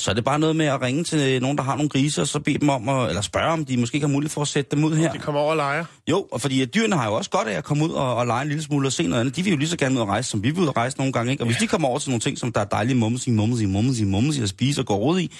så 0.00 0.10
er 0.10 0.14
det 0.14 0.24
bare 0.24 0.38
noget 0.38 0.56
med 0.56 0.66
at 0.66 0.82
ringe 0.82 1.04
til 1.04 1.42
nogen, 1.42 1.58
der 1.58 1.64
har 1.64 1.76
nogle 1.76 1.88
griser, 1.88 2.22
og 2.22 2.28
så 2.28 2.40
bede 2.40 2.58
dem 2.58 2.68
om, 2.68 2.88
at, 2.88 3.08
eller 3.08 3.22
spørge 3.22 3.52
om 3.52 3.64
de 3.64 3.76
måske 3.76 4.00
har 4.00 4.06
mulighed 4.06 4.30
for 4.30 4.40
at 4.42 4.48
sætte 4.48 4.76
dem 4.76 4.84
ud 4.84 4.96
her. 4.96 5.12
De 5.12 5.18
kommer 5.18 5.40
over 5.40 5.50
og 5.50 5.56
leger. 5.56 5.84
Jo, 6.10 6.26
og 6.32 6.40
fordi 6.40 6.64
dyrene 6.64 6.96
har 6.96 7.06
jo 7.06 7.14
også 7.14 7.30
godt 7.30 7.48
af 7.48 7.56
at 7.56 7.64
komme 7.64 7.84
ud 7.84 7.90
og, 7.90 8.16
og 8.16 8.26
lege 8.26 8.42
en 8.42 8.48
lille 8.48 8.62
smule 8.62 8.88
og 8.88 8.92
se 8.92 9.06
noget 9.06 9.20
andet. 9.20 9.36
De 9.36 9.42
vil 9.42 9.50
jo 9.50 9.56
lige 9.56 9.68
så 9.68 9.76
gerne 9.76 9.94
ud 9.94 10.00
og 10.00 10.08
rejse, 10.08 10.30
som 10.30 10.42
vi 10.42 10.50
vil 10.50 10.60
ud 10.62 10.66
og 10.66 10.76
rejse 10.76 10.98
nogle 10.98 11.12
gange. 11.12 11.32
Ikke? 11.32 11.42
Og 11.42 11.46
hvis 11.46 11.56
de 11.56 11.66
kommer 11.66 11.88
over 11.88 11.98
til 11.98 12.10
nogle 12.10 12.20
ting, 12.20 12.38
som 12.38 12.52
der 12.52 12.60
er 12.60 12.64
dejlige 12.64 12.96
mumsi, 12.96 13.30
mumsi, 13.30 13.66
mumsi, 13.66 14.04
mumsi 14.04 14.42
at 14.42 14.48
spise 14.48 14.80
og 14.80 14.86
gå 14.86 14.94
råd 14.94 15.20
i, 15.20 15.32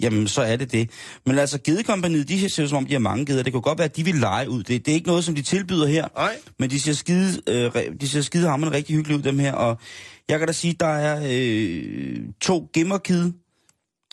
jamen 0.00 0.28
så 0.28 0.42
er 0.42 0.56
det 0.56 0.72
det. 0.72 0.90
Men 1.26 1.38
altså, 1.38 1.58
gedekompaniet, 1.64 2.28
de 2.28 2.50
ser 2.50 2.66
som 2.66 2.78
om, 2.78 2.86
de 2.86 2.92
har 2.92 3.00
mange 3.00 3.26
geder. 3.26 3.42
Det 3.42 3.52
kunne 3.52 3.62
godt 3.62 3.78
være, 3.78 3.84
at 3.84 3.96
de 3.96 4.04
vil 4.04 4.14
lege 4.14 4.50
ud. 4.50 4.62
Det, 4.62 4.86
det 4.86 4.92
er 4.92 4.94
ikke 4.94 5.08
noget, 5.08 5.24
som 5.24 5.34
de 5.34 5.42
tilbyder 5.42 5.86
her. 5.86 6.08
Nej. 6.16 6.36
Men 6.58 6.70
de 6.70 6.80
ser 6.80 6.92
skide, 6.92 7.40
øh, 7.46 7.70
de 8.00 8.08
ser 8.08 8.20
skide 8.20 8.48
hammerende 8.48 8.76
rigtig 8.76 8.96
hyggeligt 8.96 9.18
ud, 9.18 9.22
dem 9.22 9.38
her. 9.38 9.52
Og 9.52 9.78
jeg 10.28 10.38
kan 10.38 10.48
da 10.48 10.52
sige, 10.52 10.76
der 10.80 10.86
er 10.86 11.20
øh, 11.30 12.18
to 12.40 12.70
gemmerkide. 12.74 13.32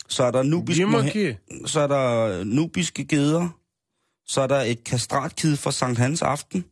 Så 0.10 0.24
er 0.24 0.32
der 0.32 0.44
nubisk 0.44 0.80
Gemmerkide? 0.80 1.36
moha- 1.52 1.68
så 1.68 1.80
er 1.80 1.88
der 1.88 2.44
nubiske 2.44 3.06
geder. 3.06 3.50
Så 4.28 4.42
er 4.42 4.48
der 4.48 4.62
et 4.62 4.84
kastratkid 4.84 5.56
fra 5.58 5.72
Sankt 5.72 6.00
Hans 6.00 6.22
aften. 6.22 6.66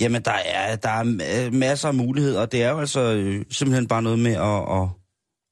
Jamen, 0.00 0.22
der 0.22 0.32
er, 0.44 0.76
der 0.76 0.88
er 0.88 1.04
ma- 1.04 1.50
masser 1.50 1.88
af 1.88 1.94
muligheder, 1.94 2.40
og 2.40 2.52
det 2.52 2.62
er 2.62 2.70
jo 2.70 2.78
altså 2.80 3.00
øh, 3.00 3.44
simpelthen 3.50 3.88
bare 3.88 4.02
noget 4.02 4.18
med 4.18 4.32
at, 4.32 4.80
at, 4.82 4.88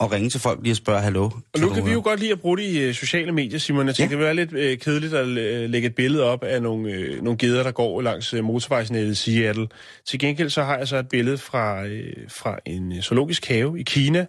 at 0.00 0.12
ringe 0.12 0.30
til 0.30 0.40
folk 0.40 0.60
lige 0.62 0.72
og 0.72 0.76
spørge, 0.76 1.00
hallo. 1.00 1.24
Og 1.54 1.60
nu 1.60 1.68
kan 1.68 1.86
vi 1.86 1.92
jo 1.92 2.00
godt 2.04 2.20
lide 2.20 2.32
at 2.32 2.40
bruge 2.40 2.58
det 2.58 2.64
i 2.64 2.78
øh, 2.82 2.94
sociale 2.94 3.32
medier, 3.32 3.58
Simon. 3.58 3.86
Jeg 3.86 3.94
tænkte, 3.94 4.16
Ja. 4.16 4.22
det 4.30 4.34
ville 4.36 4.48
være 4.52 4.62
lidt 4.62 4.70
øh, 4.72 4.78
kedeligt 4.78 5.14
at 5.14 5.26
øh, 5.26 5.70
lægge 5.70 5.86
et 5.88 5.94
billede 5.94 6.24
op 6.24 6.42
af 6.44 6.62
nogle, 6.62 6.92
øh, 6.92 7.22
nogle 7.22 7.38
geder, 7.38 7.62
der 7.62 7.70
går 7.70 8.00
langs 8.00 8.34
øh, 8.34 8.44
motorvejsnettet 8.44 9.12
i 9.12 9.14
Seattle. 9.14 9.68
Til 10.06 10.18
gengæld 10.18 10.50
så 10.50 10.62
har 10.62 10.78
jeg 10.78 10.88
så 10.88 10.96
et 10.96 11.08
billede 11.08 11.38
fra, 11.38 11.84
øh, 11.86 12.14
fra 12.28 12.58
en 12.66 12.92
øh, 12.92 13.00
zoologisk 13.02 13.46
have 13.48 13.80
i 13.80 13.82
Kina, 13.82 14.26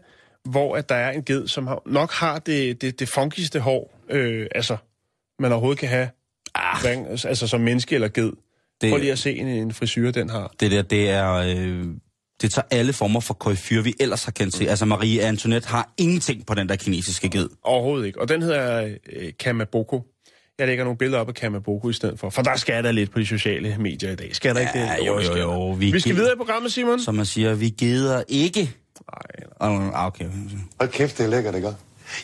hvor 0.49 0.75
at 0.75 0.89
der 0.89 0.95
er 0.95 1.11
en 1.11 1.23
ged, 1.23 1.47
som 1.47 1.67
har, 1.67 1.81
nok 1.85 2.11
har 2.11 2.39
det, 2.39 2.81
det, 2.81 2.99
det 2.99 3.09
funkigste 3.09 3.59
hår, 3.59 3.99
øh, 4.09 4.47
altså 4.55 4.77
man 5.39 5.51
overhovedet 5.51 5.79
kan 5.79 5.89
have, 5.89 6.09
hverken, 6.81 7.05
altså 7.07 7.47
som 7.47 7.61
menneske 7.61 7.95
eller 7.95 8.07
ged. 8.07 8.31
Det- 8.81 8.89
Prøv 8.91 8.99
lige 8.99 9.11
at 9.11 9.19
se 9.19 9.35
en, 9.35 9.47
en 9.47 9.73
frisyr, 9.73 10.11
den 10.11 10.29
har. 10.29 10.53
Det 10.59 10.71
der, 10.71 10.81
det 10.81 11.09
er... 11.09 11.33
Øh, 11.33 11.85
det 12.41 12.51
tager 12.51 12.65
alle 12.71 12.93
former 12.93 13.19
for 13.19 13.33
koiffyr, 13.33 13.81
vi 13.81 13.93
ellers 13.99 14.23
har 14.23 14.31
kendt 14.31 14.53
til. 14.53 14.65
Altså, 14.65 14.85
Marie 14.85 15.21
Antoinette 15.21 15.67
har 15.67 15.93
ingenting 15.97 16.45
på 16.45 16.53
den 16.53 16.69
der 16.69 16.75
kinesiske 16.75 17.29
ged. 17.29 17.49
Overhovedet 17.63 18.07
ikke. 18.07 18.21
Og 18.21 18.29
den 18.29 18.41
hedder 18.41 18.95
øh, 19.13 19.31
Kamaboko. 19.39 20.03
Jeg 20.59 20.67
lægger 20.67 20.83
nogle 20.83 20.97
billeder 20.97 21.19
op 21.19 21.27
af 21.27 21.33
Kamaboko 21.35 21.89
i 21.89 21.93
stedet 21.93 22.19
for. 22.19 22.29
For 22.29 22.41
der 22.41 22.55
skal 22.55 22.83
der 22.83 22.91
lidt 22.91 23.11
på 23.11 23.19
de 23.19 23.25
sociale 23.25 23.75
medier 23.79 24.11
i 24.11 24.15
dag. 24.15 24.35
Skal 24.35 24.55
der 24.55 24.61
ikke 24.61 24.71
Ja, 24.79 24.95
det? 24.99 25.07
jo, 25.07 25.19
det 25.19 25.27
jo, 25.29 25.35
jo. 25.37 25.69
der. 25.69 25.75
Vi 25.75 25.91
Vi 25.91 25.99
skal 25.99 26.15
videre 26.15 26.33
i 26.33 26.37
programmet, 26.37 26.71
Simon. 26.71 26.99
Som 26.99 27.15
man 27.15 27.25
siger, 27.25 27.53
vi 27.53 27.69
gider 27.69 28.23
ikke... 28.27 28.71
Nej, 29.61 29.91
Ah, 29.93 30.05
okay. 30.07 30.29
Hold 30.79 30.89
kæft, 30.91 31.17
det 31.17 31.23
er 31.23 31.27
lækkert, 31.29 31.55
ikke? 31.55 31.75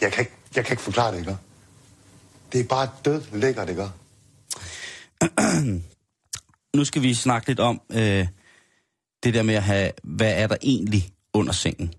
Jeg 0.02 0.12
kan 0.12 0.22
ikke, 0.22 0.32
jeg 0.56 0.66
kan 0.66 0.74
ikke 0.74 0.84
forklare 0.84 1.12
det, 1.12 1.20
ikke? 1.20 1.38
Det 2.52 2.60
er 2.60 2.64
bare 2.64 2.90
død 3.06 3.22
lækkert, 3.34 3.70
ikke? 3.70 3.90
Nu 6.76 6.86
skal 6.86 7.02
vi 7.02 7.14
snakke 7.14 7.48
lidt 7.48 7.60
om 7.60 7.82
øh, 7.92 8.28
det 9.24 9.34
der 9.34 9.42
med 9.44 9.56
at 9.56 9.64
have, 9.64 9.92
hvad 10.04 10.34
er 10.44 10.48
der 10.48 10.56
egentlig 10.62 11.10
under 11.34 11.54
sengen? 11.54 11.94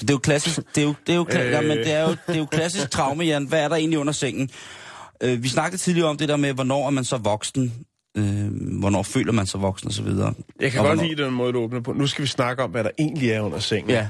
Det 0.00 0.10
er 0.10 0.14
jo 0.14 0.18
klassisk, 0.18 0.56
det 0.74 0.78
er 0.78 0.82
jo, 0.86 0.94
det 1.06 1.12
er 1.12 1.16
jo, 1.16 1.24
kla- 1.24 1.38
Øh. 1.40 1.52
ja, 1.52 1.60
men 1.60 1.78
det 1.78 1.92
er 1.92 2.02
jo, 2.02 2.08
det 2.26 2.34
er 2.34 2.38
jo 2.38 2.46
klassisk 2.46 2.90
traume, 2.90 3.24
Jan. 3.24 3.44
Hvad 3.46 3.60
er 3.64 3.68
der 3.68 3.76
egentlig 3.76 3.98
under 3.98 4.12
sengen? 4.12 4.50
Øh, 5.20 5.42
vi 5.42 5.48
snakkede 5.48 5.82
tidligere 5.82 6.08
om 6.08 6.16
det 6.16 6.28
der 6.28 6.36
med, 6.36 6.52
hvornår 6.52 6.86
er 6.86 6.90
man 6.90 7.04
så 7.04 7.16
voksen? 7.16 7.86
Øh, 8.16 8.78
hvornår 8.78 9.02
føler 9.02 9.32
man 9.32 9.46
sig 9.46 9.60
voksen 9.62 9.88
og 9.88 9.92
så 9.94 10.02
videre. 10.02 10.34
Jeg 10.60 10.70
kan 10.72 10.80
og 10.80 10.86
godt 10.86 10.98
hvornår- 10.98 11.08
lide 11.10 11.22
den 11.24 11.32
måde, 11.34 11.52
du 11.52 11.58
åbner 11.58 11.80
på. 11.80 11.92
Nu 11.92 12.06
skal 12.06 12.22
vi 12.22 12.26
snakke 12.28 12.62
om, 12.62 12.70
hvad 12.70 12.84
der 12.84 12.90
egentlig 12.98 13.30
er 13.30 13.40
under 13.40 13.58
sengen. 13.58 13.90
Ja. 13.90 14.08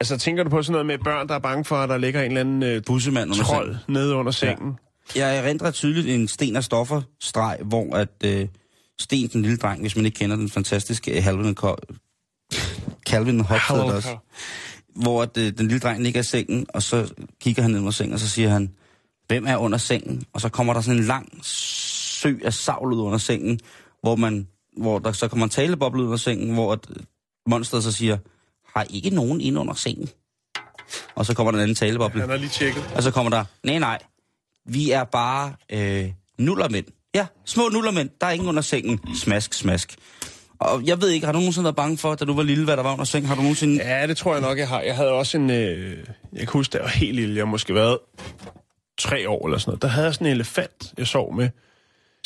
Altså, 0.00 0.18
tænker 0.18 0.44
du 0.44 0.50
på 0.50 0.62
sådan 0.62 0.72
noget 0.72 0.86
med 0.86 0.98
børn, 0.98 1.28
der 1.28 1.34
er 1.34 1.38
bange 1.38 1.64
for, 1.64 1.76
at 1.76 1.88
der 1.88 1.98
ligger 1.98 2.20
en 2.22 2.26
eller 2.26 2.40
anden 2.40 2.62
øh, 2.62 2.82
Bussemand 2.86 3.30
under 3.30 3.44
trold 3.44 3.66
sengen. 3.66 3.94
nede 3.94 4.14
under 4.14 4.32
sengen? 4.32 4.72
Jeg 5.16 5.38
erindrer 5.38 5.70
tydeligt 5.70 6.08
en 6.08 6.28
sten 6.28 6.56
af 6.56 6.64
stoffer 6.64 7.02
streg, 7.20 7.58
hvor 7.64 7.96
at 7.96 8.08
øh, 8.24 8.46
Sten, 9.00 9.28
den 9.32 9.42
lille 9.42 9.56
dreng, 9.56 9.80
hvis 9.80 9.96
man 9.96 10.04
ikke 10.06 10.18
kender 10.18 10.36
den 10.36 10.50
fantastiske 10.50 11.16
øh, 11.16 11.24
Calvin, 11.24 11.54
Calvin 13.06 13.38
det 13.38 13.50
også, 13.94 14.16
hvor 14.96 15.22
at, 15.22 15.36
øh, 15.38 15.52
den 15.58 15.68
lille 15.68 15.78
dreng 15.80 16.02
ligger 16.02 16.20
i 16.20 16.24
sengen, 16.24 16.66
og 16.68 16.82
så 16.82 17.12
kigger 17.40 17.62
han 17.62 17.70
ned 17.70 17.78
under 17.78 17.90
sengen, 17.92 18.14
og 18.14 18.20
så 18.20 18.28
siger 18.28 18.48
han, 18.48 18.70
hvem 19.28 19.46
er 19.46 19.56
under 19.56 19.78
sengen? 19.78 20.22
Og 20.32 20.40
så 20.40 20.48
kommer 20.48 20.72
der 20.72 20.80
sådan 20.80 21.00
en 21.00 21.04
lang 21.06 21.28
sø 22.18 22.34
af 22.44 22.54
savl 22.54 22.92
ud 22.92 23.00
under 23.00 23.18
sengen, 23.18 23.60
hvor, 24.02 24.16
man, 24.16 24.48
hvor 24.76 24.98
der 24.98 25.12
så 25.12 25.28
kommer 25.28 25.46
en 25.46 25.50
taleboble 25.50 26.00
ud 26.00 26.06
under 26.06 26.18
sengen, 26.18 26.54
hvor 26.54 26.72
at 26.72 26.86
øh, 26.90 26.96
monsteret 27.46 27.84
så 27.84 27.92
siger, 27.92 28.18
har 28.74 28.86
ikke 28.90 29.10
nogen 29.10 29.40
inde 29.40 29.60
under 29.60 29.74
sengen? 29.74 30.08
Og 31.14 31.26
så 31.26 31.34
kommer 31.34 31.50
der 31.50 31.58
en 31.58 31.62
anden 31.62 31.74
taleboble. 31.74 32.20
Han 32.20 32.30
har 32.30 32.36
lige 32.36 32.48
tjekket. 32.48 32.90
Og 32.96 33.02
så 33.02 33.10
kommer 33.10 33.30
der, 33.30 33.44
nej, 33.62 33.78
nej, 33.78 33.98
vi 34.66 34.90
er 34.90 35.04
bare 35.04 35.52
øh, 35.72 36.12
nullermænd. 36.38 36.86
Ja, 37.14 37.26
små 37.44 37.68
nullermænd, 37.68 38.10
der 38.20 38.26
er 38.26 38.30
ingen 38.30 38.48
under 38.48 38.62
sengen. 38.62 39.00
Smask, 39.14 39.54
smask. 39.54 39.96
Og 40.58 40.86
jeg 40.86 41.00
ved 41.00 41.08
ikke, 41.08 41.26
har 41.26 41.32
du 41.32 41.38
nogensinde 41.38 41.64
været 41.64 41.76
bange 41.76 41.98
for, 41.98 42.14
da 42.14 42.24
du 42.24 42.34
var 42.34 42.42
lille, 42.42 42.64
hvad 42.64 42.76
der 42.76 42.82
var 42.82 42.92
under 42.92 43.04
sengen? 43.04 43.28
Har 43.28 43.34
du 43.34 43.40
nogensinde... 43.40 43.84
Ja, 43.84 44.06
det 44.06 44.16
tror 44.16 44.32
jeg 44.32 44.42
nok, 44.42 44.58
jeg 44.58 44.68
har. 44.68 44.80
Jeg 44.80 44.96
havde 44.96 45.10
også 45.10 45.38
en... 45.38 45.50
Øh, 45.50 45.98
jeg 46.32 46.40
kan 46.40 46.48
huske, 46.48 46.72
da 46.72 46.78
jeg 46.78 46.84
var 46.84 46.90
helt 46.90 47.14
lille. 47.14 47.36
Jeg 47.36 47.48
måske 47.48 47.74
været 47.74 47.98
tre 48.98 49.28
år 49.28 49.46
eller 49.46 49.58
sådan 49.58 49.70
noget. 49.70 49.82
Der 49.82 49.88
havde 49.88 50.06
jeg 50.06 50.14
sådan 50.14 50.26
en 50.26 50.32
elefant, 50.32 50.94
jeg 50.98 51.06
sov 51.06 51.34
med, 51.34 51.48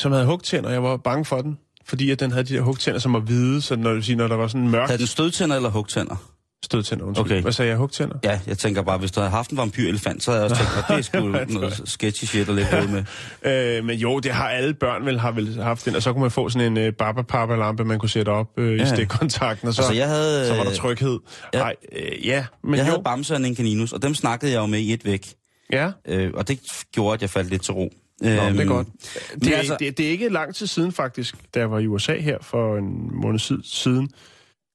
som 0.01 0.13
havde 0.13 0.27
hugtænder, 0.27 0.69
og 0.69 0.73
jeg 0.75 0.83
var 0.83 0.97
bange 0.97 1.25
for 1.25 1.41
den. 1.43 1.59
Fordi 1.87 2.11
at 2.11 2.21
den 2.21 2.31
havde 2.31 2.45
de 2.45 2.55
der 2.55 2.61
hugtænder, 2.61 3.01
som 3.01 3.13
var 3.13 3.21
hvide, 3.21 3.63
så 3.63 3.77
når, 3.77 3.93
du 3.95 4.03
siger, 4.03 4.17
når 4.17 4.29
der 4.29 4.37
var 4.37 4.47
sådan 4.49 4.69
mørkt... 4.69 4.87
Havde 4.89 4.99
den 4.99 5.07
stødtænder 5.07 5.57
eller 5.57 5.71
hugtænder? 5.71 6.17
Stødtænder, 6.65 7.05
undskyld. 7.05 7.25
Okay. 7.27 7.43
Hvad 7.43 7.53
sagde 7.53 7.69
jeg? 7.71 7.79
Hugtænder? 7.79 8.17
Ja, 8.25 8.41
jeg 8.47 8.59
tænker 8.59 8.83
bare, 8.83 8.99
hvis 8.99 9.11
du 9.13 9.21
havde 9.21 9.31
haft 9.31 9.51
en 9.51 9.57
vampyrelefant, 9.57 10.23
så 10.23 10.31
havde 10.31 10.43
jeg 10.45 10.51
også 10.51 10.63
tænkt, 10.63 10.79
at 10.79 10.85
det 10.89 10.97
er 10.99 11.03
sgu 11.47 11.55
noget 11.59 11.83
sketchy 11.85 12.25
shit 12.25 12.49
at 12.49 12.55
lægge 12.55 12.89
med. 12.89 13.05
Øh, 13.79 13.85
men 13.85 13.99
jo, 13.99 14.19
det 14.19 14.33
har 14.33 14.49
alle 14.49 14.75
børn 14.75 15.07
vel, 15.07 15.21
har 15.21 15.31
vel 15.33 15.63
haft 15.63 15.85
den, 15.85 15.97
og 15.97 16.03
så 16.03 16.13
kunne 16.13 16.21
man 16.23 16.31
få 16.31 16.49
sådan 16.49 16.73
en 16.73 16.79
øh, 16.79 16.93
baba 17.29 17.57
lampe 17.57 17.85
man 17.85 17.99
kunne 17.99 18.09
sætte 18.09 18.29
op 18.31 18.47
øh, 18.59 18.79
Ja. 18.79 18.83
i 18.83 18.87
stikkontakten, 18.87 19.69
og 19.69 19.75
så, 19.75 19.83
Altså, 19.83 19.95
jeg 19.95 20.09
havde, 20.09 20.47
så 20.47 20.55
var 20.55 20.63
der 20.63 20.71
øh, 20.71 20.77
tryghed. 20.77 21.19
ja. 21.55 21.59
Nej, 21.59 21.75
øh, 21.93 22.27
ja, 22.27 22.45
men 22.65 22.75
Jeg 22.75 22.81
jo. 22.81 22.85
havde 22.85 23.03
Bamse 23.05 23.35
og 23.35 23.41
en 23.41 23.55
kaninus, 23.55 23.93
og 23.93 24.03
dem 24.03 24.15
snakkede 24.15 24.53
jeg 24.53 24.59
jo 24.59 24.67
med 24.67 24.79
i 24.79 24.93
et 24.93 25.05
væk. 25.05 25.27
Ja, 25.73 25.91
Øh, 26.09 26.31
og 26.35 26.49
det 26.49 26.61
gjorde, 26.93 27.15
at 27.15 27.23
jeg 27.23 27.31
faldt 27.31 27.51
lidt 27.51 27.63
til 27.63 27.75
ro. 27.75 27.93
Nå, 28.23 28.29
det 28.29 28.39
er 28.39 28.61
Øhm, 28.61 28.69
godt. 28.69 28.87
Det, 28.87 29.33
altså- 29.35 29.55
altså, 29.55 29.77
det, 29.79 29.99
det 29.99 30.07
er 30.07 30.11
ikke 30.11 30.29
lang 30.29 30.55
tid 30.55 30.67
siden 30.67 30.93
faktisk, 30.93 31.37
da 31.55 31.61
jeg 31.61 31.71
var 31.71 31.79
i 31.79 31.87
USA 31.87 32.19
her 32.19 32.39
for 32.41 32.77
en 32.79 33.11
måned 33.17 33.39
sid- 33.41 33.63
siden. 33.65 34.11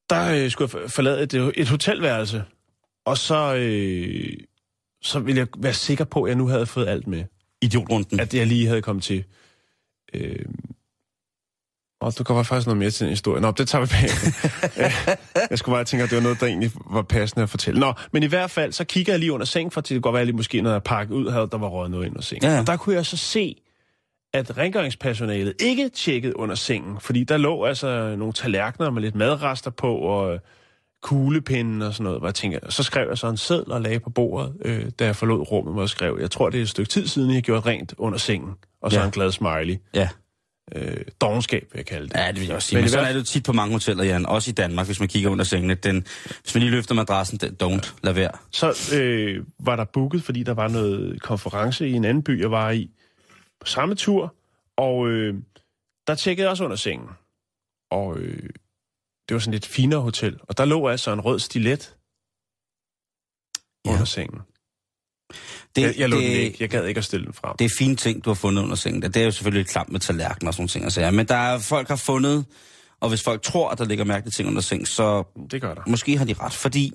Der 0.09 0.43
øh, 0.43 0.51
skulle 0.51 0.69
jeg 0.73 0.81
for- 0.81 0.87
forlade 0.95 1.23
et, 1.23 1.33
et 1.55 1.67
hotelværelse, 1.69 2.43
og 3.05 3.17
så, 3.17 3.55
øh, 3.55 4.33
så 5.01 5.19
ville 5.19 5.39
jeg 5.39 5.47
være 5.57 5.73
sikker 5.73 6.03
på, 6.05 6.23
at 6.23 6.29
jeg 6.29 6.37
nu 6.37 6.47
havde 6.47 6.65
fået 6.65 6.87
alt 6.87 7.07
med. 7.07 7.23
Idiotrunden. 7.61 8.19
At 8.19 8.33
jeg 8.33 8.47
lige 8.47 8.67
havde 8.67 8.81
kommet 8.81 9.03
til. 9.03 9.23
Øh, 10.13 10.45
og 12.01 12.17
du 12.17 12.23
kommer 12.23 12.43
faktisk 12.43 12.67
noget 12.67 12.77
mere 12.77 12.89
til 12.89 13.03
den 13.05 13.09
historie. 13.09 13.41
Nå, 13.41 13.51
det 13.51 13.67
tager 13.67 13.85
vi 13.85 13.91
bag. 13.91 14.09
jeg 15.49 15.57
skulle 15.59 15.75
bare 15.75 15.83
tænke, 15.83 16.03
at 16.03 16.09
det 16.09 16.15
var 16.15 16.23
noget, 16.23 16.39
der 16.39 16.47
egentlig 16.47 16.71
var 16.91 17.01
passende 17.01 17.43
at 17.43 17.49
fortælle. 17.49 17.79
Nå, 17.79 17.93
men 18.11 18.23
i 18.23 18.25
hvert 18.25 18.51
fald, 18.51 18.71
så 18.73 18.83
kigger 18.83 19.13
jeg 19.13 19.19
lige 19.19 19.31
under 19.33 19.45
sengen, 19.45 19.71
for 19.71 19.81
det 19.81 19.89
kunne 19.89 20.01
godt 20.01 20.13
være, 20.13 20.19
at 20.19 20.21
jeg 20.21 20.25
lige 20.25 20.35
måske, 20.35 20.61
når 20.61 20.71
jeg 20.71 20.83
pakket 20.83 21.15
ud, 21.15 21.31
havde 21.31 21.47
der 21.51 21.57
var 21.57 21.67
røget 21.67 21.91
noget 21.91 22.05
ind 22.05 22.13
under 22.13 22.21
sengen. 22.21 22.43
Ja, 22.49 22.53
ja. 22.53 22.59
Og 22.61 22.67
der 22.67 22.77
kunne 22.77 22.95
jeg 22.95 23.05
så 23.05 23.17
se, 23.17 23.55
at 24.33 24.57
rengøringspersonalet 24.57 25.53
ikke 25.61 25.89
tjekkede 25.89 26.39
under 26.39 26.55
sengen, 26.55 26.99
fordi 26.99 27.23
der 27.23 27.37
lå 27.37 27.63
altså 27.65 28.15
nogle 28.17 28.33
tallerkener 28.33 28.89
med 28.89 29.01
lidt 29.01 29.15
madrester 29.15 29.71
på, 29.71 29.95
og 29.95 30.33
øh, 30.33 30.39
kuglepinden 31.03 31.81
og 31.81 31.93
sådan 31.93 32.03
noget, 32.03 32.19
hvor 32.19 32.27
jeg 32.27 32.35
tænker, 32.35 32.59
så 32.69 32.83
skrev 32.83 33.07
jeg 33.09 33.17
så 33.17 33.27
en 33.27 33.37
seddel 33.37 33.71
og 33.71 33.81
lagde 33.81 33.99
på 33.99 34.09
bordet, 34.09 34.53
øh, 34.65 34.85
da 34.99 35.05
jeg 35.05 35.15
forlod 35.15 35.51
rummet, 35.51 35.73
hvor 35.73 35.81
jeg 35.81 35.89
skrev, 35.89 36.17
jeg 36.21 36.31
tror, 36.31 36.49
det 36.49 36.57
er 36.57 36.61
et 36.61 36.69
stykke 36.69 36.89
tid 36.89 37.07
siden, 37.07 37.33
jeg 37.33 37.43
gjorde 37.43 37.69
rent 37.69 37.93
under 37.97 38.17
sengen, 38.17 38.53
og 38.81 38.91
så 38.91 38.99
Ja. 38.99 39.05
en 39.05 39.11
glad 39.11 39.31
smiley. 39.31 39.77
Ja. 39.93 40.09
Øh, 40.75 40.97
dogenskab, 41.21 41.67
vil 41.71 41.77
jeg 41.79 41.85
kalde 41.85 42.07
det. 42.07 42.15
Ja, 42.15 42.27
det 42.31 42.39
vil 42.39 42.45
jeg 42.47 42.55
også 42.55 42.67
sige. 42.67 42.77
Men 42.77 42.83
Men, 42.83 42.89
sådan 42.89 43.05
er 43.07 43.11
det 43.13 43.19
jo 43.19 43.23
tit 43.25 43.43
på 43.43 43.53
mange 43.53 43.73
hoteller, 43.73 44.03
Jan. 44.03 44.25
Også 44.25 44.51
i 44.51 44.53
Danmark, 44.53 44.85
hvis 44.85 44.99
man 44.99 45.09
kigger 45.09 45.29
under 45.29 45.45
sengene. 45.45 45.75
Den, 45.75 46.05
hvis 46.41 46.55
man 46.55 46.61
lige 46.61 46.71
løfter 46.71 46.95
madrassen, 46.95 47.37
den, 47.37 47.57
don't, 47.63 47.93
lad 48.03 48.13
være. 48.13 48.31
Så 48.51 48.95
øh, 48.95 49.45
var 49.59 49.75
der 49.75 49.85
booket, 49.85 50.23
fordi 50.23 50.43
der 50.43 50.53
var 50.53 50.67
noget 50.67 51.21
konference 51.21 51.87
i 51.89 51.93
en 51.93 52.05
anden 52.05 52.23
by, 52.23 52.41
jeg 52.41 52.51
var 52.51 52.71
i, 52.71 52.89
på 53.59 53.67
samme 53.67 53.95
tur, 53.95 54.35
og 54.77 55.07
øh, 55.07 55.35
der 56.07 56.15
tjekkede 56.15 56.43
jeg 56.43 56.51
også 56.51 56.63
under 56.63 56.77
sengen. 56.77 57.09
Og 57.91 58.17
øh, 58.17 58.49
det 59.29 59.33
var 59.35 59.39
sådan 59.39 59.53
et 59.53 59.65
finere 59.65 59.99
hotel, 60.01 60.39
og 60.43 60.57
der 60.57 60.65
lå 60.65 60.87
altså 60.87 61.11
en 61.13 61.21
rød 61.21 61.39
stilet 61.39 61.93
Ja. 63.85 63.91
under 63.91 64.05
sengen. 64.05 64.41
Det, 65.75 65.81
Jeg, 65.81 65.93
jeg 65.97 66.09
lå 66.09 66.17
den 66.17 66.25
det, 66.25 66.29
ikke. 66.37 66.57
Jeg 66.59 66.69
gad 66.69 66.85
ikke 66.85 66.97
at 66.97 67.05
stille 67.05 67.25
den 67.25 67.33
frem. 67.33 67.55
det 67.59 67.65
er 67.65 67.69
fine 67.77 67.95
ting, 67.95 68.25
du 68.25 68.29
har 68.29 68.35
fundet 68.35 68.63
under 68.63 68.75
sengen. 68.75 69.01
Det 69.01 69.17
er 69.17 69.23
jo 69.25 69.31
selvfølgelig 69.31 69.59
lidt 69.59 69.69
klamt 69.69 69.91
med 69.91 69.99
tallerkener 69.99 70.47
og 70.49 70.53
sådan 70.53 70.67
ting. 70.67 70.83
Altså, 70.83 71.01
ja. 71.01 71.11
Men 71.11 71.25
der 71.25 71.35
er, 71.35 71.59
folk 71.59 71.87
har 71.87 71.95
fundet, 71.95 72.45
og 72.99 73.09
hvis 73.09 73.23
folk 73.23 73.41
tror, 73.41 73.69
at 73.69 73.77
der 73.77 73.85
ligger 73.85 74.05
mærkelige 74.05 74.31
ting 74.31 74.49
under 74.49 74.61
seng, 74.61 74.87
så 74.87 75.23
Det 75.51 75.61
gør 75.61 75.73
der. 75.73 75.81
måske 75.87 76.17
har 76.17 76.25
de 76.25 76.33
ret. 76.33 76.53
Fordi 76.53 76.91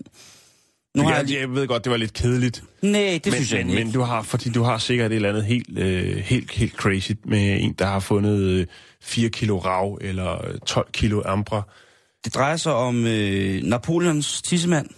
nu 0.97 1.03
har 1.03 1.15
jeg 1.17 1.25
lige... 1.25 1.41
jeg 1.41 1.51
ved 1.51 1.67
godt, 1.67 1.85
det 1.85 1.91
var 1.91 1.97
lidt 1.97 2.13
kedeligt. 2.13 2.63
Nej, 2.83 3.21
det 3.25 3.27
men, 3.27 3.35
synes 3.35 3.53
jeg 3.53 3.61
men, 3.67 3.71
ikke. 3.71 3.85
men 3.85 3.93
du 3.95 4.01
har, 4.01 4.23
fordi 4.23 4.51
du 4.51 4.63
har 4.63 4.79
sikkert 4.79 5.11
et 5.13 5.17
eller 5.17 5.29
andet 5.29 5.45
helt, 5.45 5.79
øh, 5.79 6.17
helt, 6.17 6.51
helt 6.51 6.73
crazy 6.75 7.13
med 7.25 7.61
en, 7.63 7.73
der 7.73 7.87
har 7.87 8.01
fundet 8.01 8.41
øh, 8.41 8.67
4 9.03 9.29
kilo 9.29 9.59
rav 9.59 9.99
eller 10.01 10.47
øh, 10.49 10.59
12 10.67 10.87
kilo 10.93 11.23
ambra 11.25 11.63
Det 12.25 12.35
drejer 12.35 12.57
sig 12.57 12.75
om 12.75 13.07
øh, 13.07 13.63
Napoleons 13.63 14.43
tissemand 14.43 14.89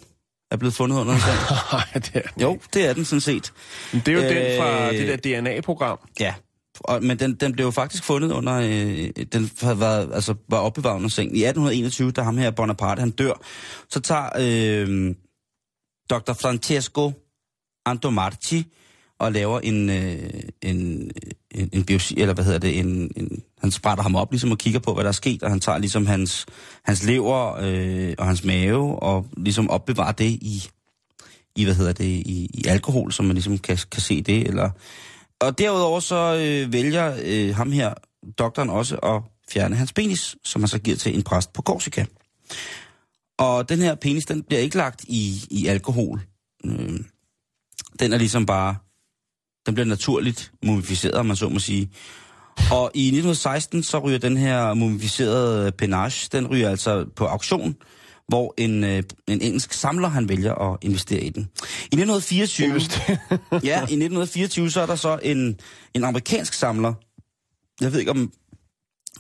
er 0.55 0.59
blevet 0.59 0.75
fundet 0.75 0.97
under 0.97 1.15
en 1.15 1.21
seng. 1.29 1.39
Nej, 1.73 1.85
det 1.95 2.11
er 2.15 2.21
Jo, 2.41 2.59
det 2.75 2.87
er 2.87 2.93
den 2.93 3.05
sådan 3.05 3.21
set. 3.21 3.53
Men 3.93 4.03
Det 4.07 4.09
er 4.09 4.13
jo 4.13 4.25
øh, 4.25 4.29
den 4.29 4.61
fra 4.61 4.93
det 4.93 5.25
der 5.25 5.41
DNA-program. 5.41 5.99
Ja, 6.21 6.35
og, 6.81 7.03
men 7.03 7.19
den, 7.19 7.35
den 7.35 7.53
blev 7.53 7.65
jo 7.65 7.71
faktisk 7.71 8.05
fundet 8.05 8.33
under, 8.33 8.55
øh, 8.55 9.25
den 9.33 9.51
været, 9.81 10.11
altså, 10.15 10.35
var 10.49 10.59
opbevaret 10.59 10.97
under 10.97 11.09
sengen. 11.09 11.37
I 11.37 11.45
1821, 11.45 12.11
da 12.11 12.23
ham 12.23 12.39
her 12.39 12.51
Bonaparte, 12.51 13.01
han 13.01 13.11
dør, 13.11 13.33
så 13.89 14.01
tager 14.01 14.29
øh, 14.39 15.15
Dr. 16.11 16.33
Francesco 16.33 17.13
Antomarchi 17.87 18.67
og 19.19 19.33
laver 19.33 19.61
en, 19.61 19.91
øh, 19.91 20.31
en, 20.63 21.11
en, 21.51 21.71
en 21.73 21.85
biopsi, 21.85 22.21
eller 22.21 22.35
hvad 22.35 22.45
hedder 22.45 22.59
det, 22.59 22.79
en, 22.79 23.11
en, 23.17 23.43
han 23.65 23.71
sprætter 23.71 24.03
ham 24.03 24.17
op 24.17 24.33
ligesom 24.33 24.51
og 24.51 24.59
kigger 24.59 24.81
på, 24.81 24.95
hvad 24.95 25.05
der 25.05 25.09
er 25.09 25.13
sket, 25.13 25.43
og 25.43 25.51
han 25.51 25.61
tager 25.61 25.79
ligesom 25.79 26.07
hans, 26.07 26.47
hans 26.85 27.05
lever 27.05 27.57
øh, 27.61 28.15
og 28.19 28.27
hans 28.27 28.45
mave, 28.45 29.03
og 29.03 29.27
ligesom 29.37 29.71
opbevarer 29.71 30.13
det 30.13 30.31
i, 30.31 30.69
i 31.57 31.65
hvad 31.65 31.75
hedder 31.75 31.93
det, 31.93 32.05
i, 32.05 32.51
i 32.55 32.67
alkohol, 32.67 33.13
så 33.13 33.23
man 33.23 33.35
ligesom 33.35 33.59
kan, 33.59 33.79
kan 33.91 34.01
se 34.01 34.23
det, 34.23 34.47
eller 34.47 34.71
og 35.41 35.59
derudover 35.59 36.01
så 36.01 36.35
øh, 36.35 36.73
vælger 36.73 37.17
øh, 37.25 37.57
ham 37.57 37.73
her, 37.73 37.95
doktoren 38.39 38.71
også, 38.71 38.97
at 38.97 39.23
fjerne 39.51 39.77
hans 39.77 39.93
penis, 39.93 40.37
som 40.45 40.63
han 40.63 40.69
så 40.69 40.79
giver 40.79 40.97
til 40.97 41.15
en 41.15 41.23
præst 41.23 41.53
på 41.53 41.63
Korsika. 41.63 42.05
Og 43.39 43.69
den 43.69 43.79
her 43.79 43.95
penis, 43.95 44.25
den 44.25 44.43
bliver 44.43 44.61
ikke 44.61 44.77
lagt 44.77 45.05
i, 45.05 45.47
i 45.51 45.67
alkohol. 45.67 46.21
Øh, 46.65 47.01
den 48.01 48.13
er 48.13 48.19
ligesom 48.19 48.47
bare, 48.47 48.77
den 49.67 49.75
bliver 49.75 49.87
naturligt 49.87 50.53
mumificeret, 50.65 51.15
om 51.15 51.27
man 51.27 51.37
så 51.37 51.49
må 51.49 51.59
sige. 51.59 51.91
Og 52.71 52.91
i 52.95 53.07
1916, 53.07 53.83
så 53.83 53.99
ryger 53.99 54.19
den 54.19 54.37
her 54.37 54.75
mumificerede 54.75 55.73
penage, 55.73 56.29
den 56.33 56.47
ryger 56.47 56.71
altså 56.71 57.07
på 57.17 57.27
auktion, 57.27 57.77
hvor 58.29 58.55
en, 58.59 58.85
øh, 58.85 59.03
en 59.27 59.41
engelsk 59.41 59.73
samler, 59.73 60.09
han 60.09 60.29
vælger 60.29 60.55
at 60.55 60.79
investere 60.83 61.21
i 61.21 61.31
den. 61.31 61.49
I 61.93 61.97
1924, 61.97 62.81
ja, 63.65 63.79
i 63.79 63.83
1924, 63.83 64.71
så 64.71 64.81
er 64.81 64.87
der 64.87 64.97
så 64.97 65.19
en, 65.23 65.61
en 65.95 66.05
amerikansk 66.05 66.53
samler. 66.53 66.95
Jeg 67.81 67.93
ved 67.93 67.99
ikke 67.99 68.11
om, 68.11 68.33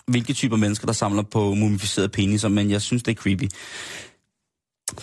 hvilke 0.06 0.32
typer 0.32 0.56
mennesker, 0.56 0.86
der 0.86 0.92
samler 0.92 1.22
på 1.22 1.54
mumificerede 1.54 2.08
peniser, 2.08 2.48
men 2.48 2.70
jeg 2.70 2.82
synes, 2.82 3.02
det 3.02 3.10
er 3.10 3.22
creepy. 3.22 3.48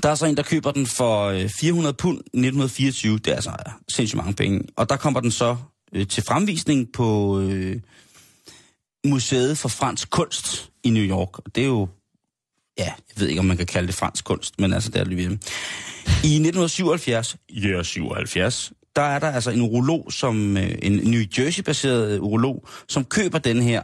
Der 0.04 0.10
er 0.10 0.16
så 0.16 0.26
en, 0.26 0.38
der 0.38 0.44
køber 0.44 0.72
den 0.72 0.86
for 0.86 1.26
øh, 1.26 1.50
400 1.60 1.94
pund 1.94 2.18
i 2.18 2.38
1924. 2.38 3.18
Det 3.18 3.28
er 3.28 3.36
altså 3.36 3.52
sindssygt 3.94 4.18
mange 4.18 4.34
penge. 4.34 4.62
Og 4.76 4.90
der 4.90 4.96
kommer 4.96 5.20
den 5.20 5.32
så 5.32 5.58
øh, 5.96 6.08
til 6.08 6.24
fremvisning 6.24 6.88
på 6.94 7.40
øh, 7.40 7.76
Museet 9.06 9.58
for 9.58 9.70
Fransk 9.70 10.10
Kunst 10.10 10.72
i 10.84 10.90
New 10.90 11.04
York. 11.04 11.40
Og 11.40 11.56
det 11.56 11.62
er 11.62 11.68
jo, 11.68 11.88
ja, 12.78 12.86
jeg 12.86 13.16
ved 13.18 13.28
ikke, 13.28 13.40
om 13.40 13.46
man 13.46 13.58
kan 13.58 13.66
kalde 13.66 13.88
det 13.88 13.96
fransk 13.96 14.26
kunst, 14.26 14.60
men 14.60 14.74
altså, 14.74 14.90
det 14.90 15.00
er 15.00 15.04
det 15.04 15.18
vi 15.18 15.24
I 15.24 15.26
1977, 15.26 17.38
ja, 17.50 17.68
yeah, 17.68 17.86
77, 17.86 18.74
der 18.96 19.02
er 19.02 19.20
der 19.20 19.32
altså 19.32 19.52
en 19.52 19.62
urolog, 19.62 20.14
som, 20.14 20.58
øh, 20.58 20.76
en 20.82 20.92
New 20.92 21.22
Jersey-baseret 21.38 22.20
urolog, 22.20 22.68
som 22.88 23.06
køber 23.06 23.38
den 23.38 23.62
her 23.62 23.82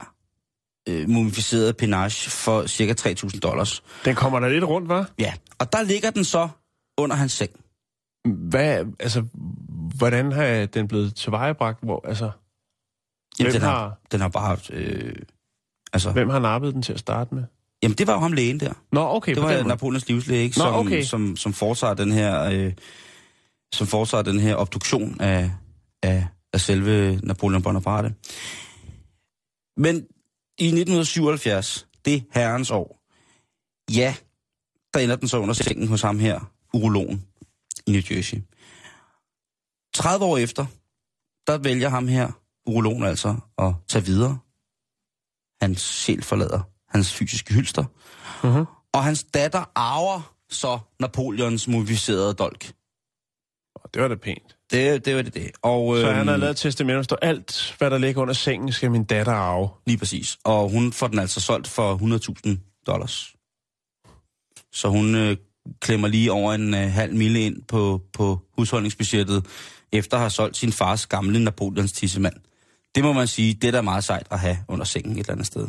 øh, 0.89 1.09
mumificerede 1.09 1.73
penage 1.73 2.29
for 2.29 2.67
cirka 2.67 2.93
3.000 2.99 3.39
dollars. 3.39 3.83
Den 4.05 4.15
kommer 4.15 4.39
der 4.39 4.49
lidt 4.49 4.63
rundt, 4.63 4.89
var? 4.89 5.09
Ja, 5.19 5.33
og 5.59 5.73
der 5.73 5.83
ligger 5.83 6.09
den 6.09 6.23
så 6.23 6.49
under 6.97 7.15
hans 7.15 7.31
seng. 7.31 7.51
Hvad, 8.49 8.85
altså, 8.99 9.23
hvordan 9.97 10.31
har 10.31 10.65
den 10.65 10.87
blevet 10.87 11.15
tilvejebragt? 11.15 11.83
Hvor, 11.83 12.07
altså, 12.07 12.31
Jamen, 13.39 13.51
Hvem 13.51 13.61
den, 13.61 13.69
har, 13.69 13.79
har- 13.79 13.99
den 14.11 14.21
har 14.21 14.27
bare. 14.29 14.57
Øh, 14.69 15.15
altså, 15.93 16.11
hvem 16.11 16.29
har 16.29 16.39
nappet 16.39 16.73
den 16.73 16.81
til 16.81 16.93
at 16.93 16.99
starte 16.99 17.35
med? 17.35 17.43
jamen, 17.83 17.97
det 17.97 18.07
var 18.07 18.13
jo 18.13 18.19
ham 18.19 18.31
lægen 18.33 18.59
der. 18.59 18.73
Nå, 18.91 19.01
okay, 19.15 19.35
Det 19.35 19.43
var. 19.43 19.63
Napoleons 19.63 20.07
livslæge, 20.07 20.43
ikke? 20.43 20.57
Nå, 20.59 20.63
Som, 20.65 20.75
okay. 20.75 21.03
som, 21.03 21.35
som 21.35 21.53
foretager 21.53 21.93
den 21.93 22.11
her... 22.11 22.43
Øh, 22.43 22.73
som 23.73 23.87
foretager 23.87 24.21
den 24.23 24.39
her 24.39 24.55
obduktion 24.55 25.21
af, 25.21 25.51
af, 26.03 26.27
af 26.53 26.61
selve 26.61 27.19
Napoleon 27.23 27.63
Bonaparte. 27.63 28.15
Men 29.77 29.95
i 30.59 30.65
1977, 30.65 31.87
det 32.05 32.23
herrens 32.33 32.71
år, 32.71 33.01
ja, 33.95 34.15
der 34.93 34.99
ender 34.99 35.15
den 35.15 35.27
så 35.27 35.37
under 35.37 35.53
sengen 35.53 35.87
hos 35.87 36.01
ham 36.01 36.19
her, 36.19 36.51
urologen 36.73 37.25
i 37.87 37.91
New 37.91 38.01
Jersey. 38.11 38.37
30 39.93 40.25
år 40.25 40.37
efter, 40.37 40.65
der 41.47 41.57
vælger 41.57 41.89
ham 41.89 42.07
her, 42.07 42.31
urologen 42.67 43.03
altså, 43.03 43.35
at 43.57 43.73
tage 43.87 44.05
videre. 44.05 44.37
Hans 45.61 45.81
sjæl 45.81 46.23
forlader 46.23 46.61
hans 46.89 47.13
fysiske 47.13 47.53
hylster. 47.53 47.83
Mhm. 48.43 48.65
Og 48.93 49.03
hans 49.03 49.23
datter 49.23 49.71
arver 49.75 50.33
så 50.49 50.79
Napoleons 50.99 51.67
mumificerede 51.67 52.33
dolk. 52.33 52.71
Det 53.93 54.01
var 54.01 54.07
da 54.07 54.15
pænt. 54.15 54.57
Det, 54.71 55.05
det 55.05 55.15
var 55.15 55.21
det 55.21 55.33
det. 55.33 55.51
Og, 55.61 55.97
Så 55.97 56.07
øhm, 56.07 56.15
han 56.15 56.27
har 56.27 56.37
lavet 56.37 56.51
et 56.51 56.57
testament, 56.57 57.05
står, 57.05 57.17
alt, 57.21 57.75
hvad 57.77 57.91
der 57.91 57.97
ligger 57.97 58.21
under 58.21 58.33
sengen, 58.33 58.71
skal 58.71 58.91
min 58.91 59.03
datter 59.03 59.33
arve. 59.33 59.69
Lige 59.87 59.97
præcis. 59.97 60.37
Og 60.43 60.69
hun 60.69 60.93
får 60.93 61.07
den 61.07 61.19
altså 61.19 61.41
solgt 61.41 61.67
for 61.67 61.97
100.000 62.47 62.83
dollars. 62.87 63.35
Så 64.73 64.89
hun 64.89 65.15
øh, 65.15 65.37
klemmer 65.79 66.07
lige 66.07 66.31
over 66.31 66.53
en 66.53 66.73
øh, 66.73 66.91
halv 66.91 67.15
mille 67.15 67.39
ind 67.39 67.61
på, 67.63 68.01
på 68.13 68.39
husholdningsbudgettet, 68.57 69.45
efter 69.91 70.17
at 70.17 70.21
have 70.21 70.29
solgt 70.29 70.57
sin 70.57 70.71
fars 70.71 71.05
gamle 71.07 71.43
Napoleons 71.43 71.91
tissemand. 71.91 72.35
Det 72.97 73.05
må 73.05 73.13
man 73.13 73.27
sige, 73.27 73.53
det 73.53 73.67
er 73.67 73.71
da 73.71 73.81
meget 73.81 74.03
sejt 74.03 74.27
at 74.31 74.39
have 74.39 74.57
under 74.67 74.85
sengen 74.85 75.11
et 75.11 75.19
eller 75.19 75.31
andet 75.31 75.47
sted. 75.47 75.67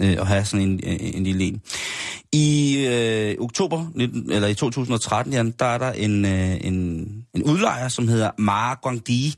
Øh, 0.00 0.12
at 0.12 0.26
have 0.26 0.44
sådan 0.44 0.68
en, 0.68 0.80
øh, 0.84 0.96
en 1.00 1.24
lille 1.24 1.44
en. 1.44 1.62
I 2.32 2.76
øh, 2.88 3.36
oktober, 3.40 3.86
19, 3.94 4.32
eller 4.32 4.48
i 4.48 4.54
2013, 4.54 5.32
Jan, 5.32 5.50
der 5.50 5.64
er 5.64 5.78
der 5.78 5.92
en, 5.92 6.24
øh, 6.24 6.56
en, 6.60 6.76
en 7.34 7.42
udlejer, 7.42 7.88
som 7.88 8.08
hedder 8.08 8.30
Mara 8.38 8.78
Guangdi, 8.82 9.34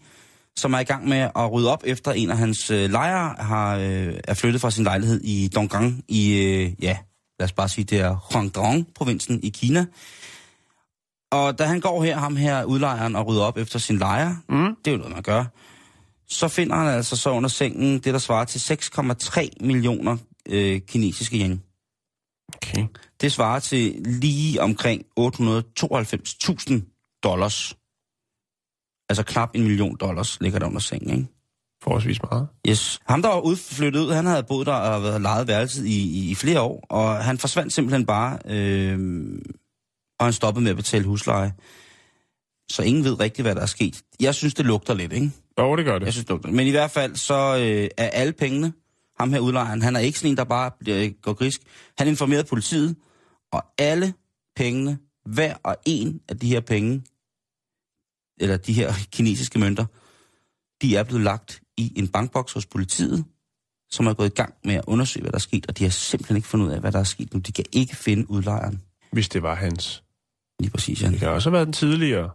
som 0.56 0.72
er 0.72 0.78
i 0.78 0.84
gang 0.84 1.08
med 1.08 1.18
at 1.18 1.52
rydde 1.52 1.72
op 1.72 1.82
efter 1.86 2.12
en 2.12 2.30
af 2.30 2.36
hans 2.36 2.70
øh, 2.70 2.90
lejere 2.90 3.34
har, 3.38 3.76
øh, 3.76 4.14
er 4.24 4.34
flyttet 4.34 4.60
fra 4.60 4.70
sin 4.70 4.84
lejlighed 4.84 5.20
i 5.24 5.48
Donggang 5.54 6.04
i, 6.08 6.32
øh, 6.32 6.72
ja, 6.82 6.96
lad 7.38 7.44
os 7.44 7.52
bare 7.52 7.68
sige, 7.68 7.84
det 7.84 8.00
er 8.00 8.16
Guangdong-provinsen 8.16 9.40
i 9.42 9.48
Kina. 9.48 9.86
Og 11.32 11.58
da 11.58 11.64
han 11.64 11.80
går 11.80 12.04
her, 12.04 12.18
ham 12.18 12.36
her 12.36 12.64
udlejeren, 12.64 13.16
og 13.16 13.26
rydder 13.26 13.42
op 13.42 13.56
efter 13.56 13.78
sin 13.78 13.98
lejer, 13.98 14.34
mm. 14.48 14.76
det 14.84 14.90
er 14.90 14.92
jo 14.92 14.98
noget, 14.98 15.14
man 15.14 15.22
gør, 15.22 15.44
så 16.30 16.48
finder 16.48 16.76
han 16.76 16.88
altså 16.88 17.16
så 17.16 17.30
under 17.30 17.48
sengen 17.48 17.98
det, 17.98 18.14
der 18.14 18.18
svarer 18.18 18.44
til 18.44 18.74
6,3 18.74 19.48
millioner 19.60 20.16
øh, 20.48 20.80
kinesiske 20.80 21.38
yen. 21.38 21.62
Okay. 22.56 22.86
Det 23.20 23.32
svarer 23.32 23.58
til 23.58 24.02
lige 24.04 24.62
omkring 24.62 25.02
892.000 25.20 27.20
dollars. 27.22 27.76
Altså 29.08 29.22
knap 29.26 29.50
en 29.54 29.62
million 29.62 29.96
dollars 29.96 30.40
ligger 30.40 30.58
der 30.58 30.66
under 30.66 30.80
sengen, 30.80 31.10
ikke? 31.10 31.26
Forholdsvis 31.82 32.22
meget. 32.22 32.48
Yes. 32.68 33.00
Ham, 33.06 33.22
der 33.22 33.28
var 33.28 33.40
udflyttet 33.40 34.00
ud, 34.00 34.12
han 34.12 34.26
havde 34.26 34.42
boet 34.42 34.66
der 34.66 34.72
og 34.72 35.02
været 35.02 35.20
lejet 35.20 35.48
værelset 35.48 35.86
i, 35.86 36.02
i, 36.02 36.30
i 36.30 36.34
flere 36.34 36.60
år, 36.60 36.86
og 36.90 37.24
han 37.24 37.38
forsvandt 37.38 37.72
simpelthen 37.72 38.06
bare, 38.06 38.38
øh, 38.44 39.38
og 40.18 40.26
han 40.26 40.32
stoppede 40.32 40.62
med 40.62 40.70
at 40.70 40.76
betale 40.76 41.04
husleje. 41.04 41.52
Så 42.70 42.82
ingen 42.82 43.04
ved 43.04 43.20
rigtigt, 43.20 43.44
hvad 43.44 43.54
der 43.54 43.62
er 43.62 43.66
sket. 43.66 44.02
Jeg 44.20 44.34
synes, 44.34 44.54
det 44.54 44.66
lugter 44.66 44.94
lidt, 44.94 45.12
ikke? 45.12 45.30
Jo, 45.60 45.76
det 45.76 45.84
gør 45.84 45.98
det. 45.98 46.06
Jeg 46.06 46.12
synes, 46.12 46.26
det. 46.26 46.52
Men 46.52 46.66
i 46.66 46.70
hvert 46.70 46.90
fald, 46.90 47.16
så 47.16 47.56
øh, 47.56 47.88
er 47.96 48.08
alle 48.08 48.32
pengene, 48.32 48.72
ham 49.18 49.32
her 49.32 49.40
udlejeren, 49.40 49.82
han 49.82 49.96
er 49.96 50.00
ikke 50.00 50.18
sådan 50.18 50.30
en, 50.30 50.36
der 50.36 50.44
bare 50.44 50.70
bliver, 50.80 51.10
går 51.22 51.32
grisk. 51.32 51.60
Han 51.98 52.08
informerede 52.08 52.44
politiet, 52.44 52.96
og 53.52 53.64
alle 53.78 54.14
pengene, 54.56 54.98
hver 55.24 55.54
og 55.64 55.76
en 55.86 56.20
af 56.28 56.38
de 56.38 56.48
her 56.48 56.60
penge, 56.60 57.02
eller 58.40 58.56
de 58.56 58.72
her 58.72 58.92
kinesiske 59.14 59.58
mønter, 59.58 59.86
de 60.82 60.96
er 60.96 61.02
blevet 61.02 61.24
lagt 61.24 61.62
i 61.76 61.92
en 61.96 62.08
bankboks 62.08 62.52
hos 62.52 62.66
politiet, 62.66 63.24
som 63.90 64.06
er 64.06 64.14
gået 64.14 64.26
i 64.26 64.34
gang 64.34 64.54
med 64.64 64.74
at 64.74 64.84
undersøge, 64.86 65.22
hvad 65.22 65.32
der 65.32 65.38
er 65.38 65.40
sket, 65.40 65.66
og 65.66 65.78
de 65.78 65.84
har 65.84 65.90
simpelthen 65.90 66.36
ikke 66.36 66.48
fundet 66.48 66.66
ud 66.66 66.72
af, 66.72 66.80
hvad 66.80 66.92
der 66.92 66.98
er 66.98 67.04
sket 67.04 67.34
nu. 67.34 67.40
De 67.40 67.52
kan 67.52 67.64
ikke 67.72 67.96
finde 67.96 68.30
udlejeren. 68.30 68.82
Hvis 69.12 69.28
det 69.28 69.42
var 69.42 69.54
hans. 69.54 70.02
Lige 70.60 70.70
præcis, 70.70 71.02
Jan. 71.02 71.12
Det 71.12 71.20
kan 71.20 71.28
også 71.28 71.50
have 71.50 71.54
været 71.54 71.66
den 71.66 71.72
tidligere. 71.72 72.30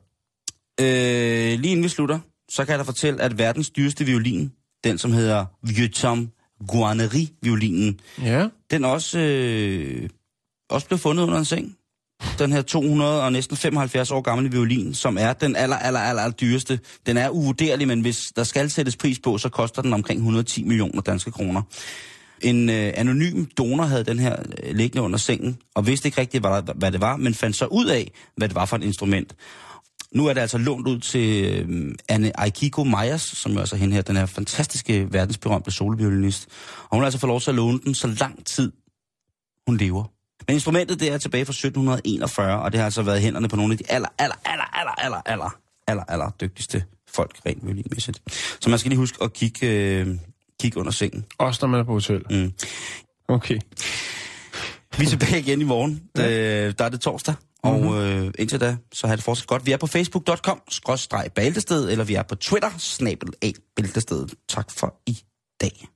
Øh, 0.79 1.59
lige 1.59 1.71
inden 1.71 1.83
vi 1.83 1.89
slutter, 1.89 2.19
så 2.49 2.65
kan 2.65 2.71
jeg 2.71 2.79
da 2.79 2.83
fortælle, 2.83 3.21
at 3.21 3.37
verdens 3.37 3.69
dyreste 3.69 4.05
violin, 4.05 4.51
den 4.83 4.97
som 4.97 5.11
hedder 5.11 5.45
Vieuxtemps 5.63 6.31
Guarneri-violinen, 6.67 7.99
Ja. 8.21 8.47
den 8.71 8.85
også, 8.85 9.19
øh, 9.19 10.09
også 10.69 10.87
blev 10.87 10.99
fundet 10.99 11.23
under 11.23 11.37
en 11.39 11.45
seng. 11.45 11.75
Den 12.39 12.51
her 12.51 12.61
200 12.61 13.23
og 13.23 13.31
næsten 13.31 13.57
75 13.57 14.11
år 14.11 14.21
gamle 14.21 14.51
violin, 14.51 14.93
som 14.93 15.17
er 15.17 15.33
den 15.33 15.55
aller, 15.55 15.75
aller, 15.75 15.99
aller, 15.99 16.21
aller 16.21 16.35
dyreste. 16.35 16.79
Den 17.05 17.17
er 17.17 17.29
uvurderlig, 17.29 17.87
men 17.87 18.01
hvis 18.01 18.19
der 18.35 18.43
skal 18.43 18.69
sættes 18.69 18.95
pris 18.97 19.19
på, 19.19 19.37
så 19.37 19.49
koster 19.49 19.81
den 19.81 19.93
omkring 19.93 20.19
110 20.19 20.63
millioner 20.63 21.01
danske 21.01 21.31
kroner. 21.31 21.61
En 22.41 22.69
øh, 22.69 22.93
anonym 22.95 23.45
donor 23.57 23.83
havde 23.83 24.03
den 24.03 24.19
her 24.19 24.35
øh, 24.63 24.75
liggende 24.75 25.01
under 25.01 25.17
sengen, 25.17 25.57
og 25.75 25.87
vidste 25.87 26.07
ikke 26.07 26.21
rigtigt, 26.21 26.41
hvad, 26.43 26.61
hvad 26.75 26.91
det 26.91 27.01
var, 27.01 27.17
men 27.17 27.33
fandt 27.33 27.55
så 27.55 27.65
ud 27.65 27.85
af, 27.85 28.11
hvad 28.37 28.47
det 28.47 28.55
var 28.55 28.65
for 28.65 28.75
et 28.77 28.83
instrument. 28.83 29.35
Nu 30.15 30.27
er 30.27 30.33
det 30.33 30.41
altså 30.41 30.57
lånt 30.57 30.87
ud 30.87 30.99
til 30.99 31.45
øh, 31.45 31.95
Anne 32.09 32.39
Aikiko 32.39 32.83
Meyers, 32.83 33.21
som 33.21 33.51
jo 33.51 33.59
altså 33.59 33.75
hende 33.75 33.95
her, 33.95 34.01
den 34.01 34.15
her 34.15 34.25
fantastiske 34.25 35.13
verdensberømte 35.13 35.71
solviolinist. 35.71 36.47
Og 36.83 36.89
hun 36.91 36.99
har 36.99 37.05
altså 37.05 37.19
fået 37.19 37.29
lov 37.29 37.41
til 37.41 37.51
at 37.51 37.55
låne 37.55 37.79
den 37.79 37.95
så 37.95 38.07
lang 38.07 38.45
tid, 38.45 38.71
hun 39.67 39.77
lever. 39.77 40.03
Men 40.47 40.53
instrumentet 40.53 40.99
det 40.99 41.11
er 41.11 41.17
tilbage 41.17 41.45
fra 41.45 41.51
1741, 41.51 42.61
og 42.61 42.71
det 42.71 42.77
har 42.79 42.85
altså 42.85 43.01
været 43.01 43.21
hænderne 43.21 43.47
på 43.47 43.55
nogle 43.55 43.73
af 43.73 43.77
de 43.77 43.83
aller, 43.89 44.09
aller, 44.19 44.35
aller, 44.45 44.63
aller, 44.63 44.91
aller, 44.91 45.21
aller, 45.25 45.49
aller, 45.87 46.03
aller 46.07 46.31
dygtigste 46.41 46.83
folk 47.15 47.35
rent 47.45 47.65
violinmæssigt. 47.65 48.21
Så 48.61 48.69
man 48.69 48.79
skal 48.79 48.89
lige 48.89 48.99
huske 48.99 49.17
at 49.23 49.33
kigge, 49.33 49.67
øh, 49.67 50.07
kigge 50.59 50.79
under 50.79 50.91
sengen. 50.91 51.25
Også 51.37 51.59
når 51.61 51.67
man 51.67 51.79
er 51.79 51.83
på 51.83 51.91
hotel. 51.91 52.23
Mm. 52.29 52.53
Okay. 53.27 53.59
Vi 54.97 55.03
er 55.03 55.09
tilbage 55.09 55.39
igen 55.39 55.61
i 55.61 55.63
morgen. 55.63 56.03
Ja. 56.17 56.67
Øh, 56.67 56.73
der 56.77 56.85
er 56.85 56.89
det 56.89 57.01
torsdag. 57.01 57.35
Og 57.65 57.79
Mhm. 57.79 57.93
øh, 57.93 58.33
indtil 58.39 58.59
da, 58.59 58.77
så 58.93 59.07
har 59.07 59.15
det 59.15 59.23
fortsat 59.25 59.47
godt. 59.47 59.65
Vi 59.65 59.71
er 59.71 59.77
på 59.77 59.87
facebook.com, 59.87 60.61
skråstreg 60.69 61.29
bæltested, 61.35 61.91
eller 61.91 62.05
vi 62.05 62.13
er 62.15 62.23
på 62.23 62.35
Twitter, 62.35 62.69
snabel 62.77 63.29
af 63.41 63.53
bæltestedet. 63.75 64.33
Tak 64.49 64.71
for 64.71 64.95
i 65.07 65.17
dag. 65.61 65.87